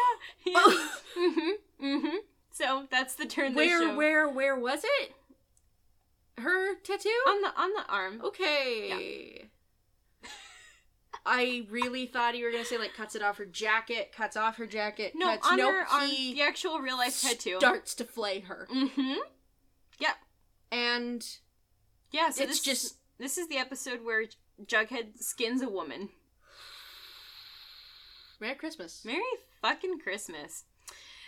[0.47, 0.87] yeah.
[1.19, 1.51] mhm.
[1.83, 2.17] Mhm.
[2.51, 3.95] So that's the turn show.
[3.97, 5.13] where, where was it?
[6.39, 7.09] Her tattoo?
[7.29, 8.21] on the on the arm.
[8.25, 8.89] Okay.
[10.23, 10.29] Yeah.
[11.27, 14.57] I really thought you were gonna say like cuts it off her jacket, cuts off
[14.57, 15.49] her jacket, No, cuts.
[15.51, 17.57] on nope, her on he the actual real life tattoo.
[17.59, 19.15] starts to flay her, Mm-hmm.
[20.01, 20.17] Yep.
[20.73, 21.27] And
[22.11, 24.25] Yeah, so It's this just- this is the episode where
[24.65, 26.11] Jughead skins a woman.
[28.41, 29.03] Merry Christmas.
[29.05, 29.23] Merry
[29.63, 30.65] fucking Christmas.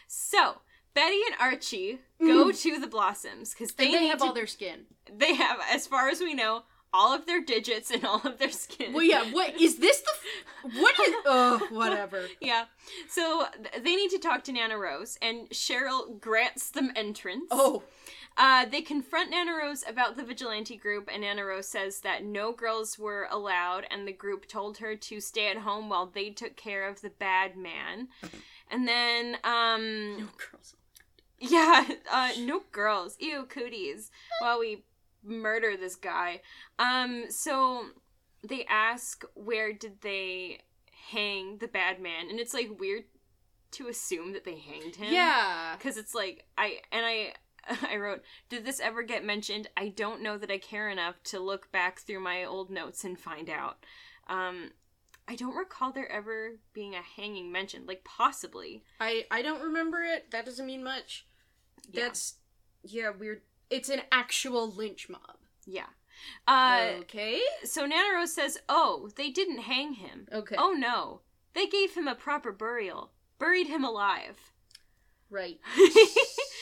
[0.06, 0.60] So
[0.94, 2.62] Betty and Archie go mm.
[2.62, 4.86] to the Blossoms because they, they have to, all their skin.
[5.14, 6.62] they have, as far as we know,
[6.92, 8.94] all of their digits and all of their skin.
[8.94, 9.24] Well, yeah.
[9.30, 10.00] What is this?
[10.00, 11.14] The f- what is?
[11.26, 12.26] Oh, whatever.
[12.40, 12.64] Yeah.
[13.08, 17.48] So th- they need to talk to Nana Rose, and Cheryl grants them entrance.
[17.50, 17.82] Oh,
[18.36, 22.52] Uh, they confront Nana Rose about the vigilante group, and Nana Rose says that no
[22.52, 26.56] girls were allowed, and the group told her to stay at home while they took
[26.56, 28.08] care of the bad man.
[28.70, 30.74] And then, um, no girls.
[31.38, 33.16] yeah, uh, no girls.
[33.20, 34.10] Ew, cooties.
[34.40, 34.84] While we
[35.24, 36.40] murder this guy.
[36.78, 37.86] Um, so
[38.46, 40.60] they ask where did they
[41.10, 43.04] hang the bad man, and it's like weird
[43.72, 45.12] to assume that they hanged him.
[45.12, 45.74] Yeah.
[45.76, 47.34] Because it's like I and I
[47.90, 49.68] I wrote, did this ever get mentioned?
[49.76, 53.18] I don't know that I care enough to look back through my old notes and
[53.18, 53.84] find out.
[54.28, 54.70] Um
[55.28, 57.86] I don't recall there ever being a hanging mentioned.
[57.88, 58.82] Like possibly.
[59.00, 60.30] I I don't remember it.
[60.30, 61.26] That doesn't mean much.
[61.92, 62.34] That's
[62.82, 63.42] yeah weird.
[63.70, 65.38] It's an actual lynch mob.
[65.66, 65.86] Yeah.
[66.48, 67.40] Uh okay.
[67.64, 70.28] so Nana Rose says, Oh, they didn't hang him.
[70.32, 70.56] Okay.
[70.58, 71.20] Oh no.
[71.54, 73.10] They gave him a proper burial.
[73.38, 74.52] Buried him alive.
[75.30, 75.58] right.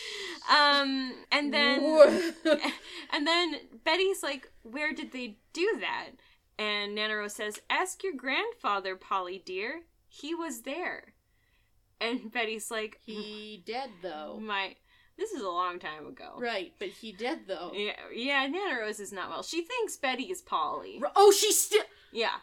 [0.50, 2.34] um and then
[3.12, 6.10] and then Betty's like, Where did they do that?
[6.58, 9.82] And Nana Rose says, Ask your grandfather, Polly dear.
[10.08, 11.14] He was there.
[12.00, 14.38] And Betty's like, he dead though.
[14.40, 14.74] My
[15.16, 16.34] this is a long time ago.
[16.38, 17.72] Right, but he dead though.
[17.74, 19.42] Yeah, yeah, Nana Rose is not well.
[19.42, 21.00] She thinks Betty is Polly.
[21.16, 22.36] Oh, she's still Yeah.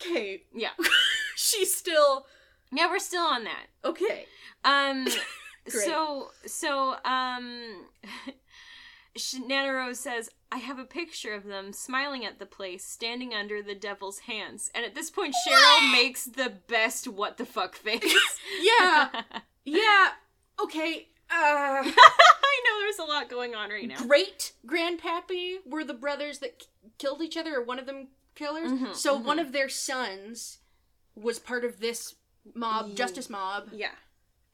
[0.00, 0.42] okay.
[0.54, 0.70] Yeah.
[1.36, 2.26] she's still
[2.70, 3.66] Yeah, we're still on that.
[3.84, 4.26] okay.
[4.64, 5.06] Um
[5.70, 5.84] Great.
[5.84, 7.86] so so um
[9.16, 13.32] Sh- Nana Rose says, I have a picture of them smiling at the place, standing
[13.32, 14.70] under the devil's hands.
[14.74, 18.14] And at this point, Cheryl makes the best what the fuck face.
[18.60, 19.08] Yeah,
[19.64, 20.08] yeah.
[20.62, 21.08] Okay.
[21.30, 23.96] Uh, I know there's a lot going on right now.
[23.96, 26.66] great grandpappy were the brothers that k-
[26.98, 28.70] killed each other, or one of them killers.
[28.70, 29.24] Mhm, so mhm.
[29.24, 30.58] one of their sons
[31.14, 32.14] was part of this
[32.54, 33.70] mob, Ye- justice mob.
[33.72, 33.92] Yeah.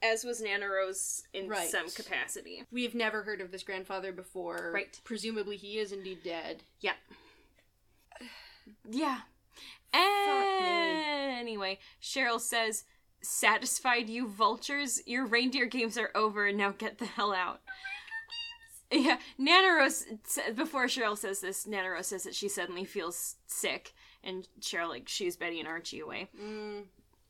[0.03, 1.69] As was Nana Rose in Right.
[1.71, 2.65] some capacity.
[2.73, 4.73] We have never heard of this grandfather before.
[4.75, 5.01] Right.
[5.05, 6.65] Presumably, he is indeed dead.
[6.81, 6.95] Yeah.
[8.91, 9.21] Yeah.
[9.95, 10.01] me.
[11.39, 12.85] Anyway, Cheryl says,
[13.23, 15.01] Satisfied, you vultures?
[15.07, 17.61] Your reindeer games are over, now get the hell out.
[18.91, 20.05] Yeah, Nana Rose,
[20.55, 23.95] before Cheryl says this, Nana Rose says that she suddenly feels sick.
[24.25, 26.29] and Cheryl like shoos Betty and Archie away.
[26.41, 26.83] Mm.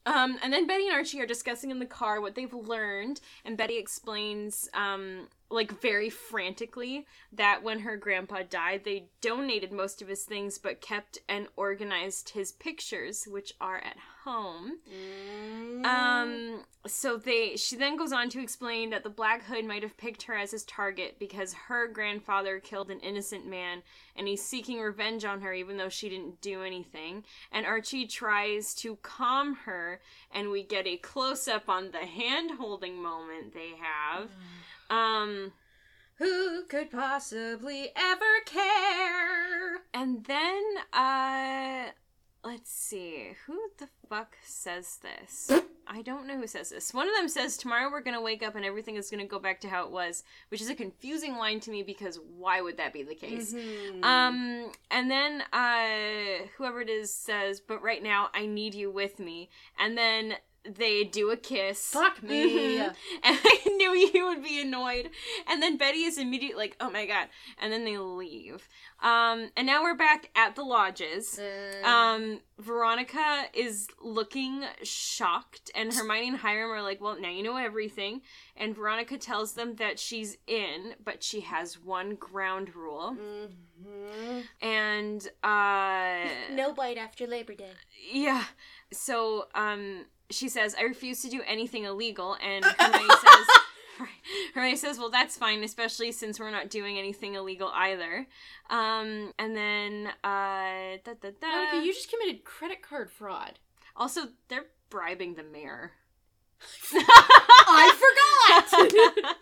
[0.04, 3.56] Um, and then Betty and Archie are discussing in the car what they've learned, and
[3.56, 10.08] Betty explains, um, like very frantically, that when her grandpa died, they donated most of
[10.08, 14.78] his things, but kept and organized his pictures, which are at home.
[14.88, 15.84] Mm.
[15.84, 19.96] Um, so they she then goes on to explain that the Black Hood might have
[19.96, 23.82] picked her as his target because her grandfather killed an innocent man
[24.16, 27.24] and he's seeking revenge on her even though she didn't do anything.
[27.52, 30.00] And Archie tries to calm her
[30.32, 34.30] and we get a close up on the hand holding moment they have.
[34.92, 35.52] Um
[36.16, 39.78] Who could possibly ever care?
[39.94, 40.62] and then
[40.92, 41.86] uh
[42.44, 43.32] let's see.
[43.46, 45.50] Who the fuck says this?
[45.86, 46.94] I don't know who says this.
[46.94, 49.60] One of them says, Tomorrow we're gonna wake up and everything is gonna go back
[49.62, 52.92] to how it was, which is a confusing line to me because why would that
[52.92, 53.52] be the case?
[53.54, 54.04] Mhm.
[54.04, 59.18] Um, and then uh, whoever it is says, But right now I need you with
[59.18, 59.48] me.
[59.78, 61.88] And then they do a kiss.
[61.90, 62.78] Fuck me.
[62.78, 62.94] Mhm.
[63.24, 65.10] And I knew you would be annoyed.
[65.48, 67.28] And then Betty is immediately like, Oh my god.
[67.60, 68.68] And then they leave.
[69.02, 71.38] Um, and now we're back at the lodges.
[71.38, 77.42] Uh, Um, Veronica is looking shocked, and Hermione and Hiram are like, "Well, now you
[77.42, 78.22] know everything."
[78.56, 84.44] And Veronica tells them that she's in, but she has one ground rule, mhm.
[84.60, 87.72] and uh, No bite after Labor Day.
[88.12, 88.44] yeah.
[88.92, 93.46] So, um, she says, "I refuse to do anything illegal," and Hermione says.
[94.54, 98.26] Hermione says, "Well, that's fine, especially since we're not doing anything illegal either."
[98.70, 101.46] Um, and then, uh, da, da, da.
[101.46, 103.58] Monica, you just committed credit card fraud.
[103.96, 105.92] Also, they're bribing the mayor.
[106.94, 109.36] I forgot.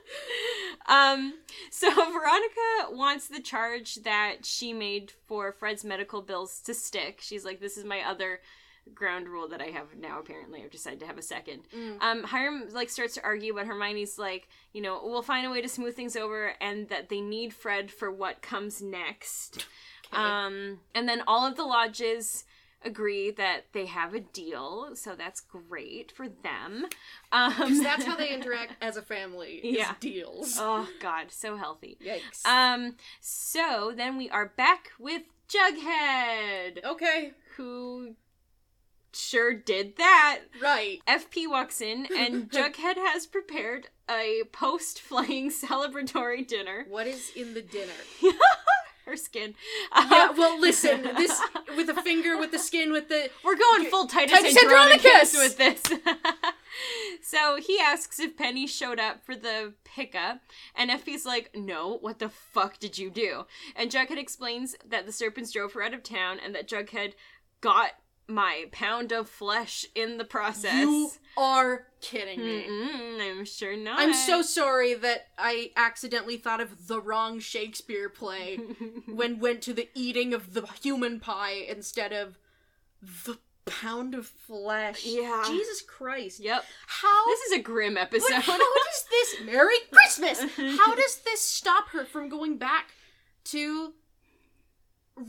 [0.88, 1.34] um,
[1.70, 7.18] so Veronica wants the charge that she made for Fred's medical bills to stick.
[7.20, 8.40] She's like, this is my other
[8.94, 10.18] ground rule that I have now.
[10.20, 11.62] Apparently, I've decided to have a second.
[11.76, 12.00] Mm.
[12.02, 15.60] Um, Hiram like starts to argue, but Hermione's like, you know, we'll find a way
[15.60, 19.66] to smooth things over, and that they need Fred for what comes next.
[20.12, 20.22] Okay.
[20.22, 22.44] Um, and then all of the lodges
[22.82, 26.86] agree that they have a deal, so that's great for them.
[27.30, 29.56] Um, that's how they interact as a family.
[29.62, 29.94] Is Yeah.
[30.00, 30.56] deals.
[30.58, 31.98] oh God, so healthy.
[32.04, 32.44] Yikes.
[32.46, 37.32] Um, so then we are back with Jughead, okay.
[37.56, 38.14] who
[39.12, 40.40] sure did that.
[40.62, 41.00] Right.
[41.06, 46.84] FP walks in, and Jughead has prepared a post-flying celebratory dinner.
[46.88, 47.92] What is in the dinner?
[49.06, 49.54] Her skin.
[49.96, 50.28] yeah.
[50.30, 51.02] Um, Well, listen.
[51.02, 51.40] This
[51.76, 53.28] with the finger, with the skin, with the.
[53.42, 55.32] We're going full Titus, Titus Andronicus!
[55.36, 55.82] with this.
[57.22, 60.40] so he asks if Penny showed up for the pickup,
[60.76, 65.12] and FP's like, "No, what the fuck did you do?" And Jughead explains that the
[65.12, 67.14] serpents drove her out of town, and that Jughead
[67.60, 67.92] got
[68.30, 70.74] my pound of flesh in the process.
[70.74, 72.64] You are kidding me.
[72.68, 73.98] Mm-mm, I'm sure not.
[73.98, 78.56] I'm so sorry that I accidentally thought of the wrong Shakespeare play
[79.06, 82.38] when went to the eating of the human pie instead of
[83.24, 85.04] the pound of flesh.
[85.04, 85.44] Yeah.
[85.46, 86.40] Jesus Christ.
[86.40, 86.64] Yep.
[86.86, 88.32] How This is a grim episode.
[88.40, 90.40] How does this Merry Christmas?
[90.56, 92.90] How does this stop her from going back
[93.44, 93.94] to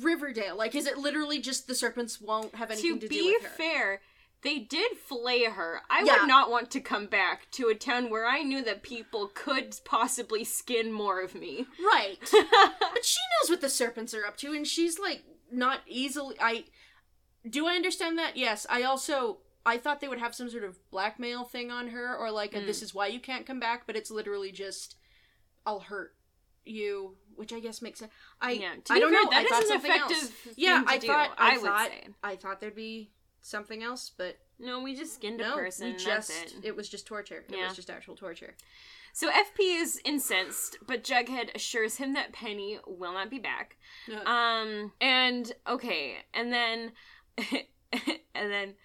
[0.02, 0.56] Riverdale?
[0.58, 3.50] Like, is it literally just the serpents won't have anything to, to do with her?
[3.50, 4.02] To be fair,
[4.44, 5.82] they did flay her.
[5.90, 6.20] I Yeah.
[6.22, 9.76] would not want to come back to a town where I knew that people could
[9.86, 11.68] possibly skin more of me.
[11.80, 12.18] Right.
[12.32, 16.36] but she knows what the serpents are up to, and she's like not easily.
[16.40, 16.66] I
[17.50, 18.38] do I understand that?
[18.38, 18.66] Yes.
[18.70, 22.32] I also I thought they would have some sort of blackmail thing on her, or
[22.32, 22.66] like a, Mm.
[22.66, 23.86] this is why you can't come back.
[23.86, 24.96] But it's literally just
[25.68, 26.16] I'll hurt
[26.66, 28.12] you, which I guess makes sense.
[28.42, 29.30] I yeah, I don't fair, know.
[29.30, 30.30] That I thought is an something effective else.
[30.30, 32.08] thing Yeah, to I do, thought I, would thought say.
[32.24, 35.88] I thought there'd be something else, but No, we just skinned a no, person.
[35.92, 36.54] we just it.
[36.64, 37.44] it was just torture.
[37.50, 38.56] It was just actual torture.
[39.14, 43.76] So FP is incensed, but Jughead assures him that Penny will not be back.
[44.26, 46.94] Um, and okay, and then,
[47.92, 48.76] and then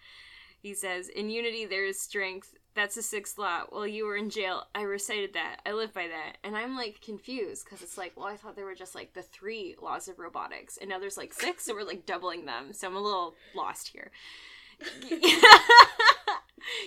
[0.60, 3.62] he says, "In unity there is strength." That's the sixth law.
[3.70, 5.56] While you were in jail, I recited that.
[5.66, 8.66] I live by that, and I'm like confused because it's like, well, I thought there
[8.66, 11.82] were just like the three laws of robotics, and now there's like six, so we're
[11.84, 12.72] like doubling them.
[12.74, 14.10] So I'm a little lost here.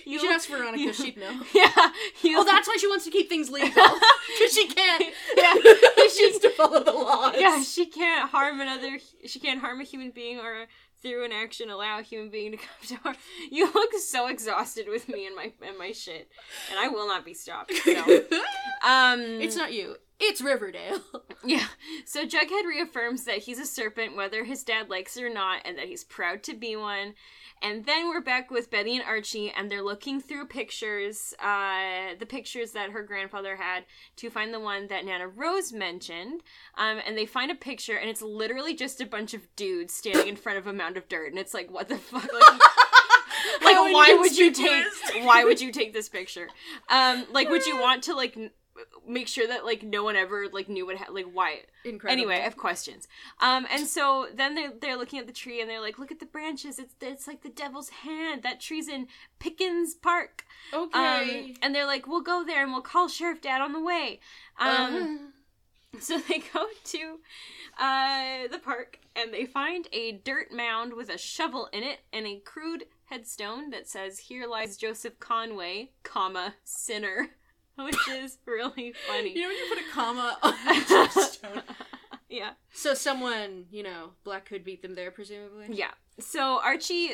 [0.06, 1.40] you should ask Veronica; you- she'd know.
[1.54, 1.70] Yeah.
[2.22, 3.70] You, Oh, that's why she wants to keep things legal.
[4.38, 5.04] Because she can't.
[5.36, 5.54] Yeah.
[6.08, 7.34] she needs to follow the laws.
[7.38, 8.98] yeah, she can't harm another.
[9.26, 10.66] She can't harm a human being or
[11.02, 13.16] through an action allow a human being to come to harm.
[13.50, 16.28] You look so exhausted with me and my and my shit,
[16.70, 17.72] and I will not be stopped.
[17.74, 17.92] So,
[18.84, 19.96] Um, It's not you.
[20.18, 21.00] It's Riverdale.
[21.44, 21.64] Yeah.
[22.10, 25.78] So Jughead reaffirms that he's a serpent whether his dad likes it or not, and
[25.78, 27.14] that he's proud to be one.
[27.62, 32.26] And then we're back with Betty and Archie, and they're looking through pictures, uh, the
[32.26, 33.84] pictures that her grandfather had,
[34.16, 36.42] to find the one that Nana Rose mentioned.
[36.76, 40.26] Um, and they find a picture, and it's literally just a bunch of dudes standing
[40.26, 42.24] in front of a mound of dirt, and it's like, what the fuck?
[42.24, 42.42] Like,
[43.62, 44.84] like why would you take?
[44.84, 45.26] inconspicuous.
[45.28, 46.48] Why would you take this picture?
[46.88, 48.36] Um, like, would you want to like
[49.06, 51.60] make sure that like no one ever like knew what ha- like why?
[51.84, 52.12] Incredible.
[52.12, 53.08] Anyway, I have questions.
[53.40, 56.20] Um, and so then they're they're looking at the tree and they're like, look at
[56.20, 56.78] the branches.
[56.78, 58.42] It's it's like the devil's hand.
[58.42, 60.44] That tree's in Pickens Park.
[60.72, 61.50] okay.
[61.50, 64.20] Um, and they're like, we'll go there and we'll call Sheriff Dad on the way.
[64.58, 65.32] Um,
[65.94, 67.18] Uh, so they go to
[67.78, 72.26] uh, the park and they find a dirt mound with a shovel in it and
[72.26, 77.30] a crude headstone that says, "Here lies Joseph Conway, comma sinner,"
[77.84, 79.32] which is really funny.
[79.34, 81.62] you know when you put a comma on tombstone?
[82.28, 82.50] yeah.
[82.72, 85.66] So someone, you know, Black Hood beat them there, presumably.
[85.70, 85.90] Yeah.
[86.18, 87.12] So Archie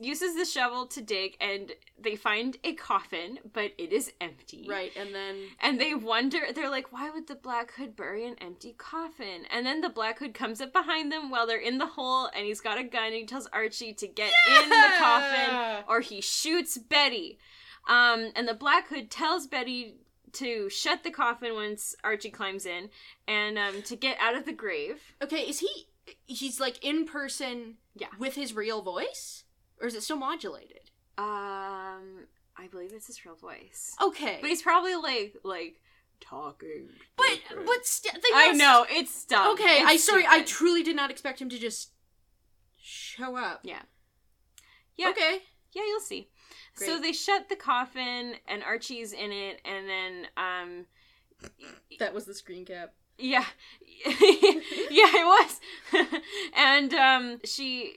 [0.00, 4.66] uses the shovel to dig, and they find a coffin, but it is empty.
[4.68, 8.36] Right, and then And they wonder, they're like, why would the Black Hood bury an
[8.40, 9.46] empty coffin?
[9.50, 12.46] And then the Black Hood comes up behind them while they're in the hole, and
[12.46, 16.20] he's got a gun, and he tells Archie to get in the coffin, or he
[16.20, 17.38] shoots Betty.
[17.86, 19.96] Um, and the Black Hood tells Betty
[20.32, 22.90] to shut the coffin once Archie climbs in,
[23.28, 25.00] and um, to get out of the grave.
[25.22, 25.86] Okay, is he?
[26.26, 27.74] He's like in person.
[27.94, 28.08] Yeah.
[28.18, 29.44] With his real voice,
[29.80, 30.90] or is it still modulated?
[31.16, 32.26] Um,
[32.58, 33.94] I believe it's his real voice.
[34.02, 35.80] Okay, But he's probably like like
[36.20, 36.88] talking.
[37.16, 37.66] but different.
[37.66, 39.52] but st- they I must- know it's dumb.
[39.54, 41.90] Okay, It's I sorry, I truly did not expect him to just
[42.78, 43.60] show up.
[43.62, 43.82] Yeah.
[44.96, 45.08] Yeah.
[45.10, 45.38] Okay.
[45.72, 46.28] yeah, you'll see.
[46.74, 50.86] So they shut the coffin, and Archie's in it, and then um,
[51.98, 52.92] That was the screen cap.
[53.18, 53.44] yeah,
[54.06, 55.60] yeah, it was,
[56.56, 57.96] and um, she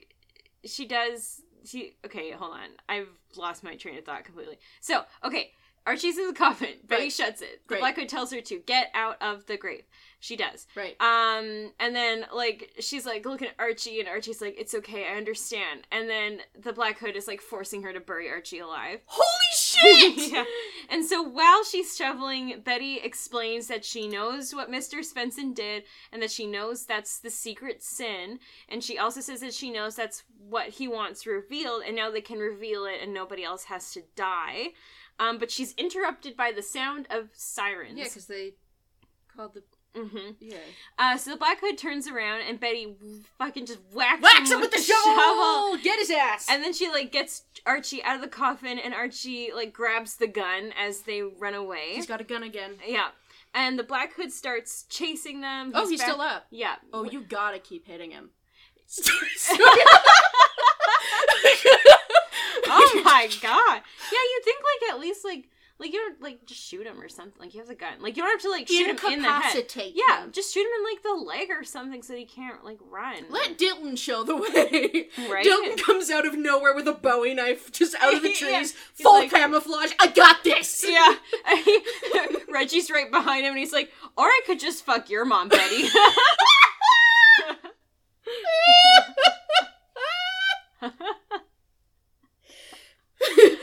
[0.64, 4.58] she does she okay, hold on, I've lost my train of thought completely.
[4.80, 5.52] So okay.
[5.86, 6.74] Archie's in the coffin.
[6.86, 7.12] Betty Right.
[7.12, 7.62] shuts it.
[7.64, 7.80] The Great.
[7.80, 9.84] Black Hood tells her to get out of the grave.
[10.22, 10.66] She does.
[10.76, 11.00] Right.
[11.00, 15.16] Um, and then like she's like looking at Archie, and Archie's like, "It's okay, I
[15.16, 19.00] understand." And then the Black Hood is like forcing her to bury Archie alive.
[19.06, 19.26] Holy
[19.56, 20.32] shit!
[20.32, 20.44] yeah.
[20.90, 24.98] And so while she's shoveling, Betty explains that she knows what Mr.
[24.98, 28.40] Svenson did, and that she knows that's the secret sin.
[28.68, 32.20] And she also says that she knows that's what he wants revealed, and now they
[32.20, 34.72] can reveal it, and nobody else has to die.
[35.18, 37.96] Um, but she's interrupted by the sound of sirens.
[37.96, 38.52] Yeah, because they
[39.34, 39.62] called the
[39.96, 40.56] hmm yeah.
[40.98, 42.94] Uh, so the Black Hood turns around and Betty
[43.38, 45.76] fucking just whacks, Whacks him with the shovel.
[45.82, 46.46] Get his ass.
[46.48, 50.26] And then she like gets Archie out of the coffin, and Archie like grabs the
[50.28, 51.90] gun as they run away.
[51.94, 52.72] he's got a gun again.
[52.86, 53.08] yeah,
[53.54, 55.72] and the Black Hood starts chasing them.
[55.74, 56.46] oh, he's back- still up.
[56.50, 56.76] Yeah.
[56.92, 58.30] Oh, you gotta keep hitting him.
[62.66, 63.82] oh my god.
[64.12, 65.48] Yeah, you think like at least like
[65.80, 67.40] like you don't like just shoot him or something.
[67.40, 67.94] Like you have a gun.
[68.00, 69.56] Like you don't have to like shoot him in the head.
[69.56, 72.78] Incapacitate Yeah, just shoot him in like the leg or something so he can't like
[72.90, 73.24] run.
[73.30, 75.08] Let Dylan show the way.
[75.30, 75.44] Right?
[75.46, 78.74] Dylan comes out of nowhere with a Bowie knife just out of the trees.
[78.94, 79.92] He's Full like- camouflage.
[79.98, 80.84] I got this.
[80.90, 81.14] Yeah.
[82.52, 85.88] Reggie's right behind him and he's like, or I could just fuck your mom, Betty.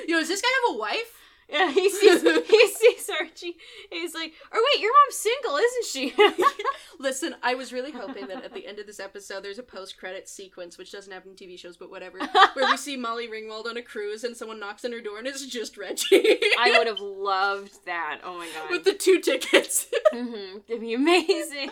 [0.07, 1.13] Yo, does this guy have a wife?
[1.49, 3.55] Yeah, he sees he sees Archie.
[3.89, 6.13] He's like, or wait, your mom's single, isn't she?
[6.99, 10.27] Listen, I was really hoping that at the end of this episode there's a post-credit
[10.27, 12.19] sequence, which doesn't happen in TV shows, but whatever,
[12.53, 15.27] where we see Molly Ringwald on a cruise and someone knocks on her door and
[15.27, 16.39] it's just Reggie.
[16.59, 18.19] I would have loved that.
[18.23, 18.69] Oh my god.
[18.69, 19.87] With the two tickets.
[20.13, 20.59] mm-hmm.
[20.67, 21.71] It'd be amazing.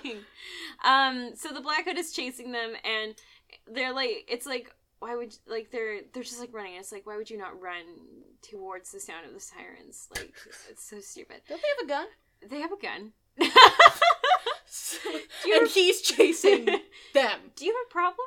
[0.85, 3.15] um, so the Black Hood is chasing them, and
[3.67, 4.73] they're like, it's like,
[5.05, 6.73] why would like they're they're just like running.
[6.75, 7.85] It's like, why would you not run
[8.41, 10.07] towards the sound of the sirens?
[10.15, 10.33] Like,
[10.69, 11.41] it's so stupid.
[11.47, 12.07] Don't they have a gun?
[12.49, 13.13] They have a gun.
[15.53, 16.65] and he's chasing
[17.13, 17.51] them.
[17.55, 18.25] Do you have a problem?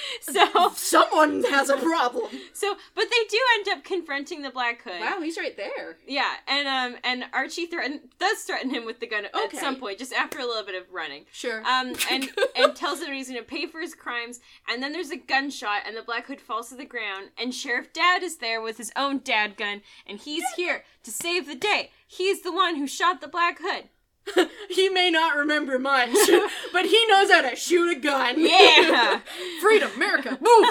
[0.20, 2.30] so Someone has a problem.
[2.52, 5.00] so, but they do end up confronting the Black Hood.
[5.00, 5.96] Wow, he's right there.
[6.06, 9.56] Yeah, and um, and Archie threaten does threaten him with the gun Okay.
[9.56, 11.24] at some point, just after a little bit of running.
[11.32, 11.60] Sure.
[11.66, 14.40] um, and and tells him he's going to pay for his crimes.
[14.68, 17.30] And then there's a gunshot, and the Black Hood falls to the ground.
[17.38, 21.46] And Sheriff Dad is there with his own dad gun, and he's here to save
[21.46, 21.90] the day.
[22.06, 23.88] He's the one who shot the Black Hood.
[24.70, 26.10] he may not remember much,
[26.72, 28.34] but he knows how to shoot a gun.
[28.38, 29.20] Yeah.
[29.60, 30.68] Freedom, America, move.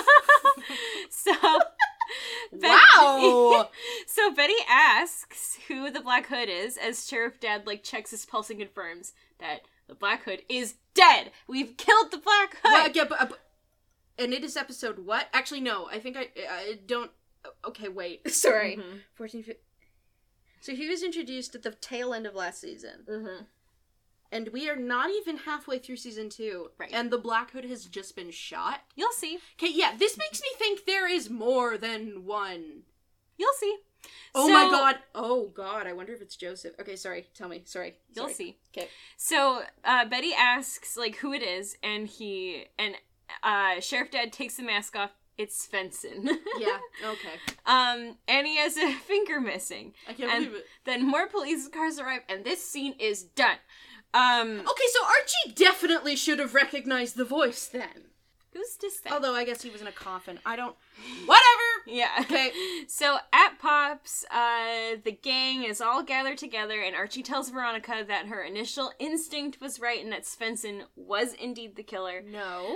[1.10, 1.32] so
[2.52, 3.70] Wow.
[4.08, 8.50] so Betty asks who the Black Hood is as Sheriff Dad like checks his pulse
[8.50, 11.32] and confirms that the Black Hood is dead.
[11.48, 12.72] We've killed the Black Hood.
[12.72, 13.28] Well, yeah, but, uh,
[14.18, 15.28] and it is episode what?
[15.34, 15.88] Actually, no.
[15.92, 17.12] I think I I don't.
[17.68, 18.30] Okay, wait.
[18.32, 18.78] Sorry.
[18.78, 19.02] Mhm.
[19.16, 19.58] 14, fif-
[20.66, 23.46] So he was introduced at the tail end of last season, Mhm.
[24.32, 26.72] and we are not even halfway through season two.
[26.80, 26.90] Right.
[26.92, 28.82] And the Black Hood has just been shot.
[28.96, 29.38] You'll see.
[29.60, 32.86] Okay, yeah, this makes me think there is more than one.
[33.38, 33.78] You'll see.
[34.34, 35.04] Oh So- my god.
[35.14, 35.86] Oh god.
[35.86, 36.74] I wonder if it's Joseph.
[36.80, 37.28] Okay, sorry.
[37.36, 37.62] Tell me.
[37.66, 38.00] Sorry.
[38.16, 38.34] You'll Sorry.
[38.34, 38.60] see.
[38.76, 38.90] Okay.
[39.18, 42.96] So uh, Betty asks like who it is, and he and
[43.44, 45.12] uh, Sheriff Dad takes the mask off.
[45.38, 46.30] It's Svenson.
[46.58, 46.78] Yeah.
[47.04, 47.36] Okay.
[47.66, 49.94] um, and he has a finger missing.
[50.08, 50.66] I can't And- believe it.
[50.86, 53.58] Then more police cars arrive, and this scene is done.
[54.14, 58.06] Um, Okay, so Archie definitely should have recognized the voice then.
[58.54, 59.12] who's this thing?
[59.12, 60.40] Although I guess he was in a coffin.
[60.46, 60.76] I don't.
[61.26, 61.70] Whatever.
[61.88, 62.12] Yeah.
[62.22, 62.52] Okay.
[62.88, 68.28] So at Pops, uh, the gang is all gathered together, and Archie tells Veronica that
[68.28, 72.22] her initial instinct was right and that Svenson was indeed the killer.
[72.26, 72.74] No.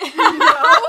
[0.00, 0.54] No.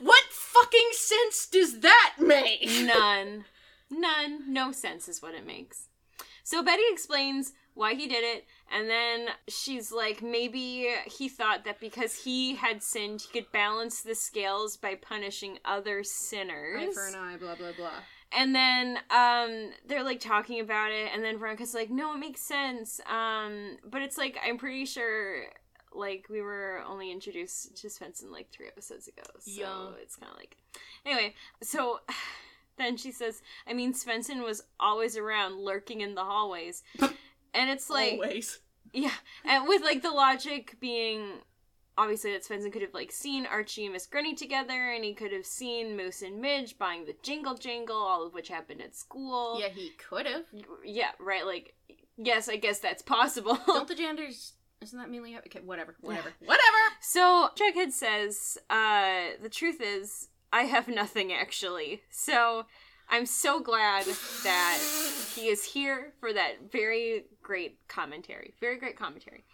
[0.00, 2.68] What fucking sense does that make?
[2.82, 3.46] None.
[3.90, 4.52] None.
[4.52, 5.88] No sense is what it makes.
[6.44, 11.80] So Betty explains why he did it, and then she's like, maybe he thought that
[11.80, 16.90] because he had sinned, he could balance the scales by punishing other sinners.
[16.90, 17.36] Eye for an eye.
[17.36, 17.90] Blah blah blah.
[18.32, 22.40] And then um they're like talking about it and then Veronica's like, "No, it makes
[22.40, 25.44] sense." Um but it's like I'm pretty sure
[25.94, 29.22] like we were only introduced to Svenson like 3 episodes ago.
[29.40, 29.88] So Yeah.
[30.02, 30.56] it's kind of like
[31.06, 32.00] Anyway, so
[32.78, 37.88] then she says, "I mean Svenson was always around lurking in the hallways." and it's
[37.90, 38.60] like Always.
[38.92, 41.40] yeah, and with like the logic being
[41.96, 45.32] obviously that Svenson could have like seen Archie and Miss Gurney together, and he could
[45.32, 49.58] have seen Moose and Midge buying the Jingle Jangle, all of which happened at school.
[49.60, 50.44] Yeah, he could have.
[50.84, 51.44] yeah, right.
[51.44, 51.74] Like,
[52.16, 53.58] yes, I guess that's possible.
[53.66, 54.52] Don't the genders?
[54.80, 55.60] Isn't that mainly okay?
[55.60, 55.96] Whatever.
[56.00, 56.32] Whatever.
[56.44, 56.78] Whatever.
[57.00, 62.02] so Jughead says, uh, the truth is, I have nothing actually.
[62.10, 62.66] So.
[63.10, 64.04] I'm so glad
[64.44, 64.78] that
[65.34, 68.52] he is here for that very great commentary.
[68.60, 69.44] Very great commentary.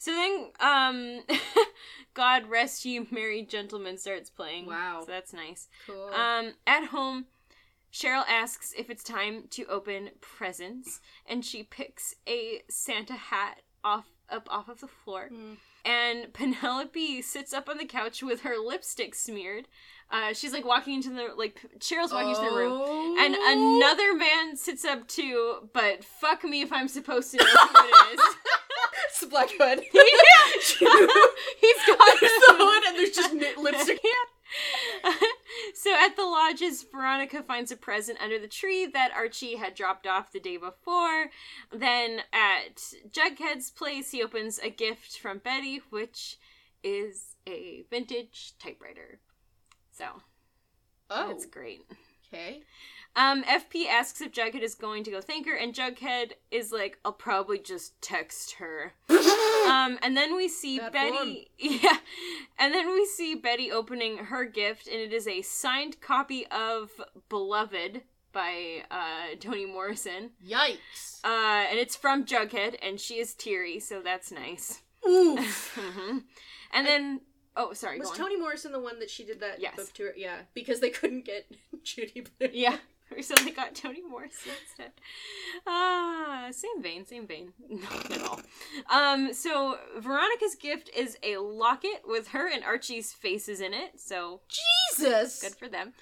[0.00, 1.20] So then, um,
[2.14, 4.64] God Rest You Merry Gentlemen starts playing.
[4.64, 5.02] Wow.
[5.04, 5.68] So that's nice.
[5.86, 6.08] Cool.
[6.08, 7.26] Um, at home,
[7.92, 14.06] Cheryl asks if it's time to open presents, and she picks a Santa hat off
[14.30, 15.28] up off of the floor.
[15.28, 15.54] Hmm.
[15.84, 19.66] And Penelope sits up on the couch with her lipstick smeared.
[20.12, 22.72] Uh, she's like walking into the like Cheryl's walking into the room.
[22.74, 23.16] Oh.
[23.18, 27.88] And another man sits up too, but fuck me if I'm supposed to know who
[27.88, 28.20] it is.
[29.08, 29.84] it's Black Hood.
[31.60, 32.28] He's got the
[32.58, 34.00] hood and there's just knit lipstick.
[35.74, 40.06] so at the lodges, Veronica finds a present under the tree that Archie had dropped
[40.06, 41.30] off the day before.
[41.72, 42.76] Then at
[43.10, 46.38] Jughead's place, he opens a gift from Betty, which
[46.82, 49.20] is a vintage typewriter.
[49.90, 50.04] So
[51.10, 51.28] Oh.
[51.28, 51.82] that's great.
[52.32, 52.62] Okay.
[53.16, 56.98] Um, FP asks if Jughead is going to go thank her, and Jughead is like,
[57.04, 61.98] "I'll probably just text her." um, and then we see Bad Betty, yeah,
[62.58, 66.90] and then we see Betty opening her gift, and it is a signed copy of
[67.28, 71.18] "Beloved" by uh, Toni Morrison, Yikes.
[71.24, 74.82] uh, and it's from Jughead, and she is teary, so that's nice.
[75.06, 75.76] Oof.
[75.80, 76.22] Mhm.
[76.72, 77.20] And then,
[77.56, 78.18] oh, sorry, Was go on.
[78.20, 79.74] Toni Morrison the one that she did that Yes.
[79.74, 80.12] book tour?
[80.16, 81.50] Yeah, because they couldn't get
[81.82, 82.50] Judy Blume.
[82.52, 82.76] Yeah.
[83.16, 84.92] Recently got Toni Morrison instead.
[85.66, 87.52] Ah, same vein, same vein.
[87.68, 88.40] Not at all.
[88.90, 94.00] Um, so Veronica's gift is a locket with her and Archie's faces in it.
[94.00, 94.40] So
[94.96, 95.42] Jesus.
[95.42, 95.92] good for them.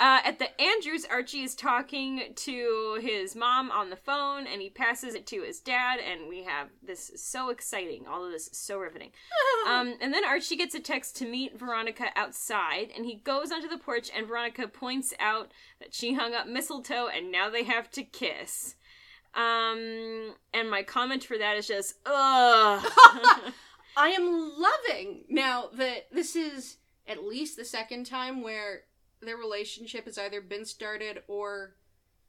[0.00, 4.70] Uh, at the Andrews, Archie is talking to his mom on the phone, and he
[4.70, 8.06] passes it to his dad, and we have this is so exciting.
[8.06, 9.10] All of this is so riveting.
[9.66, 13.68] Um, and then Archie gets a text to meet Veronica outside, and he goes onto
[13.68, 17.90] the porch, and Veronica points out that she hung up mistletoe, and now they have
[17.92, 18.74] to kiss.
[19.34, 22.84] Um, and my comment for that is just, ugh.
[23.96, 26.76] I am loving now that this is
[27.06, 28.82] at least the second time where
[29.20, 31.74] their relationship has either been started or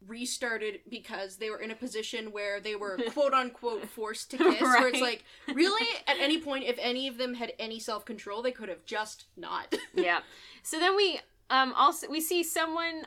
[0.08, 4.62] restarted because they were in a position where they were quote unquote forced to kiss
[4.62, 8.52] where it's like really at any point if any of them had any self-control they
[8.52, 10.20] could have just not yeah.
[10.64, 11.20] So then we
[11.50, 13.04] um also we see someone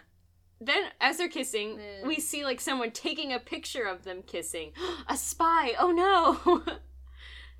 [0.66, 2.06] then as they're kissing, Yeah.
[2.06, 4.72] we see like someone taking a picture of them kissing.
[5.08, 5.72] a spy.
[5.78, 6.62] Oh no.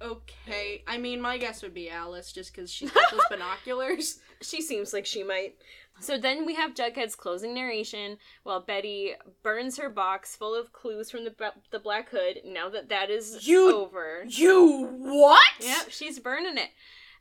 [0.03, 4.61] okay i mean my guess would be alice just because she's got those binoculars she
[4.61, 5.55] seems like she might.
[6.01, 9.13] So then we have Jughead's closing narration while Betty
[9.45, 12.41] burns her box full of clues from the ba- the Black Hood.
[12.45, 15.41] Now that that is You- over, You what?
[15.61, 16.71] yep, she's burning it.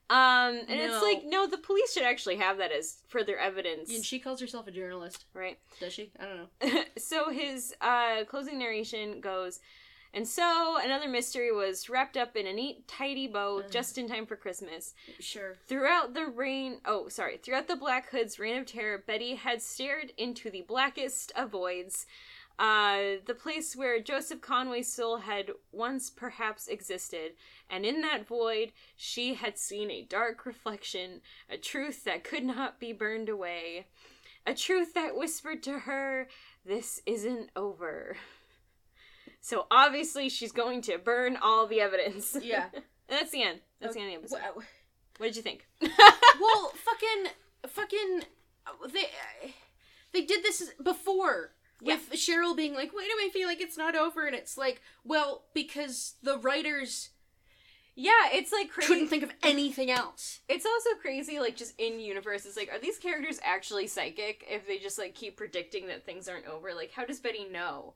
[0.10, 4.03] Um, and it's like, no, the police should actually have that as further evidence, And
[4.03, 5.23] she calls herself a journalist.
[5.34, 5.57] right?
[5.80, 6.11] Does she?
[6.19, 6.38] I don't
[6.73, 6.84] know.
[6.98, 9.61] so his uh, closing narration goes,
[10.14, 13.72] and so another mystery was wrapped up in a neat, tidy bow Ugh.
[13.72, 14.94] just in time for Christmas.
[15.22, 15.56] Sure.
[15.68, 20.11] Throughout the reign, oh, sorry, throughout the Black Hood's reign of terror, Betty had stared
[20.18, 22.06] into the blackest of voids.
[22.60, 27.32] Uh, the place where Joseph Conway's soul had once perhaps existed,
[27.69, 32.80] and in that void she had seen a dark reflection, a truth that could not
[32.80, 33.88] be burned away,
[34.45, 36.28] a truth that whispered to her,
[36.65, 38.18] This isn't over.
[39.44, 42.38] So obviously she's going to burn all the evidence.
[42.44, 42.68] Yeah.
[42.73, 43.61] and that's the end.
[43.80, 44.56] That's the end of the episode.
[44.56, 44.64] Wow.
[45.18, 45.68] What did you think?
[45.82, 47.32] well, fucking,
[47.68, 48.22] fucking,
[48.94, 49.07] they
[50.14, 51.95] they did this before Yeah.
[51.95, 54.81] with Cheryl being like, "Why do I feel like it's not over?" And it's like,
[55.03, 57.09] well, because the writers
[57.95, 58.87] Yeah, it's like crazy.
[58.87, 60.39] couldn't think of anything else.
[60.47, 62.45] It's also crazy, like just in universe.
[62.45, 64.45] It's like, are these characters actually psychic?
[64.49, 67.95] If they just like keep predicting that things aren't over, like how does Betty know?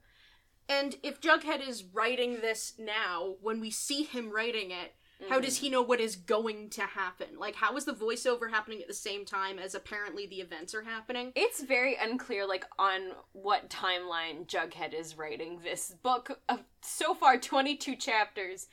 [0.67, 4.95] And if Jughead is writing this now, when we see him writing it,
[5.29, 5.45] how Mm-hmm.
[5.45, 7.27] does he know what is going to happen?
[7.37, 10.83] Like, how is the voiceover happening at the same time as apparently the events are
[10.83, 11.31] happening?
[11.35, 17.37] It's very unclear, like on what timeline Jughead is writing this book of so far
[17.37, 18.67] twenty two chapters,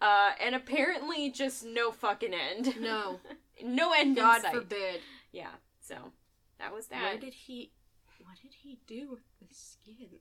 [0.00, 2.80] uh, and apparently just no fucking end.
[2.80, 3.20] No,
[3.62, 5.00] no end God forbid.
[5.32, 5.50] Yeah,
[5.80, 5.96] so
[6.58, 7.02] that was that.
[7.02, 7.20] Why that.
[7.20, 7.72] did he?
[8.24, 10.18] What did he do with the skin?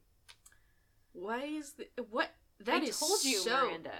[1.13, 2.29] Why is the what?
[2.65, 3.65] That I is told you, so.
[3.67, 3.91] Miranda.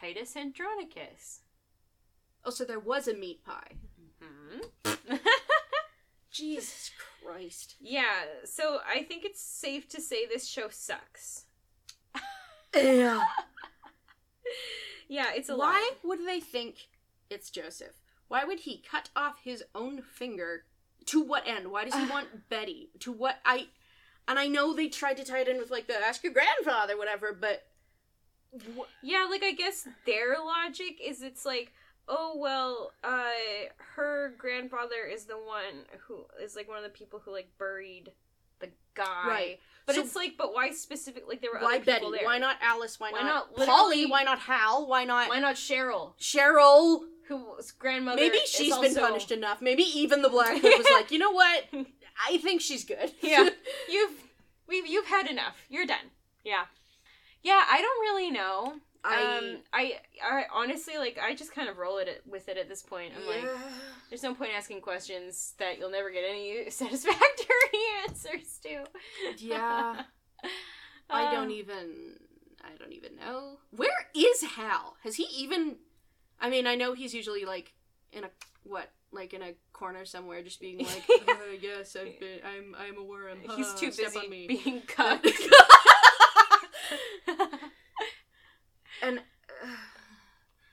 [0.00, 1.40] Titus Andronicus.
[2.44, 3.72] Oh, so there was a meat pie.
[4.22, 4.94] Hmm.
[6.30, 6.90] Jesus
[7.22, 7.74] Christ.
[7.80, 11.44] Yeah, so I think it's safe to say this show sucks.
[12.74, 13.22] Yeah.
[15.08, 16.86] Yeah, it's a Why would they think
[17.28, 18.00] it's Joseph?
[18.28, 20.66] Why would he cut off his own finger?
[21.06, 21.72] To what end?
[21.72, 22.90] Why does he want Betty?
[23.00, 23.66] To what I
[24.28, 26.96] and I know they tried to tie it in with like the ask your grandfather,
[26.96, 27.64] whatever, but
[28.54, 31.72] wh- Yeah, like I guess their logic is it's like,
[32.08, 33.30] oh well, uh
[33.96, 38.12] her grandfather is the one who is like one of the people who like buried
[38.60, 39.26] the guy.
[39.26, 39.60] Right.
[39.86, 41.98] But So- it's like, but why specific like there were why other Betty?
[41.98, 42.24] people there.
[42.24, 43.00] Why not Alice?
[43.00, 44.06] Why, Why not, not Polly?
[44.06, 44.86] Why not Hal?
[44.86, 47.00] Why not Why not Cheryl, Cheryl?
[47.28, 49.62] whose grandmother Maybe she's been also- punished enough.
[49.62, 51.64] Maybe even the Black Hood was like, you know what?
[52.28, 53.12] I think she's good.
[53.22, 53.48] yeah
[53.88, 54.12] you've
[54.66, 56.10] we've you've had enough you're done
[56.44, 56.64] yeah
[57.42, 61.78] yeah i don't really know I, um I, I honestly like i just kind of
[61.78, 63.48] roll it with it at this point i'm like
[64.10, 68.84] there's no point asking questions that you'll never get any satisfactory answers to
[69.38, 70.02] Yeah.
[71.12, 72.14] I don't Uh, even.
[72.62, 73.58] I don't even know.
[73.70, 74.96] Where is Hal?
[75.02, 75.76] Has he even?
[76.40, 77.72] I mean, I know he's usually like
[78.12, 78.30] in a
[78.62, 82.38] what, like in a corner somewhere, just being like, uh, "Yes, I've been.
[82.46, 82.76] I'm.
[82.78, 83.38] I'm a worm.
[83.56, 85.20] he's haha, too step busy on me." being cut
[89.02, 89.66] and uh,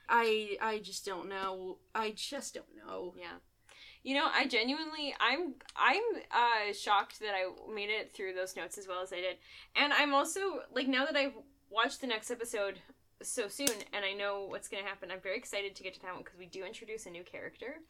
[0.08, 0.56] I.
[0.60, 1.78] I just don't know.
[1.94, 3.14] I just don't know.
[3.16, 3.38] Yeah.
[4.04, 8.78] You know, I genuinely I'm I'm uh shocked that I made it through those notes
[8.78, 9.36] as well as I did.
[9.76, 10.40] And I'm also
[10.72, 11.34] like now that I've
[11.68, 12.78] watched the next episode
[13.20, 16.00] so soon and I know what's going to happen, I'm very excited to get to
[16.02, 17.80] that one because we do introduce a new character.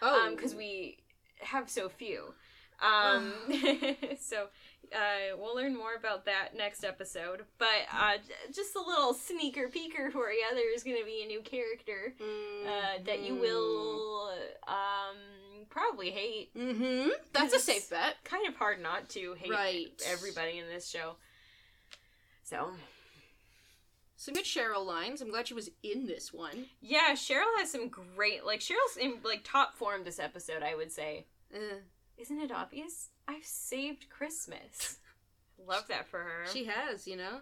[0.00, 0.98] Oh, Um cuz we
[1.40, 2.34] have so few.
[2.80, 3.32] Um
[4.18, 4.48] so
[4.94, 7.42] uh we'll learn more about that next episode.
[7.58, 11.26] But uh j- just a little sneaker peeker for you, there's going to be a
[11.26, 14.30] new character uh, that you will
[14.66, 15.16] um
[15.70, 16.54] probably hate.
[16.54, 17.10] Mm-hmm.
[17.32, 18.16] That's a safe bet.
[18.24, 19.86] Kind of hard not to hate Right.
[20.06, 21.16] everybody in this show.
[22.42, 22.70] So
[24.16, 25.20] Some good Cheryl lines.
[25.20, 26.66] I'm glad she was in this one.
[26.80, 30.62] yeah, Cheryl has some great like Cheryl's in like top form this episode.
[30.62, 31.26] I would say.
[31.54, 31.76] Uh,
[32.18, 33.10] Isn't it obvious?
[33.26, 34.98] I've saved Christmas.
[35.66, 36.44] Love that for her.
[36.52, 37.40] She has, you know.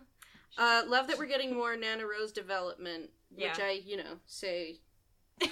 [0.58, 3.64] Uh, love that we're getting more Nana Rose development, which Yeah.
[3.66, 4.80] I, you know, say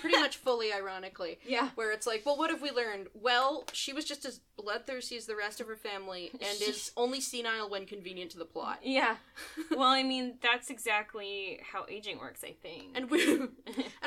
[0.01, 1.39] pretty much fully ironically.
[1.47, 1.71] yeah.
[1.75, 3.09] Where it's like, well, what have we learned?
[3.13, 7.21] Well, she was just as bloodthirsty as the rest of her family and is only
[7.21, 8.79] senile when convenient to the plot.
[8.83, 9.17] Yeah.
[9.71, 12.93] Well, I mean, that's exactly how aging works, I think.
[12.95, 13.51] And we and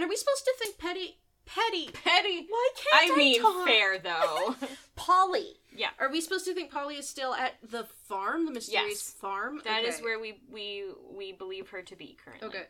[0.04, 1.90] are we supposed to think Petty Petty?
[1.92, 2.46] petty.
[2.50, 3.66] Why can't I mean, talk?
[3.68, 4.56] fair though.
[4.96, 5.54] Polly.
[5.76, 5.90] Yeah.
[6.00, 9.12] Are we supposed to think Polly is still at the farm, the mysterious Yes.
[9.20, 9.62] farm?
[9.64, 10.04] That is Okay.
[10.04, 12.48] where we we we believe her to be currently.
[12.50, 12.66] Okay.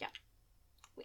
[0.00, 0.06] Yeah.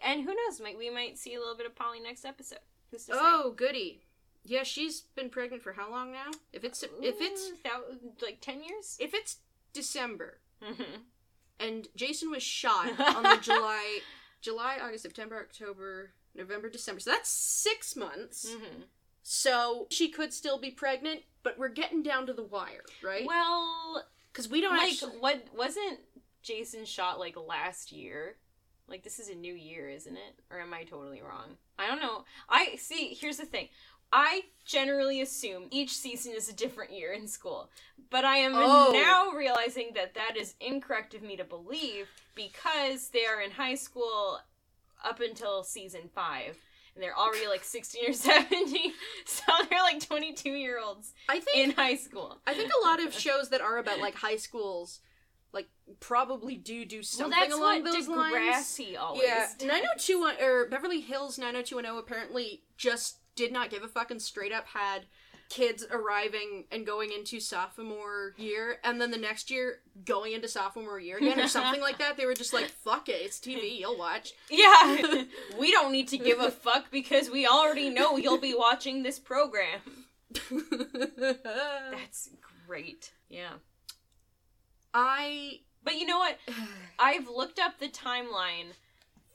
[0.04, 0.60] And who knows?
[0.60, 2.60] Might we might see a little bit of Polly next episode.
[2.90, 3.18] Who's to say?
[3.20, 4.02] Oh, goody.
[4.44, 6.30] Yeah, she's been pregnant for how long now?
[6.52, 7.80] If it's if it's that
[8.22, 8.96] like ten years.
[9.00, 9.36] if it's
[9.72, 11.00] December Mm-hmm.
[11.58, 14.00] and Jason was shot on the July
[14.40, 17.00] July, August, September, October, November, December.
[17.00, 18.46] So that's 6 months.
[18.50, 18.82] Mm-hmm.
[19.22, 23.26] So she could still be pregnant, but we're getting down to the wire, right?
[23.26, 26.00] Well, Cuz we don't like actually what wasn't
[26.42, 28.36] Jason shot like last year?
[28.88, 30.40] Like this is a new year, isn't it?
[30.50, 31.58] Or am I totally wrong?
[31.78, 32.24] I don't know.
[32.48, 33.14] I see.
[33.14, 33.68] Here's the thing.
[34.12, 37.70] I generally assume each season is a different year in school,
[38.10, 38.90] but I am Oh.
[38.92, 43.76] now realizing that that is incorrect of me to believe because they are in high
[43.76, 44.40] school
[45.04, 46.56] up until season five.
[46.94, 48.92] And they're already like 16 or 17.
[49.24, 52.38] So they're like 22 year olds I think in high school.
[52.46, 55.00] I think a lot of shows that are about like high schools
[55.52, 55.68] like
[55.98, 58.34] probably do do something well, that's along what those lines.
[58.36, 59.66] Degrassi always Yeah, does.
[59.66, 65.06] 90210 or Beverly Hills 90210 apparently just did not give a fucking straight up had
[65.50, 70.98] kids arriving and going into sophomore year and then the next year going into sophomore
[70.98, 72.16] year again or something like that.
[72.16, 74.32] They were just like, fuck it, it's TV, you'll watch.
[74.48, 75.24] Yeah,
[75.58, 79.18] we don't need to give a fuck because we already know you'll be watching this
[79.18, 79.80] program.
[81.42, 82.30] That's
[82.66, 83.12] great.
[83.28, 83.54] Yeah.
[84.94, 86.38] I But you know what?
[86.98, 88.72] I've looked up the timeline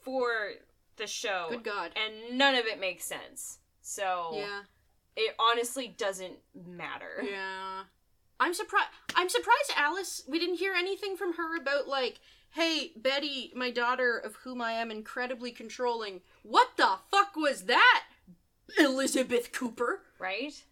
[0.02, 0.52] for
[0.98, 1.92] the show good god.
[1.96, 3.60] and none of it makes sense.
[3.82, 4.62] So Yeah.
[5.16, 6.38] It honestly doesn't
[6.68, 7.24] matter.
[7.24, 7.84] Yeah.
[8.40, 12.20] I'm surprised I'm surprised Alice we didn't hear anything from her about like,
[12.52, 16.22] hey, Betty, my daughter of whom I am incredibly controlling.
[16.44, 18.04] What the fuck was that?
[18.78, 20.02] Elizabeth Cooper.
[20.20, 20.64] Right?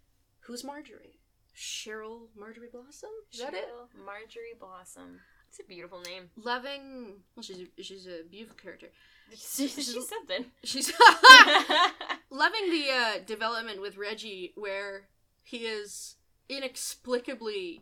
[0.42, 1.20] Who's Marjorie?
[1.56, 3.12] Cheryl Marjorie Blossom?
[3.32, 3.66] Is that it?
[3.66, 5.20] Cheryl Marjorie Blossom.
[5.48, 6.32] It's a beautiful name.
[6.36, 8.88] Loving well she's a, she's a beautiful character.
[9.36, 10.46] She's something.
[10.64, 10.92] She's
[12.34, 15.08] loving the uh, development with Reggie where
[15.44, 16.16] he is
[16.50, 17.82] inexplicably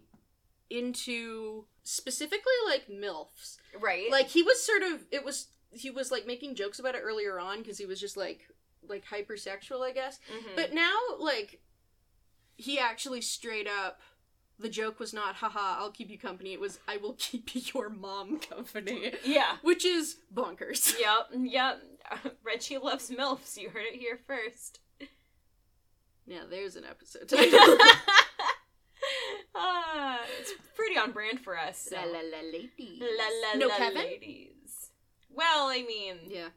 [0.69, 3.57] into specifically like MILFs.
[3.79, 4.09] right?
[4.11, 7.39] like he was sort of it was he was like making jokes about it earlier
[7.39, 8.41] on because he was just like
[8.87, 10.55] like hypersexual i guess Mhm.
[10.55, 11.59] but now like
[12.55, 14.01] he actually straight up
[14.59, 17.89] the joke was not haha i'll keep you company it was i will keep your
[17.89, 19.57] mom company yeah.
[19.61, 21.81] which is bonkers Yep, yep.
[22.43, 23.57] Reggie loves MILFs.
[23.57, 24.79] You heard it here first.
[26.27, 27.59] yeah there's an episode title
[29.55, 31.77] Ah, it's pretty on brand for us.
[31.89, 31.95] So.
[31.95, 34.91] la la la ladies La, la, no la, kevin ladies.
[35.29, 36.49] Well, I mean, yeah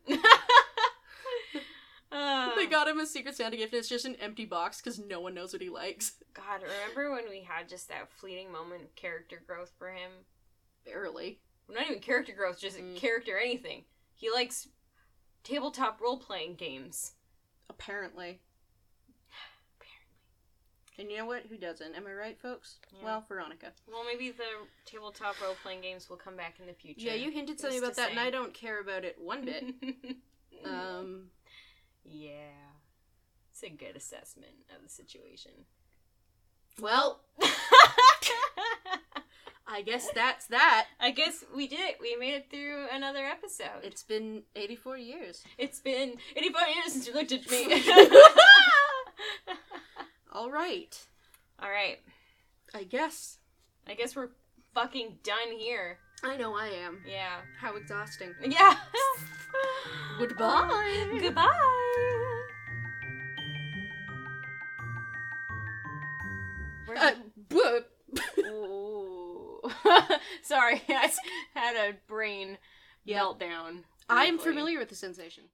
[2.12, 4.98] uh, they got him a secret santa gift and it's just an empty box because
[4.98, 8.82] no one knows what he likes God, remember when we had just that fleeting moment
[8.82, 10.10] of character growth for him?
[10.85, 12.94] barely not even character growth, just Mm.
[12.97, 13.85] character anything.
[14.14, 14.68] He likes
[15.44, 17.12] tabletop role playing games.
[17.70, 18.40] Apparently.
[19.78, 20.98] Apparently.
[20.98, 21.44] And you know what?
[21.48, 21.94] Who doesn't?
[21.94, 22.78] Am I right, folks?
[22.92, 23.04] Yeah.
[23.04, 23.72] Well, Veronica.
[23.90, 24.44] Well, maybe the
[24.84, 27.00] tabletop role playing games will come back in the future.
[27.00, 28.18] Yeah, you hinted something about that, and.
[28.18, 29.64] I don't care about it one bit.
[30.64, 31.26] um,
[32.04, 32.50] yeah.
[33.50, 35.52] It's a good assessment of the situation.
[36.80, 37.20] well,
[39.66, 40.86] I guess that's that.
[41.01, 41.97] I guess we did it.
[42.01, 43.82] We made it through another episode.
[43.82, 45.43] It's been 84 years.
[45.59, 47.82] it's been 84 years since you looked at me.
[50.32, 50.99] All right.
[51.62, 51.99] All right.
[52.74, 53.39] I guess.
[53.89, 54.31] I guess we're
[54.74, 55.99] fucking done here.
[56.23, 57.01] I know I am.
[57.07, 57.36] Yeah.
[57.59, 58.35] How exhausting.
[58.45, 58.77] Yeah.
[60.19, 61.19] Goodbye.
[61.20, 61.51] Goodbye.
[66.86, 67.81] Where Uh.
[70.43, 71.11] Sorry, I
[71.55, 72.59] had a brain
[73.05, 73.20] Yeah.
[73.20, 73.82] meltdown.
[74.09, 74.52] I'm briefly.
[74.52, 75.44] familiar with the sensation.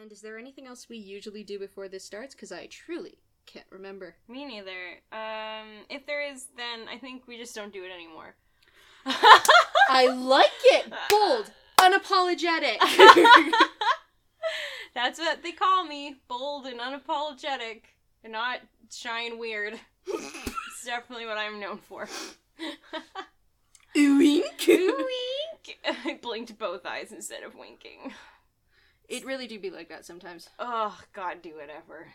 [0.00, 2.34] And is there anything else we usually do before this starts?
[2.34, 4.14] Because I truly can't remember.
[4.28, 5.00] Me neither.
[5.12, 8.34] Um, if there is, then I think we just don't do it anymore.
[9.88, 10.92] I like it.
[11.10, 12.78] Bold, unapologetic.
[14.94, 16.16] That's what they call me.
[16.28, 17.82] Bold and unapologetic.
[18.22, 18.60] And not
[18.92, 19.78] shy and weird.
[20.06, 22.08] it's definitely what I'm known for.
[23.94, 24.64] Wink.
[24.66, 25.78] Wink!
[26.04, 28.12] I blinked both eyes instead of winking.
[29.08, 30.48] It really do be like that sometimes.
[30.58, 32.08] Oh, God, do whatever.